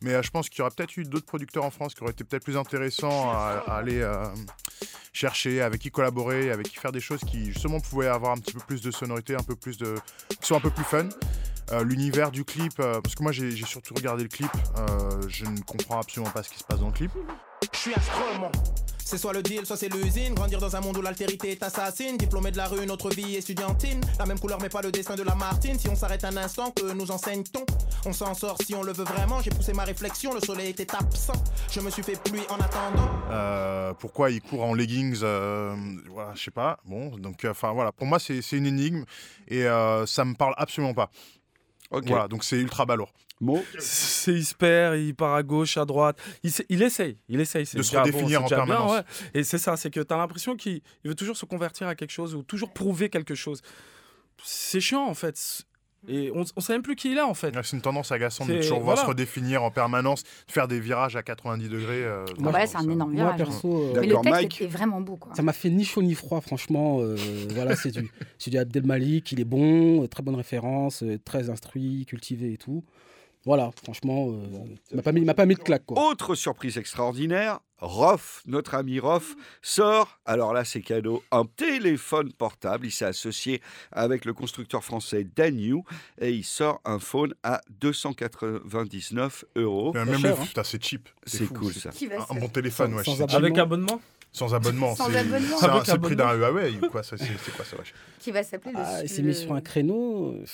Mais 0.02 0.14
euh, 0.14 0.22
je 0.22 0.32
pense 0.32 0.50
qu'il 0.50 0.60
y 0.60 0.62
aurait 0.62 0.72
peut-être 0.76 0.98
eu 0.98 1.04
d'autres 1.04 1.26
producteurs 1.26 1.64
en 1.64 1.72
France 1.72 1.94
qui 1.94 2.02
auraient 2.02 2.12
été 2.12 2.24
peut-être 2.24 2.44
plus 2.44 2.58
intéressants 2.58 3.30
à, 3.32 3.64
aller 3.68 4.02
euh, 4.02 4.26
chercher, 5.14 5.62
avec 5.62 5.82
qui 5.82 5.92
collaborer, 5.92 6.52
avec 6.52 6.70
qui 6.70 6.78
faire 6.78 6.92
des 6.92 7.00
choses 7.00 7.22
qui 7.22 7.46
justement 7.46 7.80
pouvaient 7.80 8.08
avoir 8.08 8.32
un 8.32 8.38
petit 8.38 8.54
peu 8.54 8.62
plus 8.62 8.82
de 8.82 8.92
sonorité, 8.92 9.36
un 9.36 9.44
peu 9.44 9.56
plus 9.56 9.78
de, 9.78 9.96
qui 10.30 10.48
sont 10.48 10.56
un 10.56 10.62
peu 10.62 10.72
plus 10.72 10.86
fun. 10.86 11.08
L'univers 11.86 12.32
du 12.32 12.44
clip, 12.44 12.76
parce 12.76 13.16
que 13.16 13.24
moi 13.24 13.32
j'ai 13.32 13.56
surtout 13.56 13.94
regardé 13.94 14.24
le 14.24 14.30
clip, 14.30 14.52
je 15.30 15.46
ne 15.46 15.58
comprends 15.62 16.02
absolument 16.02 16.30
pas 16.30 16.44
ce 16.44 16.50
qui 16.50 16.60
se 16.60 16.66
passe 16.66 16.82
dans 16.82 16.88
le 16.88 16.92
clip. 16.92 17.12
Je 17.72 17.78
suis. 17.78 17.94
C'est 19.12 19.18
soit 19.18 19.34
le 19.34 19.44
deal, 19.44 19.66
soit 19.66 19.76
c'est 19.76 19.94
l'usine. 19.94 20.34
Grandir 20.34 20.60
dans 20.60 20.74
un 20.74 20.80
monde 20.80 20.96
où 20.96 21.02
l'altérité 21.02 21.52
est 21.52 21.62
assassine. 21.64 22.16
Diplômé 22.16 22.50
de 22.50 22.56
la 22.56 22.68
rue, 22.68 22.86
notre 22.86 23.10
vie 23.10 23.36
estudiantine. 23.36 24.00
La 24.18 24.26
même 24.26 24.40
couleur, 24.40 24.58
mais 24.62 24.70
pas 24.70 24.82
le 24.82 24.90
destin 24.90 25.16
de 25.16 25.24
la 25.24 25.36
Martine. 25.36 25.78
Si 25.78 25.90
on 25.90 25.98
s'arrête 25.98 26.24
un 26.24 26.38
instant, 26.38 26.72
que 26.72 26.94
nous 26.94 27.12
enseigne-t-on? 27.12 27.66
On 28.06 28.14
s'en 28.14 28.34
sort 28.34 28.58
si 28.66 28.74
on 28.74 28.84
le 28.84 28.94
veut 28.94 29.04
vraiment. 29.04 29.42
J'ai 29.42 29.50
poussé 29.50 29.74
ma 29.74 29.84
réflexion, 29.84 30.34
le 30.34 30.40
soleil 30.40 30.70
était 30.70 30.96
absent. 30.96 31.34
Je 31.70 31.82
me 31.82 31.90
suis 31.90 32.04
fait 32.04 32.18
pluie 32.24 32.44
en 32.48 32.56
attendant. 32.56 33.10
Euh, 33.32 33.94
pourquoi 34.00 34.32
il 34.32 34.40
court 34.40 34.64
en 34.64 34.74
leggings 34.74 35.20
euh, 35.24 35.76
Voilà, 36.10 36.32
je 36.34 36.44
sais 36.44 36.52
pas. 36.52 36.80
Bon, 36.86 37.18
donc 37.18 37.44
euh, 37.44 37.52
enfin 37.52 37.74
voilà, 37.74 37.92
pour 37.92 38.08
moi 38.08 38.18
c'est 38.18 38.42
c'est 38.42 38.56
une 38.56 38.66
énigme 38.66 39.04
et 39.50 39.66
euh, 39.66 40.06
ça 40.06 40.24
me 40.24 40.36
parle 40.36 40.54
absolument 40.56 40.94
pas. 40.94 41.12
Voilà, 41.92 42.28
donc 42.28 42.44
c'est 42.44 42.58
ultra 42.58 42.86
balourd. 42.86 43.12
Mot 43.42 43.64
C'est 43.80 44.34
il 44.34 44.46
se 44.46 44.54
perd, 44.54 44.98
il 45.00 45.16
part 45.16 45.34
à 45.34 45.42
gauche, 45.42 45.76
à 45.78 45.84
droite. 45.86 46.18
Il, 46.44 46.52
sait- 46.52 46.66
il 46.70 46.82
essaye, 46.84 47.18
il 47.28 47.40
essaye. 47.40 47.66
c'est 47.66 47.78
De 47.78 47.82
se 47.84 47.92
bon, 47.94 48.02
redéfinir 48.02 48.44
en 48.44 48.48
bien, 48.48 48.58
permanence. 48.58 48.92
ouais. 48.92 49.02
Et 49.34 49.44
c'est 49.44 49.58
ça, 49.58 49.76
c'est 49.78 49.90
que 49.90 50.00
tu 50.00 50.14
as 50.14 50.18
l'impression 50.18 50.56
qu'il 50.56 50.82
il 51.04 51.10
veut 51.10 51.16
toujours 51.16 51.36
se 51.36 51.46
convertir 51.46 51.88
à 51.88 51.96
quelque 51.96 52.12
chose 52.12 52.36
ou 52.36 52.44
toujours 52.44 52.72
prouver 52.72 53.10
quelque 53.10 53.34
chose. 53.36 53.62
C'est 54.44 54.80
chiant 54.80 55.06
en 55.08 55.16
fait. 55.16 55.64
Et 56.08 56.32
on, 56.34 56.44
on 56.56 56.62
sait 56.62 56.74
même 56.74 56.82
plus 56.82 56.96
qui 56.96 57.12
il 57.12 57.18
est 57.18 57.22
en 57.22 57.34
fait. 57.36 57.54
C'est 57.64 57.76
une 57.76 57.82
tendance 57.82 58.12
agaçante 58.12 58.48
de 58.48 58.56
toujours 58.58 58.80
voir 58.80 58.96
voilà. 58.96 59.02
se 59.04 59.08
redéfinir 59.08 59.62
en 59.64 59.70
permanence, 59.70 60.24
de 60.24 60.52
faire 60.52 60.68
des 60.68 60.80
virages 60.80 61.16
à 61.16 61.22
90 61.22 61.70
degrés. 61.70 62.04
euh, 62.04 62.26
ouais, 62.40 62.66
c'est 62.68 62.78
un 62.78 62.82
ça- 62.82 62.92
énorme 62.92 63.14
Moi, 63.14 63.24
virage. 63.24 63.38
perso, 63.38 63.84
euh, 63.96 64.00
Mais 64.02 64.08
le 64.08 64.16
texte 64.16 64.30
Mike. 64.32 64.62
est 64.62 64.68
vraiment 64.68 65.00
beau. 65.02 65.16
Quoi. 65.18 65.36
Ça 65.36 65.44
m'a 65.44 65.54
fait 65.54 65.70
ni 65.70 65.86
chaud 65.86 66.02
ni 66.02 66.16
froid, 66.16 66.42
franchement. 66.42 66.98
euh, 67.02 67.16
voilà, 67.54 67.76
c'est 67.76 67.92
du, 67.92 68.10
c'est 68.40 68.50
du 68.50 68.58
Abdelmalik, 68.58 69.32
il 69.32 69.40
est 69.42 69.46
bon, 69.46 70.04
euh, 70.04 70.08
très 70.08 70.24
bonne 70.24 70.36
référence, 70.36 71.04
euh, 71.04 71.20
très 71.24 71.50
instruit, 71.52 72.06
cultivé 72.08 72.54
et 72.54 72.58
tout. 72.58 72.84
Voilà, 73.46 73.72
franchement, 73.84 74.28
euh, 74.30 74.46
il 74.92 74.98
m'a 74.98 75.02
pas 75.02 75.12
mis, 75.12 75.22
il 75.22 75.26
m'a 75.26 75.34
pas 75.34 75.48
mis 75.48 75.56
de 75.56 75.60
claque 75.62 75.86
quoi. 75.86 76.00
Autre 76.10 76.36
surprise 76.36 76.78
extraordinaire, 76.78 77.60
Roff, 77.80 78.44
notre 78.46 78.76
ami 78.76 79.00
Roff, 79.00 79.36
sort, 79.64 80.20
alors 80.26 80.54
là 80.54 80.64
c'est 80.64 80.82
cadeau, 80.82 81.24
un 81.32 81.46
téléphone 81.46 82.32
portable. 82.34 82.86
Il 82.86 82.92
s'est 82.92 83.06
associé 83.06 83.60
avec 83.92 84.26
le 84.26 84.34
constructeur 84.36 84.84
français 84.84 85.24
Danyu 85.36 85.78
et 86.20 86.30
il 86.32 86.44
sort 86.44 86.82
un 86.86 87.00
phone 87.00 87.34
à 87.42 87.62
299 87.80 89.46
euros. 89.56 89.92
Mais 89.94 90.06
Même 90.06 90.22
le, 90.22 90.34
putain, 90.36 90.64
c'est 90.64 90.84
cheap. 90.84 91.10
C'est 91.26 91.46
fou, 91.46 91.54
cool 91.56 91.74
ça. 91.74 91.90
Un, 92.30 92.36
bon 92.36 92.48
téléphone, 92.48 92.92
Sans- 92.92 92.98
ouais. 92.98 93.28
sans. 93.28 93.36
Avec 93.36 93.58
abonnement 93.58 94.00
Sans 94.32 94.54
abonnement. 94.54 94.96
Sans 94.96 95.10
c'est- 95.10 95.18
abonnement. 95.18 95.58
C'est 95.84 95.94
le 95.94 96.00
prix 96.00 96.16
d'un. 96.16 96.34
Huawei 96.34 96.78
ou 96.82 96.90
quoi 96.90 97.04
ça, 97.04 97.18
C'est 97.18 97.26
c'est 97.44 97.56
quoi 97.56 97.66
ça 97.66 97.76
wesh 97.78 97.94
Qui 98.20 98.32
va 98.32 98.44
s'appeler 98.44 98.74
le. 98.74 98.80
Ah, 98.80 99.00
il 99.04 99.10
s'est 99.10 99.22
mis 99.24 99.34
sur 99.36 99.54
un 99.54 99.62
créneau. 99.62 100.34
euh, 100.34 100.46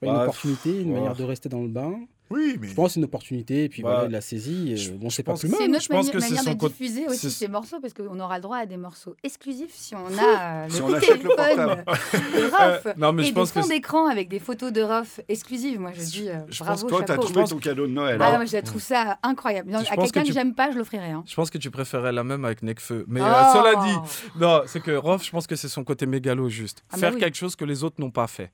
pas 0.00 0.06
une 0.08 0.12
Bah, 0.12 0.22
opportunité, 0.24 0.82
une 0.82 0.92
manière 0.92 1.14
de 1.16 1.24
rester 1.24 1.48
dans 1.48 1.62
le 1.62 1.68
bain. 1.68 1.94
Oui, 2.30 2.56
mais. 2.60 2.68
Je 2.68 2.74
pense 2.74 2.88
que 2.88 2.92
c'est 2.94 3.00
une 3.00 3.04
opportunité, 3.04 3.64
et 3.64 3.68
puis 3.68 3.82
Bah, 3.82 3.90
voilà, 3.90 4.06
il 4.06 4.10
l'a 4.12 4.20
saisi. 4.20 4.72
euh, 4.72 4.76
je- 4.76 4.90
bon, 4.90 5.08
je 5.08 5.14
c'est 5.14 5.22
pas 5.22 5.34
plus 5.34 5.42
que 5.42 5.46
mal. 5.48 5.58
C'est 5.60 5.66
une 5.66 5.74
autre 5.76 5.82
Je 5.84 5.88
pense 5.88 6.06
mani- 6.06 6.10
que 6.12 6.20
c'est 6.20 6.34
manière 6.34 6.56
de 6.56 6.68
diffuser 6.68 7.06
aussi 7.06 7.18
c'est- 7.18 7.30
ces 7.30 7.48
morceaux 7.48 7.78
parce 7.80 7.92
qu'on 7.94 8.18
aura 8.18 8.36
le 8.36 8.42
droit 8.42 8.56
à 8.58 8.66
des 8.66 8.76
morceaux 8.76 9.14
exclusifs 9.22 9.72
si 9.74 9.94
on 9.94 10.06
a 10.18 10.64
euh, 10.64 10.66
Si 10.68 10.78
le 10.78 10.84
on 10.84 10.94
achète 10.94 11.22
le 11.22 11.28
téléphone 11.36 11.76
de 11.76 12.50
Rof 12.56 12.86
Euh, 12.86 12.92
non, 12.96 13.12
mais 13.12 13.22
et 13.22 13.26
je 13.26 13.32
pense 13.32 13.48
des 13.48 13.54
que 13.54 13.60
fonds 13.60 13.66
c'est- 13.68 13.74
d'écran 13.74 14.06
avec 14.06 14.28
des 14.28 14.38
photos 14.40 14.72
de 14.72 14.82
Rof 14.82 15.20
exclusives. 15.28 15.78
Moi, 15.80 15.92
je 15.94 16.00
dis 16.02 16.28
euh, 16.28 16.38
je 16.48 16.64
bravo, 16.64 16.80
pense 16.82 16.90
Toi, 16.90 17.02
t'as 17.04 17.14
chapeau. 17.14 17.28
trouvé 17.28 17.44
ton 17.46 17.58
cadeau 17.58 17.86
de 17.86 17.92
Noël. 17.92 18.18
Ah, 18.20 18.26
hein. 18.34 18.36
moi, 18.38 18.44
je 18.44 18.56
trouve 18.58 18.82
ça 18.82 19.18
incroyable. 19.22 19.70
Je 19.70 19.76
à 19.76 19.78
pense 19.78 19.88
quelqu'un 19.88 20.08
que 20.08 20.18
que, 20.20 20.26
tu- 20.26 20.32
j'aime 20.32 20.54
pas, 20.54 20.70
je 20.72 20.78
l'offrirai. 20.78 21.10
Hein. 21.10 21.22
Je 21.26 21.34
pense 21.34 21.50
que 21.50 21.58
tu 21.58 21.70
préférais 21.70 22.12
la 22.12 22.24
même 22.24 22.44
avec 22.44 22.62
Nekfeu. 22.62 23.04
Mais 23.08 23.20
euh, 23.20 23.24
Oh. 23.24 23.58
cela 23.58 23.84
dit, 23.84 24.38
non, 24.40 24.62
c'est 24.66 24.80
que 24.80 24.90
Rof, 24.96 25.24
je 25.24 25.30
pense 25.30 25.46
que 25.46 25.54
c'est 25.56 25.68
son 25.68 25.84
côté 25.84 26.06
mégalo 26.06 26.48
juste. 26.48 26.82
Ah 26.90 26.96
Faire 26.96 27.16
quelque 27.16 27.36
chose 27.36 27.54
que 27.56 27.64
les 27.64 27.84
autres 27.84 28.00
n'ont 28.00 28.10
pas 28.10 28.26
fait. 28.26 28.50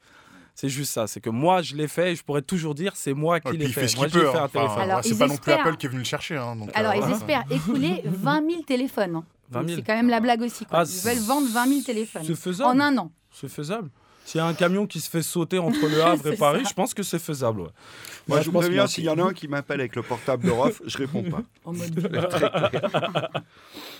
C'est 0.54 0.68
juste 0.68 0.92
ça. 0.92 1.06
C'est 1.06 1.20
que 1.20 1.30
moi, 1.30 1.62
je 1.62 1.74
l'ai 1.74 1.88
fait 1.88 2.12
et 2.12 2.16
je 2.16 2.22
pourrais 2.22 2.42
toujours 2.42 2.74
dire 2.74 2.92
c'est 2.94 3.14
moi 3.14 3.40
qui 3.40 3.48
Ouais, 3.48 3.56
l'ai 3.56 3.66
fait 3.68 3.82
fait. 3.82 3.88
ce 3.88 3.96
Moi, 3.96 4.06
peut. 4.06 4.20
fait 4.20 4.26
hein. 4.26 4.30
un 4.42 4.44
Enfin, 4.44 4.48
téléphone. 4.48 4.78
Alors, 4.82 4.96
ouais, 4.98 5.02
c'est 5.02 5.08
ils 5.10 5.18
pas 5.18 5.26
non 5.26 5.36
plus 5.36 5.52
espèrent- 5.52 5.66
Apple 5.66 5.76
qui 5.76 5.86
est 5.86 5.88
venu 5.88 5.98
le 6.00 6.04
chercher. 6.04 6.36
hein, 6.36 6.56
donc, 6.56 6.70
Alors, 6.74 6.92
euh, 6.92 7.00
ils 7.08 7.12
espèrent 7.12 7.44
écouler 7.50 8.02
20 8.04 8.48
000 8.50 8.62
téléphones. 8.62 9.16
hein. 9.16 9.24
20 9.50 9.60
Donc, 9.60 9.68
000. 9.70 9.80
C'est 9.80 9.86
quand 9.86 9.94
même 9.96 10.08
la 10.08 10.20
blague 10.20 10.42
aussi. 10.42 10.64
Quoi. 10.66 10.80
Ah, 10.80 10.84
Ils 10.86 11.00
veulent 11.08 11.24
vendre 11.24 11.48
20 11.48 11.66
000 11.66 11.80
téléphones 11.82 12.22
C'est 12.26 12.34
faisable. 12.38 12.70
en 12.70 12.80
un 12.80 12.96
an. 12.98 13.10
C'est 13.30 13.48
faisable. 13.50 13.90
S'il 14.24 14.38
y 14.38 14.40
a 14.40 14.46
un 14.46 14.54
camion 14.54 14.86
qui 14.86 15.00
se 15.00 15.10
fait 15.10 15.22
sauter 15.22 15.58
entre 15.58 15.86
Le 15.88 16.02
Havre 16.02 16.26
et 16.32 16.36
Paris, 16.36 16.62
ça. 16.62 16.70
je 16.70 16.74
pense 16.74 16.94
que 16.94 17.02
c'est 17.02 17.18
faisable. 17.18 17.62
ouais. 17.62 17.68
Moi, 18.28 18.38
Ouais, 18.38 18.44
je 18.44 18.50
vous 18.50 18.58
préviens, 18.60 18.86
s'il 18.86 19.04
y 19.04 19.08
en 19.08 19.18
a 19.18 19.24
un 19.24 19.32
qui 19.32 19.48
m'appelle 19.48 19.80
avec 19.80 19.96
le 19.96 20.02
portable 20.02 20.44
de 20.44 20.50
Rof, 20.50 20.80
je 20.86 20.96
réponds 20.98 21.24
pas. 21.24 21.42
En 21.64 21.72
mode. 21.72 21.92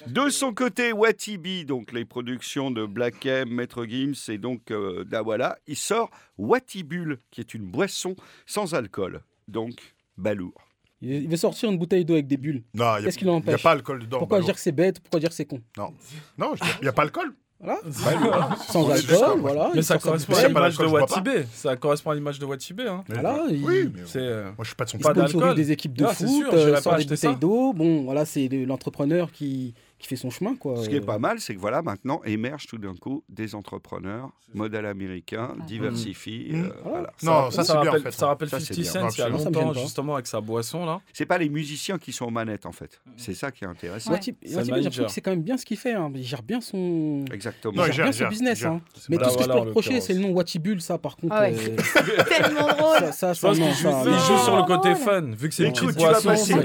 De 0.07 0.29
son 0.31 0.53
côté, 0.55 0.93
Watibi, 0.93 1.65
donc 1.65 1.93
les 1.93 2.05
productions 2.05 2.71
de 2.71 2.87
Black 2.87 3.25
M, 3.27 3.49
Maître 3.51 3.85
Gims 3.85 4.15
et 4.29 4.39
donc 4.39 4.71
euh, 4.71 5.05
Dawala, 5.05 5.59
il 5.67 5.77
sort 5.77 6.11
Watibule, 6.39 7.19
qui 7.31 7.41
est 7.41 7.55
une 7.55 7.65
boisson 7.65 8.17
sans 8.47 8.75
alcool, 8.75 9.23
donc 9.49 9.75
balourd. 10.17 10.61
Il 11.01 11.29
veut 11.29 11.37
sortir 11.37 11.69
une 11.71 11.79
bouteille 11.79 12.05
d'eau 12.05 12.15
avec 12.15 12.29
des 12.29 12.37
bulles. 12.37 12.63
Non, 12.75 12.85
il 12.97 13.01
y 13.01 13.03
a- 13.03 13.03
Qu'est-ce 13.07 13.19
qui 13.19 13.25
il 13.25 13.31
n'y 13.31 13.53
a 13.53 13.59
pas 13.59 13.73
alcool 13.73 14.01
dedans. 14.01 14.19
Pourquoi 14.19 14.39
bah, 14.39 14.45
dire 14.45 14.55
que 14.55 14.61
c'est 14.61 14.71
bête 14.73 15.01
Pourquoi 15.01 15.19
dire 15.19 15.31
que 15.31 15.35
c'est 15.35 15.47
con 15.47 15.61
Non, 15.77 15.93
non, 16.39 16.55
il 16.55 16.83
n'y 16.83 16.89
a 16.89 16.93
pas 16.93 17.03
alcool. 17.03 17.35
Voilà. 17.63 17.79
Bah, 17.85 18.57
Sans 18.69 18.85
on 18.85 18.91
est 18.91 18.93
alcool, 18.95 19.39
voilà. 19.41 19.71
Mais 19.75 19.83
ça 19.83 19.97
correspond 19.99 20.35
à 20.35 20.47
l'image 20.49 20.77
de. 20.79 20.85
Watibé. 20.87 21.45
Ça 21.55 21.77
correspond 21.77 22.11
à 22.11 22.15
l'image 22.17 22.39
de 22.41 22.45
Watibé. 22.45 22.89
Hein. 22.89 23.05
Mais 23.09 23.15
Voilà, 23.21 23.45
il- 23.51 23.65
Oui, 23.65 23.91
mais 23.95 24.01
euh, 24.17 24.45
moi 24.47 24.55
je 24.61 24.67
suis 24.67 24.75
pas 24.75 24.85
de 24.85 24.91
son 24.91 24.99
Il 24.99 25.03
Pas 25.05 25.13
d'alcool. 25.13 25.55
des 25.55 25.71
équipes 25.71 25.97
de 25.97 26.05
Ah, 26.05 26.09
foot, 26.13 26.27
sûr, 26.29 26.51
euh, 26.53 26.77
sort 26.81 26.97
des 26.97 27.05
bouteilles 27.05 27.37
d'eau. 27.37 27.73
Bon, 27.73 28.03
voilà, 28.03 28.25
c'est 28.25 28.49
le- 28.49 28.65
l'entrepreneur 28.65 29.31
qui, 29.31 29.75
qui 30.03 30.09
fait 30.09 30.17
son 30.17 30.31
chemin, 30.31 30.55
quoi. 30.57 30.77
Ce 30.83 30.89
qui 30.89 30.97
est 30.97 31.01
Euh, 31.03 31.07
pas 31.07 31.19
mal, 31.19 31.41
c'est 31.41 31.55
que 31.55 31.61
voilà, 31.61 31.81
maintenant 31.83 32.21
émergent 32.25 32.67
tout 32.67 32.79
d'un 32.79 32.95
coup 32.95 33.23
des 33.29 33.55
entrepreneurs, 33.55 34.31
modèle 34.55 34.85
américain, 34.87 35.55
diversifient. 35.67 36.49
Mm. 36.53 36.65
euh, 36.65 36.69
voilà. 36.85 37.13
Non, 37.23 37.51
ça, 37.51 37.65
c'est 37.65 37.73
bien, 37.73 37.81
en 37.81 37.85
rappelle, 37.85 38.03
fait. 38.03 38.11
ça 38.13 38.27
rappelle 38.27 38.49
Ça, 38.51 38.61
c'est 38.61 38.75
50 38.75 38.83
bien. 38.85 39.11
Cent 39.11 39.17
il 39.17 39.19
y 39.19 39.23
a 39.23 39.29
longtemps, 39.29 39.73
justement, 39.75 40.15
avec 40.15 40.27
sa 40.27 40.41
boisson 40.41 40.85
là. 40.85 41.01
C'est 41.13 41.27
pas 41.27 41.39
les 41.39 41.49
musiciens 41.49 41.99
qui 41.99 42.13
sont 42.13 42.27
aux 42.27 42.31
manettes, 42.31 42.67
en 42.67 42.73
fait. 42.73 43.01
C'est 43.17 43.35
ça 43.35 43.51
qui 43.51 43.65
est 43.65 43.69
intéressant. 43.69 44.13
Ouais. 44.13 44.19
Watib- 44.19 45.09
C'est 45.09 45.21
quand 45.21 45.31
même 45.31 45.43
bien 45.43 45.57
ce 45.57 45.65
qu'il 45.65 45.77
fait. 45.77 45.93
hein. 45.95 46.11
Il 46.15 46.25
gère 46.25 46.43
bien 46.43 46.61
son. 46.61 47.25
Exactement. 47.33 47.75
Non, 47.75 47.87
il 47.87 47.93
gère 47.93 48.05
bien 48.07 48.13
son 48.13 48.29
business. 48.29 48.65
hein. 48.65 48.81
Mais 49.09 49.17
tout 49.19 49.31
ce 49.31 49.37
que 49.39 49.45
je 49.45 49.49
peux 49.49 49.59
reprocher, 49.59 50.01
c'est 50.01 50.13
le 50.15 50.21
nom 50.21 50.31
Watibule, 50.31 50.81
ça, 50.81 50.99
par 50.99 51.17
contre. 51.17 51.35
Ah 51.37 51.43
ouais. 51.43 51.55
euh, 51.57 51.77
Tellement 52.29 52.67
drôle. 52.69 53.13
ça, 53.13 53.33
il 53.33 54.19
joue 54.19 54.39
sur 54.45 54.57
le 54.57 54.67
côté 54.67 54.95
fun, 54.95 55.23
vu 55.33 55.49
que 55.49 55.55
c'est 55.55 55.65
une 55.67 55.73
petite 55.73 55.97
tu 55.97 56.05
vas 56.05 56.21
boisson. 56.21 56.59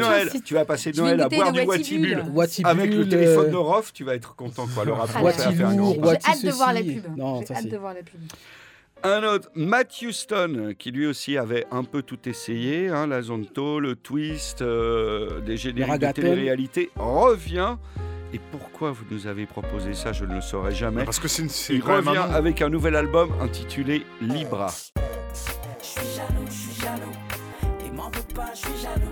tu 0.43 0.54
vas 0.54 0.65
passer 0.65 0.91
Noël 0.91 1.21
à 1.21 1.30
boire 1.30 1.52
du. 1.52 1.62
Watibule, 1.62 2.23
Avec 2.63 2.93
le 2.93 3.08
téléphone 3.08 3.27
euh, 3.28 3.58
Rof, 3.58 3.94
tu 3.94 4.04
vas 4.04 4.16
être 4.16 4.36
content. 4.36 4.68
Quoi. 4.74 4.86
Le 4.86 4.92
rapport, 4.94 5.32
faire 5.32 5.48
un 5.68 5.76
grand- 5.76 5.94
J'ai 5.94 6.30
hâte 6.30 6.46
de 6.46 6.52
voir 6.52 6.74
la 6.74 6.82
pub. 6.82 7.18
Non, 7.18 7.40
J'ai 7.42 7.46
ça, 7.48 7.56
hâte 7.56 7.68
de 7.70 7.78
voir 7.78 7.94
la 7.94 8.02
pub. 8.04 8.20
Un 9.04 9.24
autre, 9.24 9.50
Matt 9.54 9.94
Houston, 10.02 10.74
qui 10.78 10.90
lui 10.92 11.06
aussi 11.06 11.38
avait 11.38 11.66
un 11.70 11.84
peu 11.84 12.02
tout 12.02 12.18
essayé, 12.28 12.90
hein, 12.90 13.06
la 13.06 13.22
Zonto, 13.22 13.80
le 13.80 13.96
twist, 13.96 14.63
euh, 14.63 15.40
des 15.42 15.56
génériques 15.56 16.00
de 16.02 16.12
télé-réalité, 16.12 16.90
revient. 16.96 17.76
Et 18.34 18.40
pourquoi 18.52 18.92
vous 18.92 19.06
nous 19.12 19.28
avez 19.28 19.46
proposé 19.46 19.94
ça, 19.94 20.12
je 20.13 20.26
ne 20.26 20.34
le 20.36 20.42
saurais 20.42 20.74
jamais. 20.74 21.06
Parce 21.06 21.20
que 21.20 21.28
c'est 21.28 21.44
une- 21.44 21.50
c'est 21.50 21.76
Il 21.76 21.82
revient 21.84 22.18
un 22.18 22.34
avec 22.34 22.62
un 22.62 22.70
nouvel 22.70 22.96
album 22.96 23.32
intitulé 23.40 24.04
Libra. 24.20 24.68
Je 25.80 25.86
suis 25.86 26.02
jaloux, 26.16 26.46
je 26.50 26.52
suis 26.52 26.82
jaloux. 26.82 27.86
Et 27.88 27.92
m'en 27.96 28.10
veux 28.10 28.22
pas, 28.36 28.52
je 28.54 28.60
suis 28.68 28.82
jaloux, 28.82 29.12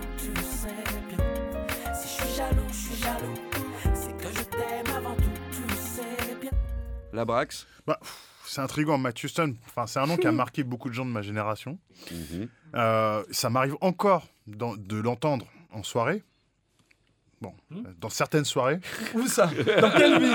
La 7.16 7.24
Brax 7.24 7.66
Bah, 7.86 7.98
c'est 8.44 8.60
intriguant, 8.60 8.98
Matt 8.98 9.24
Houston. 9.24 9.56
Enfin, 9.68 9.86
c'est 9.86 9.98
un 9.98 10.06
nom 10.06 10.18
qui 10.18 10.26
a 10.26 10.32
marqué 10.44 10.64
beaucoup 10.64 10.90
de 10.90 10.94
gens 10.94 11.06
de 11.06 11.10
ma 11.10 11.22
génération. 11.22 11.78
Mhm. 12.12 12.48
Euh, 12.74 13.24
ça 13.30 13.48
m'arrive 13.48 13.76
encore 13.80 14.28
de 14.46 14.96
l'entendre 14.96 15.46
en 15.72 15.82
soirée. 15.82 16.22
Bon, 17.42 17.52
Hmm. 17.70 17.76
euh, 17.86 17.90
dans 18.00 18.08
certaines 18.08 18.46
soirées. 18.46 18.78
Où 19.14 19.26
ça? 19.26 19.50
Dans 19.80 19.90
quelle 19.90 20.18
ville? 20.18 20.32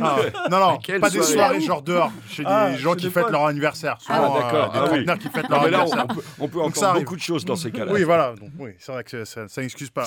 Ah, 0.00 0.16
non, 0.48 0.60
non, 0.60 0.78
pas 1.00 1.10
des 1.10 1.20
soirée? 1.20 1.32
soirées 1.34 1.60
genre 1.60 1.82
dehors, 1.82 2.12
chez 2.28 2.44
Ah, 2.46 2.70
des 2.70 2.76
gens 2.78 2.92
chez 2.92 2.96
qui 2.98 3.04
des 3.06 3.10
fêtent 3.10 3.30
leur 3.30 3.46
anniversaire. 3.46 3.98
Ah, 4.08 4.14
Souvent, 4.18 4.36
euh, 4.36 4.40
d'accord. 4.40 4.70
des 4.72 4.78
Ah, 4.78 4.82
oui. 4.82 4.88
trentenaires 4.88 5.18
qui 5.18 5.28
fêtent 5.30 5.50
Non, 5.50 5.56
leur 5.56 5.64
mais 5.64 5.70
là, 5.70 5.78
on, 5.78 5.82
anniversaire. 5.92 6.06
on 6.08 6.14
peut, 6.14 6.22
on 6.38 6.48
peut 6.48 6.58
Donc 6.60 6.76
ça 6.76 6.78
entendre 6.78 6.86
arrive. 6.90 7.02
beaucoup 7.04 7.16
de 7.16 7.20
choses 7.20 7.44
dans 7.44 7.56
ces 7.56 7.72
cas-là. 7.72 7.90
Oui, 7.92 8.04
voilà. 8.04 8.34
Donc, 8.40 8.50
oui, 8.60 8.70
c'est 8.78 8.92
vrai 8.92 9.02
que 9.02 9.24
ça, 9.24 9.48
ça 9.48 9.60
n'excuse 9.62 9.90
pas. 9.90 10.06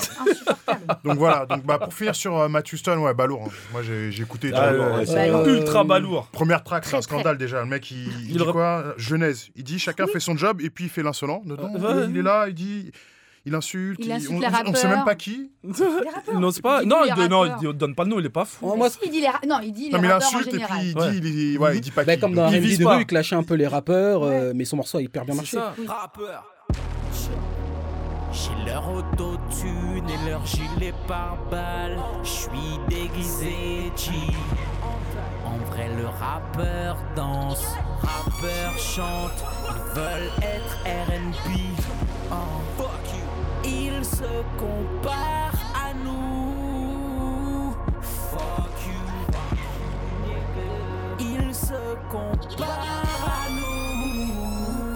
donc 1.04 1.18
voilà. 1.18 1.44
Donc 1.44 1.64
bah, 1.64 1.78
pour 1.78 1.92
finir 1.92 2.14
sur 2.14 2.36
euh, 2.38 2.48
Matt 2.48 2.72
Houston, 2.72 2.96
ouais, 2.98 3.12
balourd. 3.12 3.44
hein. 3.48 3.50
Moi 3.72 3.82
j'ai 3.82 4.10
j'ai 4.10 4.22
écouté. 4.22 4.52
Ah, 4.54 4.72
ouais, 4.72 5.10
Euh, 5.10 5.58
ultra 5.58 5.84
balourd. 5.84 6.28
Première 6.32 6.64
track, 6.64 6.86
c'est 6.86 6.96
un 6.96 7.02
scandale 7.02 7.36
déjà. 7.36 7.60
Le 7.60 7.66
mec, 7.66 7.90
il, 7.90 7.98
il 8.24 8.30
Il 8.30 8.38
dit 8.38 8.44
quoi? 8.46 8.94
Genèse. 8.96 9.50
Il 9.54 9.64
dit 9.64 9.78
chacun 9.78 10.06
fait 10.06 10.20
son 10.20 10.34
job 10.36 10.60
et 10.62 10.70
puis 10.70 10.84
il 10.84 10.90
fait 10.90 11.02
l'insolent. 11.02 11.42
dedans. 11.44 11.72
Euh. 11.78 12.06
Il 12.08 12.16
est 12.16 12.22
là, 12.22 12.46
il 12.48 12.54
dit, 12.54 12.90
il 13.44 13.54
insulte. 13.54 13.98
Il 14.04 14.12
insulte 14.12 14.32
on, 14.32 14.40
les 14.40 14.46
on- 14.46 14.70
on 14.70 14.74
sait 14.74 14.88
même 14.88 15.04
pas 15.04 15.14
qui. 15.14 15.50
Il 16.32 16.38
n'ose 16.38 16.60
pas. 16.60 16.82
Il 16.82 16.84
dit 16.84 16.88
Non, 16.88 16.98
il, 17.04 17.28
non, 17.28 17.44
il 17.44 17.54
dit- 17.56 17.74
donne 17.78 17.94
pas 17.94 18.04
le 18.04 18.10
nom, 18.10 18.18
il 18.20 18.26
est 18.26 18.30
pas 18.30 18.44
fou. 18.44 18.74
Moi, 18.76 18.88
Il 19.04 19.10
dit 19.10 19.20
les 19.20 19.28
ra- 19.28 19.40
Non, 19.46 19.58
il 19.62 19.72
dit 19.72 19.90
Non 19.90 19.96
les 19.98 20.02
mais 20.02 20.08
il 20.08 20.12
en 20.12 20.16
insulte 20.16 20.48
et 20.54 20.58
puis 20.58 20.66
il 20.82 20.94
dit, 20.94 21.00
Ouais. 21.00 21.16
il, 21.16 21.54
est- 21.54 21.58
ouais, 21.58 21.76
il 21.76 21.80
dit 21.80 21.90
pas 21.90 22.04
Bah, 22.04 22.14
qui. 22.14 22.20
comme 22.20 22.34
dans 22.34 22.48
Il 22.48 22.78
de 22.78 22.84
rue, 22.86 23.00
il 23.00 23.06
clashait 23.06 23.34
un 23.36 23.42
peu 23.42 23.54
les 23.54 23.66
rappeurs, 23.66 24.22
euh, 24.22 24.52
mais 24.54 24.64
son 24.64 24.76
morceau 24.76 24.98
a 24.98 25.02
hyper 25.02 25.24
bien 25.24 25.34
marché. 25.34 25.56
ça. 25.56 25.74
Rappeur. 25.86 26.44
J'ai 28.32 28.64
leur 28.70 28.90
autotune 28.90 30.08
et 30.08 30.30
leur 30.30 30.44
gilet 30.46 30.94
pare-balles. 31.06 31.98
Je 32.22 32.28
suis 32.28 32.78
déguisé 32.88 33.92
G. 33.96 34.10
En 35.44 35.58
vrai, 35.70 35.88
le 35.98 36.06
rappeur 36.06 36.96
danse, 37.14 37.74
rappeur 38.00 38.78
chante. 38.78 39.44
Ils 39.68 39.94
veulent 40.00 40.30
être 40.42 40.78
RB. 40.86 41.60
Oh, 42.30 42.34
fuck 42.78 43.14
you. 43.14 43.21
Ils 44.02 44.06
se 44.06 44.24
comparent 44.58 45.72
à 45.76 45.94
nous. 45.94 47.72
Fuck 48.00 48.72
you. 48.88 48.98
Ils 51.20 51.54
se 51.54 51.94
comparent 52.10 52.66
à 53.24 53.48
nous. 53.48 54.92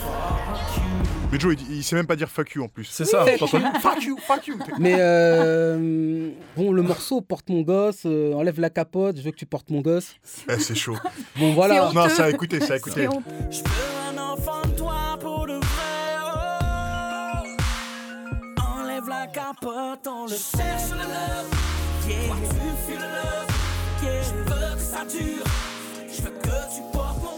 Fuck 0.00 0.76
you. 0.78 1.28
Mais 1.30 1.38
Joe, 1.38 1.52
il, 1.52 1.76
il 1.76 1.84
sait 1.84 1.96
même 1.96 2.06
pas 2.06 2.16
dire 2.16 2.30
fuck 2.30 2.50
you 2.54 2.64
en 2.64 2.68
plus. 2.68 2.84
C'est 2.84 3.04
ça. 3.04 3.26
fuck 3.26 4.02
you, 4.02 4.16
fuck 4.26 4.46
you. 4.46 4.56
Mais 4.78 4.96
euh, 4.98 6.30
bon, 6.56 6.72
le 6.72 6.80
morceau 6.80 7.20
porte 7.20 7.50
mon 7.50 7.60
gosse, 7.60 8.06
euh, 8.06 8.32
enlève 8.32 8.58
la 8.58 8.70
capote, 8.70 9.18
je 9.18 9.22
veux 9.22 9.32
que 9.32 9.36
tu 9.36 9.44
portes 9.44 9.68
mon 9.68 9.82
gosse. 9.82 10.14
Eh, 10.48 10.58
c'est 10.58 10.74
chaud. 10.74 10.96
Bon 11.36 11.52
voilà. 11.52 11.92
Non, 11.94 12.08
ça 12.08 12.24
a 12.24 12.30
écouté, 12.30 12.58
ça 12.60 12.72
a 12.72 12.76
écouté. 12.78 13.06
Je 13.50 13.60
capote, 19.44 20.06
on 20.06 20.24
le 20.24 20.36
cherche 20.36 20.90
le 20.90 21.04
love. 21.14 21.50
Yeah, 22.08 22.34
tu 22.48 22.56
fuis 22.86 22.96
le 22.96 23.08
love. 23.16 23.48
Yeah, 24.02 24.22
je 24.22 24.34
veux 24.34 24.74
que 24.74 24.80
ça 24.80 25.04
dure. 25.04 25.44
Je 26.08 26.22
veux 26.22 26.30
que 26.30 26.74
tu 26.74 26.80
portes 26.92 27.22
mon 27.22 27.33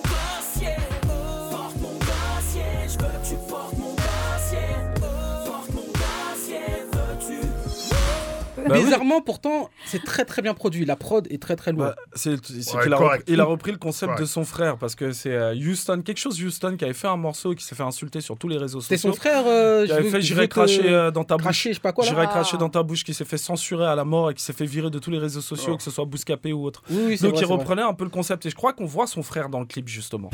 Bah 8.69 8.75
oui. 8.79 8.85
Bizarrement, 8.85 9.21
pourtant, 9.21 9.71
c'est 9.87 10.03
très 10.05 10.25
très 10.25 10.43
bien 10.43 10.55
produit. 10.55 10.85
La 10.85 10.97
prod 10.97 11.27
est 11.31 11.41
très 11.41 11.57
très 11.57 11.73
lourde. 11.73 11.95
Bah, 11.97 12.03
c'est 12.15 12.37
c'est 12.47 12.75
Ouais, 12.77 12.83
qu'il 12.85 12.93
a, 12.93 12.97
correct. 12.97 13.21
repris, 13.23 13.33
il 13.33 13.41
a 13.41 13.45
repris 13.45 13.73
le 13.73 13.79
concept 13.79 14.11
Correct. 14.13 14.21
de 14.23 14.27
son 14.27 14.45
frère 14.45 14.77
parce 14.77 14.95
que 14.95 15.13
c'est 15.13 15.33
euh, 15.33 15.55
Houston, 15.55 16.03
quelque 16.05 16.19
chose 16.19 16.43
Houston 16.43 16.77
qui 16.77 16.85
avait 16.85 16.95
fait 16.95 17.09
un 17.09 17.17
morceau 17.17 17.53
et 17.53 17.57
qui 17.57 17.65
s'est 17.65 17.75
fait 17.75 17.83
insulter 17.83 18.21
sur 18.21 18.37
tous 18.37 18.49
les 18.49 18.57
réseaux 18.59 18.81
sociaux. 18.81 18.97
C'était 18.97 19.09
son 19.09 19.15
frère. 19.15 19.45
euh, 19.47 19.87
qui 19.87 19.93
avait 19.93 20.11
fait 20.11 20.21
J'irai 20.21 20.49
te- 20.49 20.55
cracher 20.55 20.89
euh, 20.89 21.11
dans 21.11 21.25
ta 21.25 21.37
cracher, 21.37 21.69
bouche. 21.71 21.75
je 21.75 21.79
sais 21.79 21.81
pas 21.83 21.93
quoi, 21.93 22.05
là. 22.05 22.11
J'irai 22.11 22.25
Ah. 22.25 22.31
cracher 22.33 22.57
dans 22.57 22.69
ta 22.69 22.83
bouche 22.83 23.05
qui 23.05 23.15
s'est 23.15 23.25
fait 23.25 23.39
censurer 23.39 23.87
à 23.87 23.95
la 23.95 24.05
mort 24.05 24.31
et 24.31 24.35
qui 24.35 24.43
s'est 24.43 24.53
fait 24.53 24.67
virer 24.67 24.91
de 24.91 24.99
tous 24.99 25.11
les 25.11 25.19
réseaux 25.19 25.41
sociaux, 25.41 25.73
Oh. 25.75 25.77
que 25.77 25.83
ce 25.83 25.91
soit 25.91 26.05
Bouscapé 26.05 26.53
ou 26.53 26.65
autre. 26.65 26.83
Oui, 26.91 26.97
oui, 27.07 27.17
c'est 27.19 27.25
Donc 27.27 27.35
vrai, 27.35 27.43
il 27.43 27.47
vrai. 27.47 27.57
reprenait 27.57 27.83
un 27.83 27.95
peu 27.95 28.05
le 28.05 28.11
concept 28.11 28.47
et 28.47 28.51
je 28.51 28.55
crois 28.57 28.73
qu'on 28.73 28.87
voit 28.87 29.07
son 29.07 29.23
frère 29.23 29.49
dans 29.49 29.61
le 29.61 29.67
clip 29.67 29.89
justement. 29.89 30.31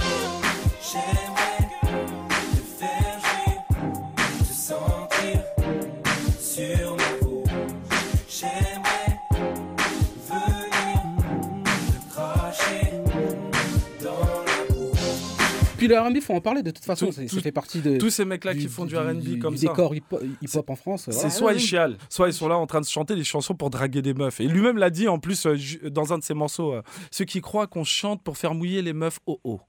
Puis 15.82 15.88
le 15.88 15.98
R&B, 15.98 16.20
faut 16.20 16.34
en 16.34 16.40
parler 16.40 16.62
de 16.62 16.70
toute 16.70 16.84
façon. 16.84 17.06
Tout- 17.06 17.12
c'est- 17.12 17.26
tout- 17.26 17.36
ça 17.36 17.42
fait 17.42 17.50
partie 17.50 17.80
de 17.80 17.96
tous 17.98 18.10
ces 18.10 18.24
mecs-là 18.24 18.54
qui 18.54 18.68
font 18.68 18.84
du 18.84 18.96
R&B 18.96 19.38
comme 19.40 19.56
ça. 19.56 19.66
décor 19.66 19.94
hip-hop 19.94 20.22
hip-hop 20.40 20.70
en 20.70 20.76
France. 20.76 21.02
C'est 21.06 21.12
voilà. 21.12 21.30
soit 21.30 21.52
ils 21.54 21.60
chialent, 21.60 21.96
soit 22.08 22.28
ils 22.28 22.32
sont 22.32 22.46
là 22.46 22.56
en 22.56 22.66
train 22.68 22.80
de 22.80 22.86
chanter 22.86 23.16
des 23.16 23.24
chansons 23.24 23.54
pour 23.54 23.68
draguer 23.70 24.00
des 24.00 24.14
meufs. 24.14 24.40
Et 24.40 24.46
lui-même 24.46 24.78
l'a 24.78 24.90
dit 24.90 25.08
en 25.08 25.18
plus 25.18 25.44
euh, 25.46 25.56
dans 25.90 26.12
un 26.12 26.18
de 26.18 26.22
ses 26.22 26.34
morceaux 26.34 26.72
euh, 26.72 26.82
ceux 27.10 27.24
qui 27.24 27.40
croient 27.40 27.66
qu'on 27.66 27.82
chante 27.82 28.22
pour 28.22 28.36
faire 28.36 28.54
mouiller 28.54 28.80
les 28.80 28.92
meufs 28.92 29.18
au 29.26 29.40
haut. 29.42 29.60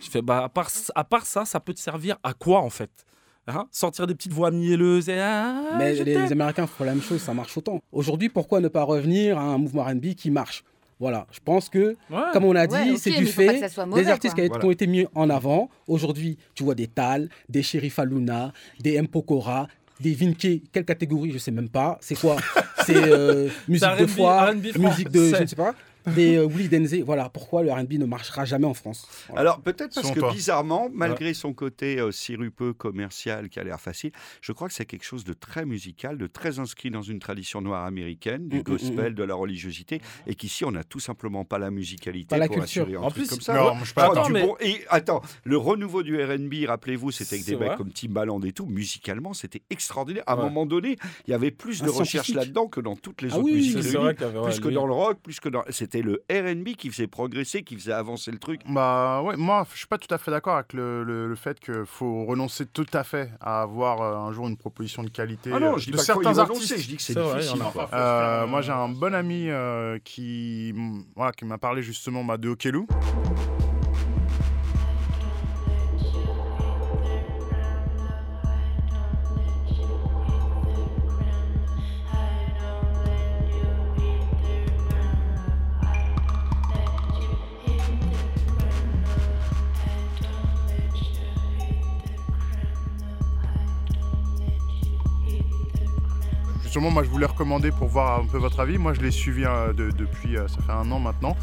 Je 0.00 0.08
fais 0.10 0.22
bah 0.22 0.44
à 0.44 0.48
part, 0.48 0.70
à 0.94 1.04
part 1.04 1.26
ça, 1.26 1.44
ça 1.44 1.58
peut 1.58 1.74
te 1.74 1.80
servir 1.80 2.18
à 2.22 2.34
quoi 2.34 2.60
en 2.60 2.70
fait? 2.70 2.90
Hein? 3.48 3.66
Sortir 3.72 4.06
des 4.06 4.14
petites 4.14 4.32
voix 4.32 4.52
mielleuses 4.52 5.08
et 5.08 5.18
ah, 5.18 5.74
Mais 5.76 5.94
les, 5.94 6.04
les 6.04 6.30
Américains 6.32 6.68
font 6.68 6.84
la 6.84 6.92
même 6.94 7.02
chose, 7.02 7.20
ça 7.20 7.34
marche 7.34 7.56
autant. 7.56 7.80
Aujourd'hui, 7.90 8.28
pourquoi 8.28 8.60
ne 8.60 8.68
pas 8.68 8.84
revenir 8.84 9.38
à 9.38 9.42
un 9.42 9.58
mouvement 9.58 9.82
R&B 9.82 10.14
qui 10.14 10.30
marche? 10.30 10.62
Voilà, 11.02 11.26
je 11.32 11.40
pense 11.44 11.68
que, 11.68 11.96
comme 12.32 12.44
on 12.44 12.54
a 12.54 12.64
dit, 12.68 12.74
Ouais, 12.76 12.96
c'est 12.96 13.10
du 13.10 13.26
fait 13.26 13.46
mauvais, 13.86 14.02
des 14.04 14.08
artistes 14.08 14.34
quoi. 14.36 14.42
qui, 14.44 14.46
a- 14.46 14.46
Voilà. 14.46 14.60
qui 14.60 14.66
ont 14.66 14.70
été 14.70 14.86
mis 14.86 15.04
en 15.16 15.28
avant. 15.30 15.68
Aujourd'hui, 15.88 16.38
tu 16.54 16.62
vois 16.62 16.76
des 16.76 16.86
Tal, 16.86 17.28
des 17.48 17.64
Sheriff 17.64 17.98
Aluna, 17.98 18.52
des 18.78 18.94
M. 18.94 19.08
Pokora, 19.08 19.66
des 19.98 20.14
Vinke, 20.14 20.62
quelle 20.70 20.84
catégorie, 20.84 21.32
je 21.32 21.38
sais 21.38 21.50
même 21.50 21.68
pas. 21.68 21.98
C'est 22.00 22.14
quoi? 22.14 22.36
C'est 22.86 22.94
euh, 22.96 23.48
musique 23.66 23.82
de 23.98 24.04
R&B, 24.04 24.06
foi, 24.08 24.50
R&B 24.52 24.78
musique 24.78 25.08
de, 25.10 25.34
je 25.34 25.42
ne 25.42 25.46
sais 25.46 25.56
pas. 25.56 25.74
Des 26.14 26.36
euh, 26.36 26.46
Willy 26.46 26.68
Denze, 26.68 26.94
voilà 27.04 27.28
pourquoi 27.28 27.62
le 27.62 27.70
R&B 27.72 27.92
ne 27.94 28.04
marchera 28.06 28.44
jamais 28.44 28.66
en 28.66 28.74
France. 28.74 29.06
Voilà. 29.28 29.40
Alors 29.42 29.60
peut-être 29.60 29.94
parce 29.94 30.10
que 30.10 30.18
toi. 30.20 30.32
bizarrement, 30.32 30.88
malgré 30.92 31.34
son 31.34 31.52
côté 31.52 31.98
euh, 32.00 32.10
sirupeux, 32.12 32.72
commercial, 32.72 33.48
qui 33.48 33.58
a 33.60 33.64
l'air 33.64 33.80
facile, 33.80 34.10
je 34.40 34.52
crois 34.52 34.68
que 34.68 34.74
c'est 34.74 34.84
quelque 34.86 35.04
chose 35.04 35.24
de 35.24 35.32
très 35.32 35.64
musical, 35.64 36.18
de 36.18 36.26
très 36.26 36.58
inscrit 36.58 36.90
dans 36.90 37.02
une 37.02 37.18
tradition 37.18 37.60
noire 37.60 37.84
américaine, 37.84 38.48
du 38.48 38.56
Mm, 38.56 38.60
mm, 38.60 38.62
gospel, 38.62 39.12
mm. 39.12 39.14
de 39.14 39.22
la 39.22 39.34
religiosité, 39.34 40.00
et 40.26 40.34
qu'ici 40.34 40.64
on 40.64 40.72
n'a 40.72 40.84
tout 40.84 41.00
simplement 41.00 41.44
pas 41.44 41.58
la 41.58 41.70
musicalité 41.70 42.28
Pas 42.28 42.38
la 42.38 42.46
pour 42.46 42.56
culture. 42.56 42.82
assurer 42.82 42.96
un 42.96 43.02
En 43.02 43.10
truc 43.10 43.24
plus, 43.24 43.30
comme 43.30 43.40
ça. 43.40 43.54
non, 43.54 43.74
je 43.84 43.92
Attends, 43.96 44.26
du 44.26 44.32
mais- 44.32 44.42
bon- 44.46 44.56
et 44.60 44.80
attends, 44.88 45.22
le 45.44 45.56
renouveau 45.56 46.02
du 46.02 46.20
R&B, 46.22 46.66
rappelez-vous, 46.66 47.10
c'était 47.10 47.34
avec 47.36 47.46
des 47.46 47.56
mecs 47.56 47.76
comme 47.76 47.92
Timbaland 47.92 48.40
et 48.42 48.52
tout, 48.52 48.66
musicalement 48.66 49.34
c'était 49.34 49.62
extraordinaire. 49.70 50.22
À 50.26 50.32
un 50.34 50.36
moment 50.36 50.66
donné, 50.66 50.96
il 51.26 51.30
y 51.30 51.34
avait 51.34 51.50
plus 51.50 51.82
Un 51.82 51.86
de 51.86 51.90
recherche 51.90 52.30
là-dedans 52.34 52.66
que 52.66 52.80
dans 52.80 52.96
toutes 52.96 53.22
les 53.22 53.30
Ah 53.32 53.36
autres 53.36 53.44
oui, 53.44 53.52
musiques 53.54 53.78
vrai 53.78 54.14
lui, 54.14 54.42
plus 54.44 54.60
que 54.60 54.68
dans 54.68 54.86
le 54.86 54.92
rock, 54.92 55.18
plus 55.22 55.40
que 55.40 55.48
dans. 55.48 55.62
C'était 55.92 56.06
le 56.08 56.22
R&B 56.30 56.68
qui 56.74 56.88
faisait 56.88 57.06
progresser, 57.06 57.62
qui 57.64 57.74
faisait 57.76 57.92
avancer 57.92 58.30
le 58.30 58.38
truc. 58.38 58.62
Bah 58.66 59.20
ouais, 59.22 59.36
moi 59.36 59.66
je 59.72 59.76
suis 59.76 59.86
pas 59.86 59.98
tout 59.98 60.12
à 60.14 60.16
fait 60.16 60.30
d'accord 60.30 60.54
avec 60.54 60.72
le, 60.72 61.04
le- 61.04 61.28
le 61.28 61.34
fait 61.36 61.60
qu'il 61.60 61.84
faut 61.84 62.24
renoncer 62.24 62.64
tout 62.64 62.86
à 62.94 63.04
fait 63.04 63.30
à 63.42 63.60
avoir 63.60 64.00
euh, 64.00 64.16
un 64.16 64.32
jour 64.32 64.48
une 64.48 64.56
proposition 64.56 65.02
de 65.02 65.10
qualité 65.10 65.50
Ah 65.52 65.60
non, 65.60 65.74
euh, 65.74 65.76
je 65.76 65.84
dis 65.84 65.90
pas 65.92 65.98
certains 65.98 66.30
renoncer, 66.30 66.40
artistes. 66.40 66.78
je 66.78 66.88
dis 66.88 66.96
que 66.96 67.02
c'est 67.02 67.12
vrai, 67.18 67.40
difficile. 67.40 67.60
quoi. 67.74 67.90
Euh, 67.92 68.46
moi 68.46 68.62
j'ai 68.62 68.72
un 68.72 68.88
bon 68.88 69.14
ami 69.14 69.50
euh, 69.50 69.98
qui, 70.02 70.72
voilà, 71.14 71.32
qui 71.32 71.44
m'a 71.44 71.58
parlé 71.58 71.82
justement 71.82 72.24
bah, 72.24 72.38
de 72.38 72.48
Okelou. 72.48 72.86
Justement, 96.72 96.90
moi 96.90 97.02
je 97.04 97.10
voulais 97.10 97.26
recommander 97.26 97.70
pour 97.70 97.86
voir 97.88 98.18
un 98.20 98.24
peu 98.26 98.38
votre 98.38 98.58
avis. 98.60 98.78
Moi 98.78 98.94
je 98.94 99.02
l'ai 99.02 99.10
suivi 99.10 99.44
euh, 99.44 99.74
de- 99.74 99.90
depuis, 99.90 100.38
euh, 100.38 100.48
ça 100.48 100.56
fait 100.62 100.72
un 100.72 100.90
an 100.90 100.98
maintenant 101.00 101.36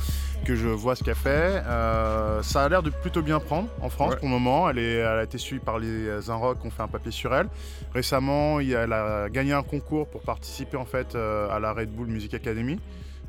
que 0.44 0.56
je 0.56 0.68
vois 0.68 0.96
ce 0.96 1.04
qu'elle 1.04 1.14
fait. 1.14 1.62
Euh, 1.68 2.42
ça 2.42 2.64
a 2.64 2.68
l'air 2.70 2.82
de 2.82 2.90
plutôt 2.90 3.22
bien 3.22 3.40
prendre 3.40 3.70
en 3.80 3.90
France 3.90 4.14
Ouais. 4.14 4.18
pour 4.18 4.26
le 4.28 4.32
moment. 4.34 4.68
Elle, 4.72 4.80
est, 4.80 4.94
elle 4.96 5.06
a 5.06 5.22
été 5.24 5.38
suivie 5.38 5.64
par 5.64 5.78
les 5.78 6.32
Inrock 6.32 6.60
qui 6.62 6.66
ont 6.66 6.72
fait 6.72 6.82
un 6.82 6.88
papier 6.88 7.12
sur 7.12 7.32
elle. 7.36 7.48
Récemment, 7.94 8.60
il 8.60 8.70
y 8.70 8.76
a- 8.76 8.80
elle 8.86 8.94
a 8.94 9.30
gagné 9.30 9.54
un 9.54 9.62
concours 9.62 10.08
pour 10.10 10.22
participer 10.24 10.78
en 10.78 10.86
fait 10.86 11.14
euh, 11.14 11.48
à 11.52 11.60
la 11.60 11.74
Red 11.74 11.92
Bull 11.92 12.08
Music 12.08 12.34
Academy. 12.34 12.80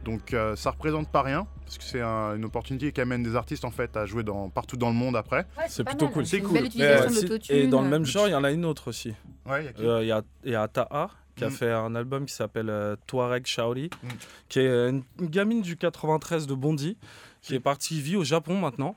Donc 0.07 0.33
euh, 0.33 0.57
ça 0.57 0.71
représente 0.71 1.07
pas 1.11 1.21
rien 1.21 1.47
parce 1.67 1.77
que 1.77 1.85
c'est 1.85 2.01
un- 2.01 2.35
une 2.35 2.47
opportunité 2.47 2.93
qui 2.93 3.03
amène 3.03 3.23
des 3.23 3.37
artistes 3.37 3.67
en 3.67 3.71
fait 3.71 3.95
à 3.99 4.07
jouer 4.07 4.23
dans, 4.23 4.49
partout 4.49 4.79
dans 4.79 4.89
le 4.89 4.95
monde 4.95 5.17
après. 5.17 5.45
C'est 5.69 5.85
plutôt 5.85 6.09
cool. 6.09 6.25
C'est 6.25 6.39
une 6.39 6.45
cool. 6.45 6.55
belle 6.55 6.65
utilisation 6.65 7.11
de 7.29 7.41
et 7.55 7.67
dans 7.67 7.83
le 7.83 7.91
même 7.91 8.07
genre, 8.07 8.27
il 8.27 8.31
y 8.31 8.35
en 8.35 8.43
a 8.45 8.51
une 8.53 8.65
autre 8.65 8.89
aussi. 8.89 9.13
Ouais, 9.45 9.61
il 9.61 9.67
y 9.67 9.69
a 9.69 9.73
qui? 9.75 9.85
Euh, 9.85 10.01
Il 10.03 10.07
y 10.09 10.13
a, 10.13 10.23
y 10.47 10.55
a 10.55 10.67
Taha 10.67 11.11
qui 11.41 11.45
a 11.45 11.49
Mm. 11.49 11.53
fait 11.53 11.73
un 11.73 11.95
album 11.95 12.27
qui 12.27 12.35
s'appelle 12.35 12.69
euh, 12.71 12.97
Touareg 13.07 13.47
Shaori, 13.47 13.91
Mm. 14.03 14.09
qui 14.49 14.61
est 14.61 14.89
une, 14.89 15.03
une 15.19 15.27
gamine 15.29 15.63
du 15.63 15.77
93 15.77 16.47
de 16.47 16.55
Bondy, 16.55 16.97
qui 17.43 17.55
est 17.55 17.61
partie 17.61 18.01
vivre 18.01 18.21
au 18.21 18.25
Japon 18.25 18.59
maintenant. 18.59 18.95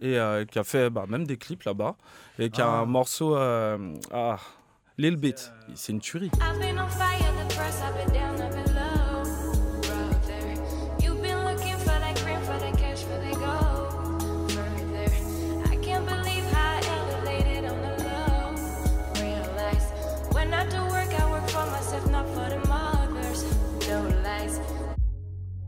Et 0.00 0.18
euh, 0.18 0.44
qui 0.44 0.58
a 0.58 0.64
fait 0.64 0.90
bah, 0.90 1.04
même 1.08 1.24
des 1.26 1.36
clips 1.36 1.62
là-bas. 1.62 1.94
Et 2.40 2.50
qui 2.50 2.60
a 2.60 2.66
Ah. 2.66 2.80
un 2.80 2.84
morceau. 2.86 3.36
Euh, 3.36 3.94
ah, 4.12 4.38
Lil 4.98 5.16
Bit. 5.16 5.52
C'est 5.76 5.92
une 5.92 6.00
tuerie. 6.00 6.30
I've 6.34 6.58
been 6.58 6.78
on 6.78 6.88
fire 6.88 7.32
the 7.48 7.52
first, 7.52 7.80
I've 7.80 7.94
been 8.04 8.12
down, 8.12 8.34
I've 8.40 8.64
been 8.64 8.73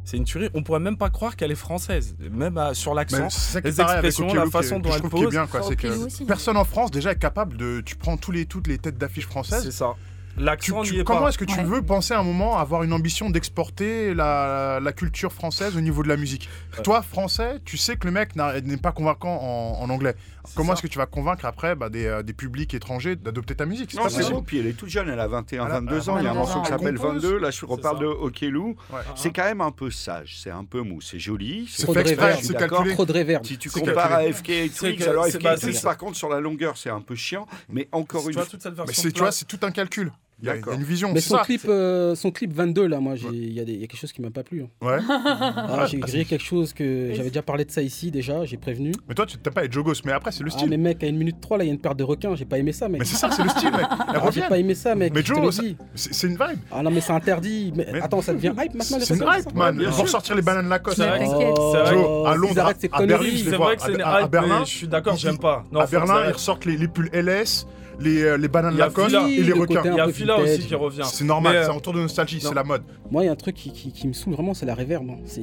C'est 0.07 0.17
une 0.17 0.25
tuerie. 0.25 0.49
On 0.55 0.63
pourrait 0.63 0.81
même 0.81 0.97
pas 0.97 1.11
croire 1.11 1.35
qu'elle 1.37 1.51
est 1.51 1.55
française. 1.57 2.15
Même 2.31 2.57
euh, 2.57 2.73
sur 2.75 2.95
l'accent, 2.95 3.25
Mais 3.25 3.29
c'est 3.29 3.41
ça 3.53 3.61
qui 3.61 3.67
est 3.67 3.71
les 3.73 3.81
expressions, 3.83 4.33
la 4.33 4.47
façon 4.47 4.79
que 4.79 4.85
dont 4.85 4.91
je 4.91 4.95
elle 4.95 5.01
trouve 5.01 5.11
qui 5.11 5.17
est 5.21 5.25
pose. 5.25 5.31
bien, 5.35 5.47
quoi, 5.49 5.61
Oh, 5.65 5.67
c'est 5.69 5.77
que 5.77 5.89
Okello 5.89 6.07
aussi. 6.07 6.25
personne 6.25 6.57
en 6.57 6.65
France 6.65 6.91
déjà 6.93 7.11
est 7.13 7.19
capable 7.19 7.57
de. 7.59 7.83
Tu 7.85 7.97
prends 7.97 8.17
tous 8.17 8.31
les, 8.31 8.47
toutes 8.47 8.69
les 8.69 8.79
têtes 8.79 8.97
d'affiches 8.99 9.25
C'est 9.25 9.31
françaises. 9.31 9.69
ça. 9.71 9.95
Tu- 10.39 10.43
L'accent 10.45 10.83
tu- 10.83 11.03
comment 11.03 11.29
est-ce 11.29 11.39
que 11.39 11.47
tu 11.47 11.57
Ouais. 11.57 11.65
veux 11.65 11.81
penser 11.81 12.13
à 12.13 12.19
un 12.21 12.23
moment 12.23 12.59
avoir 12.59 12.83
une 12.83 12.93
ambition 12.93 13.31
d'exporter 13.31 14.13
la, 14.13 14.81
la 14.83 14.93
culture 14.93 15.33
française 15.33 15.79
au 15.79 15.81
niveau 15.81 16.03
de 16.03 16.09
la 16.09 16.19
musique? 16.19 16.49
Ouais. 16.77 16.83
Toi, 16.83 17.01
français, 17.01 17.55
tu 17.65 17.79
sais 17.79 17.97
que 17.97 18.07
le 18.07 18.13
mec 18.13 18.37
n'est 18.37 18.77
pas 18.77 18.93
convaincant 18.93 19.35
en, 19.41 19.81
en 19.83 19.89
anglais. 19.89 20.15
Comment 20.55 20.73
est-ce 20.75 20.83
que 20.83 20.87
tu 20.87 20.99
vas 20.99 21.07
convaincre 21.07 21.45
après 21.45 21.75
bah, 21.75 21.89
des, 21.89 22.07
euh, 22.07 22.23
des 22.23 22.33
publics 22.33 22.73
étrangers 22.75 23.17
d'adopter 23.17 23.55
ta 23.57 23.67
musique 23.67 23.91
C'est 23.91 23.97
Non, 23.99 24.05
pas 24.05 24.11
c'est 24.11 24.31
bon. 24.31 24.43
Puis 24.43 24.59
elle 24.59 24.67
est 24.67 24.73
toute 24.73 24.89
jeune, 24.89 25.09
elle 25.09 25.19
a 25.21 25.27
21, 25.29 25.67
Elle 25.67 25.73
a- 25.73 25.75
22 25.81 25.95
elle 25.95 26.09
a 26.09 26.13
ans. 26.13 26.19
Il 26.19 26.25
y 26.25 26.27
a 26.27 26.31
un 26.31 26.35
22 26.35 26.39
morceau 26.39 26.61
qui 26.61 26.67
Elle 26.73 26.79
s'appelle 26.79 26.99
compose. 26.99 27.23
22. 27.23 27.39
Là, 27.39 27.51
je 27.51 27.67
reparle 27.67 27.99
de 28.01 28.07
Okelou. 28.07 28.77
Ouais. 28.93 29.01
C'est 29.15 29.31
quand 29.33 29.45
même 29.45 29.61
un 29.61 29.71
peu 29.73 29.91
sage, 29.91 30.39
c'est 30.43 30.51
un 30.51 30.65
peu 30.65 30.81
mou, 30.83 31.01
c'est 31.01 31.19
joli. 31.19 31.69
C'est 31.71 31.83
Trop 31.85 31.95
fait 31.95 32.05
de 32.05 32.09
exprès, 32.11 32.39
c'est 32.43 32.53
d'accord. 32.53 32.79
calculé. 32.79 32.95
Trop 32.95 33.07
de 33.07 33.13
réverb. 33.13 33.45
Si 33.47 33.59
tu 33.59 33.71
compares 33.71 34.09
calculé. 34.11 34.29
à 34.29 34.33
FK 34.33 34.49
et 34.51 34.69
Twix, 34.71 35.07
alors 35.09 35.25
c'est- 35.27 35.39
FK 35.39 35.45
et 35.47 35.61
Twix, 35.61 35.81
par 35.81 35.97
contre, 35.97 36.17
sur 36.17 36.29
la 36.29 36.41
longueur, 36.41 36.77
c'est 36.77 36.91
un 36.91 37.01
peu 37.01 37.15
chiant. 37.15 37.47
Mais 37.69 37.89
encore 37.93 38.27
une 38.29 38.35
fois. 38.35 38.47
toute 38.47 38.63
cette 38.63 38.73
Mais 38.73 38.85
version. 38.85 39.03
c'est, 39.03 39.13
tu 39.13 39.21
vois, 39.21 39.33
c'est 39.33 39.45
tout 39.47 39.59
un 39.63 39.71
calcul. 39.71 40.13
Il 40.43 40.47
y 40.47 40.51
a, 40.51 40.53
il 40.53 40.57
y 40.57 40.59
a 40.59 40.61
D'accord. 40.61 40.75
une 40.75 40.83
vision. 40.85 41.13
Mais 41.15 41.21
c'est 41.21 41.31
son 41.31 41.37
ça. 41.39 41.45
clip, 41.45 41.63
euh, 41.67 42.15
son 42.15 42.31
clip 42.31 42.53
22 42.53 42.87
là, 42.89 43.01
moi, 43.01 43.15
il 43.33 43.53
y, 43.55 43.59
a 43.61 43.63
y 43.63 43.79
quelque 43.89 43.97
chose 43.97 44.13
qui 44.13 44.21
m'a 44.21 44.31
pas 44.31 44.43
plu. 44.43 44.63
hein. 44.65 44.87
Ouais. 44.87 44.99
Ah, 45.09 45.87
j'ai 45.91 45.99
grillé 45.99 46.25
quelque 46.27 46.45
chose 46.45 46.75
que 46.75 47.11
j'avais 47.15 47.31
déjà 47.31 47.41
parlé 47.43 47.65
de 47.65 47.71
ça 47.71 47.81
ici 47.81 48.11
déjà, 48.11 48.45
j'ai 48.45 48.59
prévenu. 48.59 48.93
Mais 49.09 49.15
toi, 49.15 49.25
tu 49.25 49.39
t'aimes 49.39 49.55
pas 49.55 49.63
les 49.63 49.73
jogos, 49.73 49.95
mais 50.05 50.13
après, 50.13 50.33
c'est 50.33 50.43
le 50.45 50.51
Ah 50.53 50.59
style. 50.59 50.69
mais 50.69 50.77
mec, 50.77 51.03
à 51.03 51.07
une 51.07 51.17
minute 51.17 51.37
3 51.41 51.57
là, 51.57 51.65
il 51.65 51.69
y 51.69 51.71
a 51.71 51.73
une 51.73 51.81
paire 51.81 51.95
de 51.95 52.05
requins, 52.05 52.35
j'ai 52.35 52.45
pas 52.45 52.59
aimé 52.59 52.73
ça 52.73 52.87
mec. 52.89 53.01
mais 53.01 53.07
c'est 53.07 53.17
ça, 53.17 53.31
c'est 53.31 53.43
le 53.45 53.49
style, 53.49 53.71
mec. 53.71 53.87
Ah, 53.89 54.23
j'ai 54.31 54.43
pas 54.43 54.59
aimé 54.59 54.75
ça 54.75 54.95
mec. 54.95 55.15
Mais 55.15 55.25
Joe, 55.25 55.59
c'est 55.95 56.27
une 56.27 56.33
vibe. 56.35 56.59
Ah 56.71 56.83
non 56.83 56.91
mais 56.91 57.01
c'est 57.01 57.13
interdit. 57.13 57.73
Mais, 57.75 57.87
Mais- 57.93 58.03
attends, 58.03 58.21
ça 58.21 58.35
devient 58.35 58.53
hype 58.59 58.75
maintenant 58.75 58.99
les 58.99 59.05
C'est 59.07 59.15
une 59.15 59.25
hype, 59.27 59.55
man. 59.55 59.79
Ils 59.81 59.89
vont 59.89 60.07
sortir 60.07 60.35
les 60.35 60.43
bananes 60.43 60.69
Lacoste. 60.69 60.99
C'est 60.99 61.09
vrai. 61.09 61.19
T'inquiète. 61.21 61.55
Oh, 61.59 61.73
C'est 61.75 61.81
vrai. 61.83 61.95
Joe, 61.95 62.29
à 62.29 62.35
Londres, 62.35 62.73
à 62.93 63.07
Berlin, 63.07 63.25
je 63.25 63.31
les 63.31 63.37
C'est 63.39 63.57
vois. 63.57 63.67
vrai 63.67 63.77
que 63.77 63.83
c'est 63.83 63.93
une 63.95 64.03
à, 64.03 64.27
Berlin, 64.29 64.65
je 64.67 64.71
suis 64.71 64.89
d'accord, 64.89 65.17
j'aime 65.17 65.39
pas. 65.39 65.65
Non, 65.73 65.81
à 65.81 65.87
Berlin, 65.87 66.25
ils 66.29 66.33
ressortent 66.33 66.67
les 66.67 66.89
pulls 66.89 67.09
LS, 67.15 67.67
les, 68.01 68.23
euh, 68.23 68.37
les 68.37 68.49
bananes 68.49 68.77
Lacoste 68.77 69.15
et 69.15 69.37
les 69.37 69.43
Le 69.45 69.55
requins. 69.55 69.83
Il 69.85 69.95
y 69.97 70.01
a 70.01 70.09
Fila 70.09 70.39
aussi 70.39 70.59
qui 70.67 70.75
revient. 70.75 71.03
C'est 71.05 71.25
normal, 71.25 71.63
c'est 71.65 71.71
un 71.77 71.79
tour 71.81 71.93
de 71.95 72.01
nostalgie, 72.01 72.41
c'est 72.41 72.55
la 72.55 72.65
mode. 72.65 72.83
Moi, 73.11 73.23
il 73.25 73.27
y 73.27 73.29
a 73.29 73.33
un 73.33 73.37
truc 73.37 73.55
qui, 73.57 73.73
qui- 73.73 73.93
qui 73.93 74.07
me 74.09 74.13
saoule 74.13 74.35
vraiment, 74.35 74.55
c'est 74.55 74.67
la 74.67 74.75
réverb. 74.75 75.09
hein. 75.09 75.19
C'est 75.25 75.43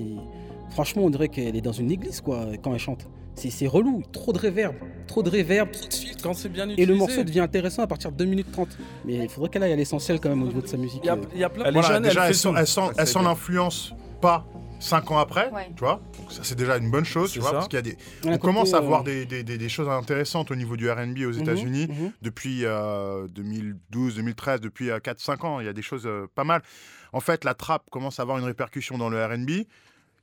Franchement, 0.72 1.04
on 1.04 1.10
dirait 1.12 1.30
qu'elle 1.30 1.56
est 1.56 1.62
dans 1.62 1.72
une 1.72 1.92
église, 1.92 2.20
quoi, 2.22 2.48
quand 2.64 2.74
elle 2.74 2.80
chante. 2.80 3.08
C'est 3.36 3.52
c'est 3.52 3.68
relou, 3.68 4.02
trop 4.12 4.34
de 4.34 4.40
réverb, 4.40 4.74
trop 5.08 5.22
de 5.22 5.30
réverb, 5.30 5.70
trop 5.72 5.88
de 5.88 5.94
filtres. 5.94 6.24
Quand 6.24 6.34
c'est 6.34 6.50
bien 6.50 6.68
Et 6.68 6.74
utilisé. 6.74 6.92
le 6.92 6.98
morceau 6.98 7.24
devient 7.24 7.42
intéressant 7.42 7.84
à 7.84 7.88
partir 7.88 8.12
de 8.12 8.18
2 8.18 8.26
minutes 8.26 8.52
30. 8.52 8.70
Mais 9.06 9.16
il 9.16 9.30
faudrait 9.30 9.50
qu'elle 9.50 9.62
aille 9.64 9.74
à 9.74 9.76
l'essentiel 9.76 10.20
quand 10.20 10.30
même 10.30 10.42
au 10.42 10.48
niveau 10.48 10.62
de 10.62 10.68
sa 10.68 10.78
musique. 10.78 11.02
Il 11.04 11.08
y 11.08 11.10
a- 11.10 11.14
euh. 11.14 11.22
il 11.34 11.40
y 11.42 11.44
a 11.44 11.50
plein 11.50 11.66
Elle 11.66 11.74
voilà, 11.74 12.00
déjà, 12.00 12.28
elle 12.28 12.34
sent, 12.36 12.50
elle 12.58 12.66
sent- 12.68 12.82
elle 12.98 13.08
sent 13.08 13.20
l'influence 13.24 13.94
pas 14.22 14.46
5 14.84 15.12
ans 15.12 15.18
après, 15.18 15.50
Ouais. 15.52 15.70
tu 15.76 15.80
vois. 15.84 16.02
Donc 16.20 16.32
ça, 16.32 16.44
c'est 16.44 16.56
déjà 16.56 16.78
une 16.78 16.92
bonne 16.92 17.06
chose, 17.06 17.32
tu 17.32 17.40
vois, 17.40 17.50
ça. 17.50 17.54
parce 17.56 17.68
qu'il 17.68 17.78
y 17.78 17.80
a 17.80 17.82
des... 17.82 17.98
On 18.26 18.38
commence 18.38 18.74
à 18.74 18.80
voir 18.82 19.02
euh, 19.02 19.04
des, 19.04 19.26
des- 19.26 19.58
des- 19.58 19.70
choses 19.70 19.88
intéressantes 19.90 20.52
au 20.52 20.56
niveau 20.56 20.76
du 20.76 20.90
R&B 20.92 21.20
aux 21.20 21.32
Mhm, 21.34 21.40
États-Unis 21.42 21.88
depuis 22.22 22.66
euh, 22.66 23.28
2012, 23.30 24.16
2013, 24.16 24.60
depuis 24.62 24.90
4-5 24.90 25.46
ans. 25.46 25.60
Il 25.60 25.66
y 25.66 25.70
a 25.70 25.74
des 25.74 25.82
choses 25.82 26.04
euh, 26.06 26.28
pas 26.36 26.44
mal. 26.44 26.62
En 27.14 27.20
fait, 27.22 27.44
la 27.46 27.54
trappe 27.54 27.90
commence 27.92 28.20
à 28.20 28.24
avoir 28.24 28.38
une 28.38 28.44
répercussion 28.46 28.98
dans 28.98 29.10
le 29.10 29.24
R&B. 29.26 29.66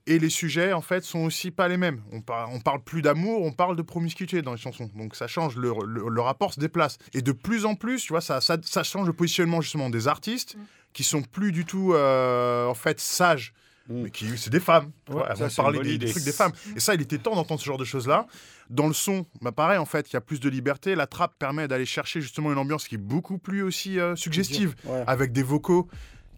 Et 0.07 0.19
les 0.19 0.31
sujets, 0.31 0.73
en 0.73 0.81
fait, 0.81 1.05
sont 1.05 1.21
aussi 1.21 1.51
pas 1.51 1.69
les 1.69 1.77
mêmes. 1.77 2.03
On, 2.11 2.21
par- 2.21 2.51
on 2.53 2.59
parle 2.61 2.83
plus 2.83 3.01
d'amour, 3.03 3.43
on 3.43 3.53
parle 3.53 3.77
de 3.77 3.83
promiscuité 3.83 4.43
dans 4.43 4.53
les 4.53 4.59
chansons. 4.59 4.91
Donc 4.97 5.15
ça 5.15 5.27
change, 5.27 5.57
le, 5.57 5.73
le- 5.87 6.09
le 6.09 6.21
rapport 6.21 6.53
se 6.55 6.61
déplace. 6.61 6.99
Et 7.15 7.23
de 7.23 7.33
plus 7.33 7.65
en 7.65 7.75
plus, 7.77 8.03
tu 8.03 8.13
vois, 8.13 8.21
ça, 8.23 8.41
ça, 8.41 8.57
ça 8.63 8.83
change 8.83 9.07
le 9.07 9.13
positionnement 9.13 9.61
justement 9.61 9.89
des 9.91 10.09
artistes 10.09 10.57
qui 10.93 11.05
sont 11.05 11.23
plus 11.23 11.53
du 11.53 11.65
tout, 11.65 11.93
euh, 11.95 12.67
en 12.67 12.75
fait, 12.75 12.99
sages. 12.99 13.53
Mais 13.91 14.11
qui, 14.11 14.27
c'est 14.39 14.51
des 14.51 14.61
femmes. 14.61 14.91
Ouais, 15.11 15.23
parler 15.57 15.79
bonne 15.81 15.99
des, 15.99 16.11
trucs 16.11 16.23
des 16.25 16.33
femmes. 16.33 16.53
Et 16.77 16.81
ça, 16.81 16.95
il 16.95 17.01
était 17.03 17.19
temps 17.19 17.35
d'entendre 17.35 17.61
ce 17.61 17.67
genre 17.67 17.79
de 17.79 17.85
choses-là. 17.85 18.27
Dans 18.71 18.87
le 18.87 18.93
son, 18.95 19.27
bah 19.43 19.51
pareil, 19.53 19.79
en 19.79 19.85
fait, 19.85 20.11
il 20.11 20.15
y 20.15 20.17
a 20.17 20.21
plus 20.21 20.39
de 20.39 20.49
liberté. 20.49 20.95
La 20.95 21.07
trappe 21.09 21.35
permet 21.39 21.67
d'aller 21.67 21.87
chercher 21.87 22.21
justement 22.21 22.53
une 22.53 22.59
ambiance 22.59 22.87
qui 22.87 22.95
est 22.95 22.99
beaucoup 22.99 23.39
plus 23.39 23.63
aussi 23.63 23.99
euh, 23.99 24.15
suggestive, 24.15 24.75
Ouais. 24.85 25.03
avec 25.09 25.33
des 25.33 25.43
vocaux 25.43 25.89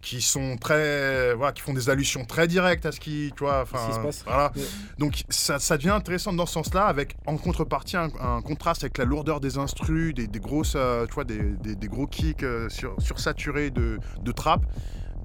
qui 0.01 0.19
sont 0.21 0.57
très, 0.57 1.33
voilà, 1.35 1.53
qui 1.53 1.61
font 1.61 1.73
des 1.73 1.89
allusions 1.89 2.25
très 2.25 2.45
directes 2.45 2.85
à 2.85 2.91
ce 2.91 2.99
qui, 2.99 3.31
tu 3.37 3.43
vois, 3.45 3.61
enfin, 3.61 3.77
voilà. 4.25 4.51
Ouais. 4.53 4.61
Donc 4.97 5.23
ça, 5.29 5.59
ça 5.59 5.77
devient 5.77 5.91
intéressant 5.91 6.33
dans 6.33 6.45
ce 6.45 6.53
sens-là, 6.53 6.87
avec 6.87 7.15
en 7.25 7.37
contrepartie 7.37 7.95
un, 7.95 8.09
un 8.19 8.41
contraste 8.41 8.83
avec 8.83 8.97
la 8.97 9.05
lourdeur 9.05 9.39
des 9.39 9.57
instrus, 9.57 10.13
des, 10.13 10.27
des 10.27 10.39
grosses, 10.41 10.73
euh, 10.75 11.05
tu 11.07 11.13
vois, 11.13 11.23
des, 11.23 11.37
des- 11.41 11.75
des 11.77 11.87
gros 11.87 12.05
kicks 12.07 12.43
euh, 12.43 12.67
sur, 12.67 12.95
sursaturés 13.01 13.69
de, 13.69 13.97
de 14.21 14.31
trap, 14.33 14.65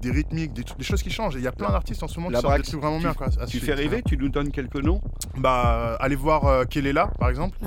des 0.01 0.11
rythmiques, 0.11 0.53
des, 0.53 0.83
choses 0.83 1.03
qui 1.03 1.09
changent. 1.09 1.35
Et 1.35 1.39
il 1.39 1.43
y 1.43 1.47
a 1.47 1.51
plein 1.51 1.69
d'artistes 1.69 2.03
en 2.03 2.07
ce 2.07 2.19
moment 2.19 2.29
La 2.31 2.39
qui 2.39 2.41
sortent 2.43 2.57
des 2.57 2.63
trucs 2.63 2.81
vraiment 2.81 2.97
tu- 2.97 3.03
bien. 3.03 3.13
Quoi, 3.13 3.27
à 3.39 3.45
Tu 3.45 3.59
fais 3.59 3.73
rêver, 3.73 4.01
tu 4.05 4.17
nous 4.17 4.29
donnes 4.29 4.51
quelques 4.51 4.83
noms? 4.83 5.01
Bah, 5.37 5.95
allez 5.99 6.15
voir 6.15 6.45
euh, 6.45 6.65
Kelela, 6.65 7.07
par 7.19 7.29
exemple. 7.29 7.57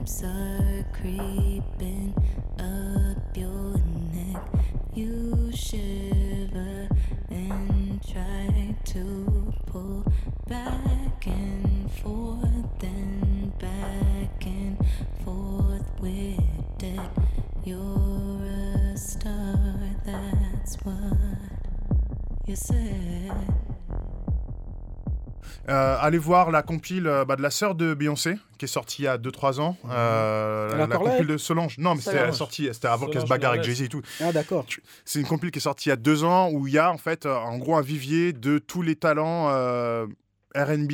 lips 0.00 0.22
are 0.22 0.84
creeping 0.92 2.14
up 2.58 3.36
your 3.36 3.76
neck. 4.14 4.42
You 4.94 5.50
shiver 5.52 6.88
and 7.30 8.00
try 8.02 8.74
to 8.92 9.52
pull 9.66 10.04
back 10.48 11.26
and 11.26 11.90
forth 12.02 12.82
and 12.82 13.58
back 13.58 14.46
and 14.46 14.76
forth 15.24 16.00
with 16.00 16.82
it. 16.82 17.10
You're 17.64 18.44
a 18.92 18.96
star, 18.96 19.59
Euh, 25.68 25.96
allez 26.00 26.18
voir 26.18 26.50
la 26.50 26.62
compile 26.62 27.06
euh, 27.06 27.24
bah, 27.24 27.36
de 27.36 27.42
la 27.42 27.50
sœur 27.50 27.74
de 27.74 27.94
Beyoncé, 27.94 28.36
qui 28.58 28.64
est 28.64 28.68
sortie 28.68 29.02
il 29.02 29.04
y 29.04 29.08
a 29.08 29.18
2-3 29.18 29.60
ans. 29.60 29.76
Euh, 29.88 30.74
la 30.76 30.86
compile 30.86 31.26
de 31.26 31.36
Solange. 31.36 31.78
Non, 31.78 31.94
mais 31.94 32.00
c'était 32.00 32.32
sortie, 32.32 32.68
avant 32.84 33.06
qu'elle 33.06 33.22
se 33.22 33.26
bagarre 33.26 33.52
avec. 33.52 33.64
Jay-Z 33.64 33.82
et 33.82 33.88
tout. 33.88 34.02
Ah, 34.20 34.32
d'accord. 34.32 34.66
C'est 35.04 35.20
une 35.20 35.26
compile 35.26 35.50
qui 35.50 35.58
est 35.58 35.62
sortie 35.62 35.88
il 35.88 35.90
y 35.90 35.92
a 35.92 35.96
deux 35.96 36.24
ans 36.24 36.50
où 36.50 36.66
il 36.66 36.72
y 36.72 36.78
a 36.78 36.90
en 36.90 36.98
fait 36.98 37.26
euh, 37.26 37.34
en 37.36 37.58
gros 37.58 37.76
un 37.76 37.82
vivier 37.82 38.32
de 38.32 38.58
tous 38.58 38.82
les 38.82 38.96
talents 38.96 39.48
euh, 39.50 40.06
RB 40.56 40.92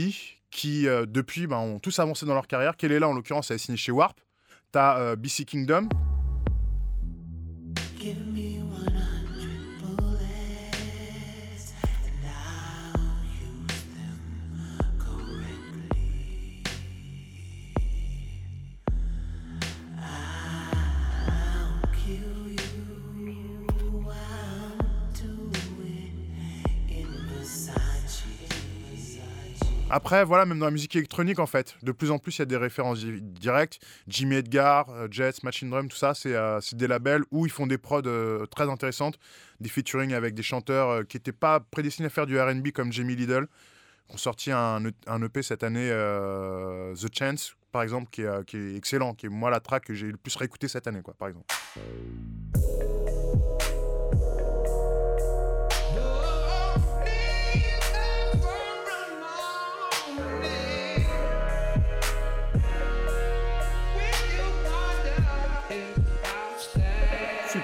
qui 0.51 0.89
euh, 0.89 1.07
depuis 1.07 1.47
bah, 1.47 1.59
ont 1.59 1.79
tous 1.79 1.99
avancé 1.99 2.27
dans 2.27 2.35
leur 2.35 2.47
carrière. 2.47 2.77
Qu'elle 2.77 2.93
est 2.93 2.99
là 2.99 3.09
en 3.09 3.13
l'occurrence, 3.13 3.51
elle 3.51 3.57
est 3.57 3.59
signée 3.59 3.77
chez 3.77 3.93
Warp. 3.93 4.19
T'as 4.73 4.99
euh, 4.99 5.17
BC 5.17 5.45
Kingdom. 5.45 5.89
Give 7.99 8.17
me 8.27 8.56
Après, 29.97 30.25
voilà, 30.27 30.45
même 30.45 30.59
dans 30.59 30.67
la 30.67 30.71
musique 30.71 30.95
électronique, 30.95 31.39
en 31.39 31.47
fait, 31.47 31.75
de 31.83 31.91
plus 31.91 32.11
en 32.11 32.19
plus, 32.19 32.37
il 32.37 32.41
y 32.41 32.43
a 32.43 32.45
des 32.45 32.59
références 32.59 32.99
di- 32.99 33.23
directes. 33.23 33.79
Jimmy 34.07 34.37
Edgar, 34.37 34.91
euh, 34.91 35.09
Jets, 35.11 35.39
Machine 35.43 35.71
Drum, 35.71 35.89
tout 35.89 35.97
ça, 35.97 36.13
c'est 36.13 36.35
euh, 36.35 36.61
c'est 36.61 36.77
des 36.77 36.87
labels 36.87 37.23
où 37.31 37.47
ils 37.47 37.51
font 37.51 37.67
des 37.67 37.79
prods 37.79 38.03
euh, 38.05 38.45
très 38.45 38.69
intéressantes, 38.69 39.19
des 39.59 39.71
featuring 39.71 40.13
avec 40.13 40.35
des 40.35 40.43
chanteurs 40.43 41.07
qui 41.07 41.17
n'étaient 41.17 41.33
pas 41.33 41.61
prédestinés 41.61 42.09
à 42.09 42.11
faire 42.11 42.27
du 42.27 42.39
RB 42.39 42.73
comme 42.75 42.93
Jamie 42.93 43.17
Lidl, 43.17 43.47
qui 44.09 44.15
ont 44.15 44.19
sorti 44.19 44.51
un, 44.53 44.85
E- 44.85 44.93
un 45.07 45.23
EP 45.23 45.43
cette 45.43 45.63
année, 45.63 45.89
The 45.89 47.17
Chance, 47.19 47.57
par 47.73 47.83
exemple, 47.83 48.11
qui 48.11 48.21
est, 48.21 48.45
qui 48.45 48.59
est 48.59 48.77
excellent, 48.77 49.15
qui 49.15 49.27
est 49.27 49.31
moi 49.31 49.49
la 49.49 49.61
track 49.61 49.87
que 49.87 49.95
j'ai 49.95 50.09
le 50.09 50.19
plus 50.19 50.37
réécouté 50.37 50.69
cette 50.69 50.87
année, 50.87 51.01
quoi, 51.01 51.15
par 51.19 51.29
exemple. 51.29 51.47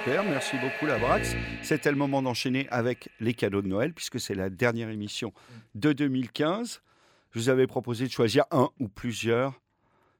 Super, 0.03 0.23
merci 0.23 0.57
beaucoup 0.57 0.85
la 0.85 0.97
Brax. 0.97 1.35
C'était 1.61 1.91
le 1.91 1.97
moment 1.97 2.21
d'enchaîner 2.21 2.67
avec 2.71 3.09
les 3.19 3.33
cadeaux 3.33 3.61
de 3.61 3.67
Noël, 3.67 3.93
puisque 3.93 4.19
c'est 4.19 4.35
la 4.35 4.49
dernière 4.49 4.89
émission 4.89 5.31
de 5.75 5.93
2015. 5.93 6.81
Je 7.31 7.39
vous 7.39 7.49
avais 7.49 7.67
proposé 7.67 8.05
de 8.07 8.11
choisir 8.11 8.43
un 8.51 8.69
ou 8.79 8.87
plusieurs. 8.89 9.53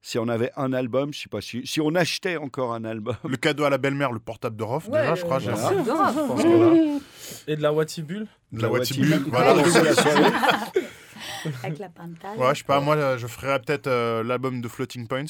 Si 0.01 0.17
on 0.19 0.27
avait 0.27 0.51
un 0.57 0.73
album, 0.73 1.13
je 1.13 1.21
sais 1.21 1.29
pas 1.29 1.39
si, 1.41 1.65
si 1.65 1.79
on 1.81 1.95
achetait 1.95 2.37
encore 2.37 2.73
un 2.73 2.83
album. 2.85 3.15
Le 3.27 3.37
cadeau 3.37 3.63
à 3.65 3.69
la 3.69 3.77
belle-mère, 3.77 4.11
le 4.11 4.19
portable 4.19 4.55
de 4.57 4.63
Rof, 4.63 4.89
déjà, 4.89 5.15
je 5.15 5.23
crois. 5.23 5.39
j'ai- 5.39 5.51
Voilà. 5.51 5.81
Grave. 5.83 6.15
Je 6.15 6.27
pense 6.27 6.43
que 6.43 6.47
là- 6.47 6.99
Et 7.47 7.55
de 7.55 7.61
la 7.61 7.71
Watibule 7.73 8.27
De 8.51 8.61
la 8.61 8.67
La 8.67 8.73
Watibule, 8.73 9.09
Watibule. 9.11 9.31
voilà. 9.31 9.53
La. 9.53 9.61
Avec. 11.63 11.79
Ouais, 12.37 12.53
je 12.53 12.59
sais 12.59 12.63
pas, 12.65 12.79
moi 12.79 13.17
je 13.17 13.27
ferais 13.27 13.59
peut-être 13.59 13.87
euh, 13.87 14.23
l'album 14.23 14.61
de 14.61 14.67
Floating 14.69 15.07
Points 15.07 15.25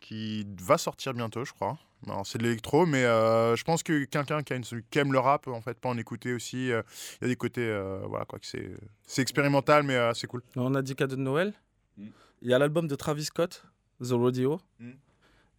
qui 0.00 0.46
va 0.60 0.76
sortir 0.78 1.14
bientôt, 1.14 1.44
je 1.44 1.52
crois. 1.52 1.78
Alors, 2.06 2.26
c'est 2.26 2.38
de 2.38 2.42
l'électro, 2.42 2.86
mais 2.86 3.04
euh, 3.04 3.56
je 3.56 3.64
pense 3.64 3.82
que 3.82 4.04
quelqu'un 4.04 4.42
qui, 4.42 4.52
aime 4.98 5.12
le 5.12 5.18
rap, 5.18 5.48
en 5.48 5.60
fait, 5.60 5.78
pas 5.78 5.88
en 5.88 5.96
écouter 5.96 6.34
aussi. 6.34 6.70
euh, 6.70 6.82
Il 7.20 7.24
y 7.24 7.26
a 7.26 7.28
des 7.28 7.36
côtés, 7.36 7.66
euh, 7.66 8.00
voilà, 8.06 8.24
quoi, 8.24 8.38
que 8.38 8.46
c'est 8.46 8.70
c'est 9.06 9.22
expérimental, 9.22 9.82
mais 9.84 9.96
euh, 9.96 10.12
c'est 10.14 10.26
cool. 10.26 10.42
On 10.56 10.74
a 10.74 10.82
dit 10.82 10.94
cadeau 10.94 11.16
de 11.16 11.20
Noël. 11.20 11.52
Mm. 11.96 12.06
Il 12.42 12.50
y 12.50 12.54
a 12.54 12.58
l'album 12.58 12.86
de 12.86 12.94
Travis 12.94 13.24
Scott, 13.24 13.64
The 14.02 14.10
Rodeo. 14.12 14.60
Mm. 14.80 14.90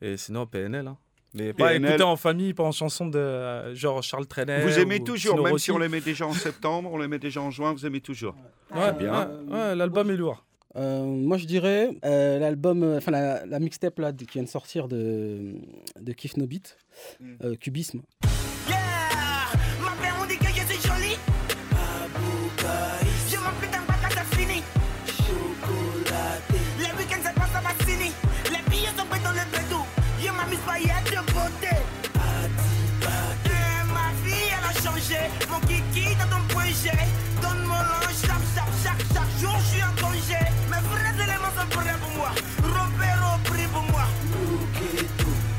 Et 0.01 0.17
sinon, 0.17 0.45
PNL. 0.45 0.87
Hein. 0.87 0.97
Mais 1.33 1.53
pas 1.53 1.69
PNL. 1.69 1.89
écouter 1.89 2.03
en 2.03 2.15
famille, 2.15 2.53
pas 2.53 2.63
en 2.63 2.71
chanson 2.71 3.07
de 3.07 3.17
euh, 3.19 3.75
genre 3.75 4.01
Charles 4.01 4.27
Trenet. 4.27 4.61
Vous 4.61 4.79
aimez 4.79 5.01
ou 5.01 5.03
toujours, 5.03 5.35
même 5.35 5.53
Rossi. 5.53 5.65
si 5.65 5.71
on 5.71 5.77
les 5.77 5.89
met 5.89 5.99
déjà 6.01 6.25
en 6.25 6.33
septembre, 6.33 6.89
on 6.93 6.97
les 6.97 7.07
met 7.07 7.19
déjà 7.19 7.41
en 7.41 7.51
juin, 7.51 7.73
vous 7.73 7.85
aimez 7.85 8.01
toujours. 8.01 8.35
Ouais, 8.73 8.93
bien. 8.93 9.29
ouais, 9.29 9.53
ouais, 9.53 9.75
l'album 9.75 10.09
est 10.11 10.15
lourd. 10.15 10.45
Euh, 10.77 11.03
moi, 11.05 11.37
je 11.37 11.45
dirais 11.45 11.91
euh, 12.03 12.37
l'album, 12.37 12.83
euh, 12.83 12.97
enfin 12.97 13.11
la, 13.11 13.45
la 13.45 13.59
mixtape 13.59 13.97
là, 13.99 14.11
qui 14.11 14.25
vient 14.25 14.43
de 14.43 14.49
sortir 14.49 14.87
de, 14.89 15.55
de 15.99 16.11
Kif 16.11 16.35
No 16.35 16.45
Beat, 16.47 16.77
euh, 17.43 17.55
Cubisme. 17.55 18.01
Ma 18.67 19.95
mère 20.01 20.15
on 20.21 20.25
dit 20.25 20.37
que 20.37 20.47
je 20.47 20.73
suis 20.73 20.81
jolie. 20.87 21.17
Je 23.29 23.37
m'appelle 23.37 23.69
d'un 23.71 23.85
bac 23.87 24.03
à 24.03 24.09
c'est 24.09 24.35
fini. 24.35 24.61
Chocolaté. 25.07 26.59
Les 26.79 26.91
week-ends 26.97 27.23
ça 27.23 27.31
passe 27.31 27.55
à 27.55 27.61
ma 27.61 27.73
cini. 27.85 28.11
Les 28.51 28.69
billets 28.69 28.93
sont 28.97 29.05
prêts 29.09 29.21
dans 29.23 29.31
le 29.31 29.45
bédou. 29.51 29.83
Je 30.21 30.29
m'amuse 30.29 30.59
pas, 30.65 30.77
y 30.79 30.89
a 30.89 30.99
de 31.05 31.21
beauté. 31.31 31.75
Ma 33.93 34.11
vie 34.25 34.49
elle 34.51 34.65
a 34.65 34.73
changé. 34.83 35.21
Mon 35.49 35.59
kiki 35.61 36.15
dans 36.15 36.29
ton 36.35 36.43
projet. 36.49 36.99
Moi. 42.25 42.31
Rompero 42.63 43.39
pris 43.43 43.67
pour 43.71 43.83
moi. 43.91 44.03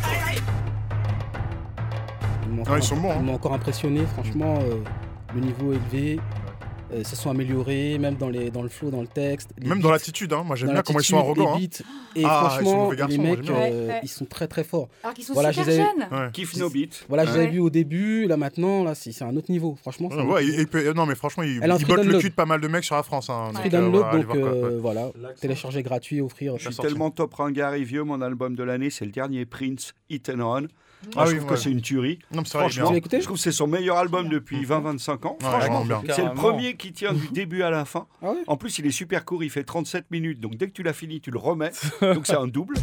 Aïe 0.04 0.20
aïe. 0.28 0.42
Ils 2.46 2.52
m'ont 2.52 2.58
Ah, 2.58 2.62
encore 2.62 2.78
ils 2.78 2.82
sont 2.82 2.96
bons, 2.96 3.10
hein. 3.12 3.16
Ils 3.20 3.24
m'ont 3.26 3.34
encore 3.34 3.54
impressionné, 3.54 4.04
franchement, 4.14 4.58
euh, 4.60 4.82
le 5.34 5.40
niveau 5.40 5.72
élevé. 5.72 6.20
Euh, 6.92 7.02
se 7.04 7.16
sont 7.16 7.30
améliorés, 7.30 7.98
même 7.98 8.14
dans, 8.16 8.28
les, 8.28 8.50
dans 8.50 8.62
le 8.62 8.68
flow, 8.68 8.90
dans 8.90 9.00
le 9.00 9.06
texte. 9.06 9.50
Les 9.58 9.68
Même 9.68 9.80
dans 9.80 9.90
l'attitude, 9.90 10.32
hein. 10.32 10.42
moi 10.44 10.56
j'aime 10.56 10.70
bien 10.72 10.82
comment 10.82 11.00
ils 11.00 11.04
sont 11.04 11.18
arrogants. 11.18 11.56
les 11.58 11.64
hein. 11.64 11.68
beats. 11.68 11.84
Et 12.20 12.24
Ah, 12.24 12.58
ils 12.60 12.64
sont 12.64 12.70
franchement, 12.72 12.92
garçons, 12.94 13.12
les 13.12 13.18
mecs, 13.18 13.50
euh, 13.50 13.52
Ouais, 13.52 13.88
ouais. 13.88 14.00
ils 14.02 14.08
sont 14.08 14.24
très 14.24 14.46
très 14.48 14.64
forts. 14.64 14.88
Alors 15.02 15.14
qu'ils 15.14 15.24
sont 15.24 15.32
Voilà, 15.34 15.52
super 15.52 15.66
je 15.66 15.70
jeunes. 15.78 16.08
Ouais. 16.10 16.30
Kiff 16.32 16.56
no 16.56 16.70
beat. 16.70 17.04
Voilà, 17.08 17.24
je 17.24 17.30
les 17.32 17.36
Ouais. 17.36 17.42
avais 17.44 17.52
vus 17.52 17.60
au 17.60 17.70
début, 17.70 18.26
là 18.26 18.36
maintenant, 18.36 18.84
là, 18.84 18.94
c'est 18.94 19.12
c'est 19.12 19.24
un 19.24 19.36
autre 19.36 19.50
niveau. 19.50 19.76
Franchement, 19.80 20.08
Ouais, 20.08 20.44
ouais, 20.72 20.94
non, 20.94 21.06
mais 21.06 21.14
franchement, 21.14 21.42
il, 21.42 21.60
Elle 21.62 21.70
est 21.70 21.72
en 21.72 21.76
il 21.78 21.84
free 21.84 21.94
botte 21.96 22.04
le 22.06 22.18
cul 22.18 22.30
de 22.30 22.34
pas 22.34 22.46
mal 22.46 22.60
de 22.60 22.68
mecs 22.68 22.84
sur 22.84 22.94
la 22.96 23.02
France. 23.02 23.28
Hein, 23.30 23.50
donc, 23.54 23.74
euh, 23.74 23.88
voilà, 23.88 24.14
euh, 24.34 24.70
Ouais. 24.70 24.80
voilà, 24.80 25.10
télécharger 25.40 25.82
gratuit, 25.82 26.20
offrir. 26.20 26.54
Je 26.58 26.70
suis 26.70 26.76
tellement 26.82 27.10
top 27.10 27.34
ringard 27.34 27.74
et 27.74 27.82
vieux, 27.82 28.04
mon 28.04 28.20
album 28.22 28.54
de 28.54 28.62
l'année, 28.62 28.90
c'est 28.90 29.04
le 29.04 29.10
dernier 29.10 29.44
Prince, 29.44 29.92
Hit 30.08 30.30
and 30.30 30.48
Run. 30.48 30.66
Ah 31.14 31.26
je 31.26 31.32
oui, 31.32 31.36
trouve 31.38 31.50
ouais. 31.50 31.56
que 31.56 31.60
c'est 31.62 31.70
une 31.70 31.80
tuerie. 31.82 32.18
Non, 32.32 32.42
mais 32.42 32.48
vrai, 32.48 32.58
Franchement, 32.70 32.92
écouté 32.94 33.20
je 33.20 33.24
trouve 33.24 33.36
que 33.36 33.42
c'est 33.42 33.52
son 33.52 33.66
meilleur 33.66 33.96
album 33.96 34.28
depuis 34.28 34.64
20-25 34.64 35.26
ans. 35.26 35.38
Ouais, 35.40 35.48
Franchement, 35.48 35.84
c'est 36.14 36.24
le 36.24 36.34
premier 36.34 36.76
qui 36.76 36.92
tient 36.92 37.12
du 37.12 37.28
début 37.28 37.62
à 37.62 37.70
la 37.70 37.84
fin. 37.84 38.06
Ah 38.22 38.32
En 38.46 38.56
plus, 38.56 38.78
il 38.78 38.86
est 38.86 38.90
super 38.90 39.24
court, 39.24 39.44
il 39.44 39.50
fait 39.50 39.64
37 39.64 40.10
minutes. 40.10 40.40
Donc 40.40 40.56
dès 40.56 40.66
que 40.68 40.72
tu 40.72 40.82
l'as 40.82 40.92
fini, 40.92 41.20
tu 41.20 41.30
le 41.30 41.38
remets. 41.38 41.70
donc 42.00 42.26
c'est 42.26 42.36
un 42.36 42.46
double. 42.48 42.76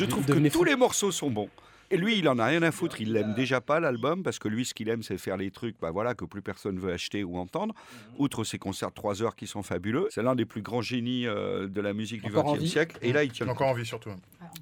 Je 0.00 0.06
trouve 0.06 0.24
que 0.24 0.32
tous 0.32 0.50
fou. 0.50 0.64
les 0.64 0.76
morceaux 0.76 1.12
sont 1.12 1.30
bons. 1.30 1.50
Et 1.90 1.96
lui, 1.98 2.18
il 2.18 2.28
en 2.28 2.38
a 2.38 2.46
rien 2.46 2.62
à 2.62 2.70
foutre. 2.70 3.00
Il 3.00 3.12
l'aime 3.12 3.34
déjà 3.34 3.60
pas 3.60 3.80
l'album 3.80 4.22
parce 4.22 4.38
que 4.38 4.48
lui, 4.48 4.64
ce 4.64 4.72
qu'il 4.72 4.88
aime, 4.88 5.02
c'est 5.02 5.18
faire 5.18 5.36
les 5.36 5.50
trucs, 5.50 5.76
bah 5.78 5.90
voilà, 5.90 6.14
que 6.14 6.24
plus 6.24 6.40
personne 6.40 6.78
veut 6.78 6.92
acheter 6.92 7.22
ou 7.22 7.36
entendre. 7.36 7.74
Outre 8.16 8.44
ses 8.44 8.58
concerts 8.58 8.90
de 8.90 8.94
3 8.94 9.22
heures 9.22 9.36
qui 9.36 9.46
sont 9.46 9.62
fabuleux, 9.62 10.08
c'est 10.10 10.22
l'un 10.22 10.34
des 10.34 10.46
plus 10.46 10.62
grands 10.62 10.80
génies 10.80 11.26
euh, 11.26 11.68
de 11.68 11.80
la 11.82 11.92
musique 11.92 12.22
du 12.22 12.34
Encore 12.34 12.56
XXe 12.56 12.70
siècle. 12.70 12.98
Et 13.02 13.12
là, 13.12 13.24
il 13.24 13.32
tient. 13.32 13.46
Encore 13.48 13.68
en 13.68 13.74
vie, 13.74 13.84
surtout. 13.84 14.10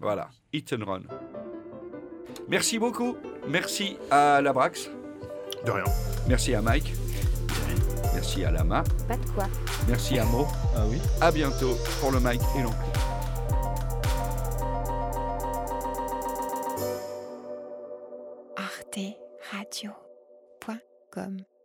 Voilà, 0.00 0.28
Hit 0.52 0.72
and 0.72 0.84
Run. 0.84 1.02
Merci 2.48 2.78
beaucoup. 2.80 3.16
Merci 3.46 3.96
à 4.10 4.40
Labrax. 4.40 4.90
De 5.64 5.70
rien. 5.70 5.84
Merci 6.28 6.54
à 6.54 6.62
Mike. 6.62 6.94
Merci 8.14 8.42
à 8.44 8.50
Lama. 8.50 8.82
Pas 9.06 9.16
de 9.16 9.30
quoi. 9.30 9.46
Merci 9.86 10.18
à 10.18 10.24
Mo. 10.24 10.48
Ah 10.74 10.84
oui. 10.88 10.98
À 11.20 11.30
bientôt 11.30 11.76
pour 12.00 12.10
le 12.10 12.18
Mike 12.18 12.40
et 12.58 12.62
l'oncle. 12.62 12.76
arteradio.com 18.88 21.57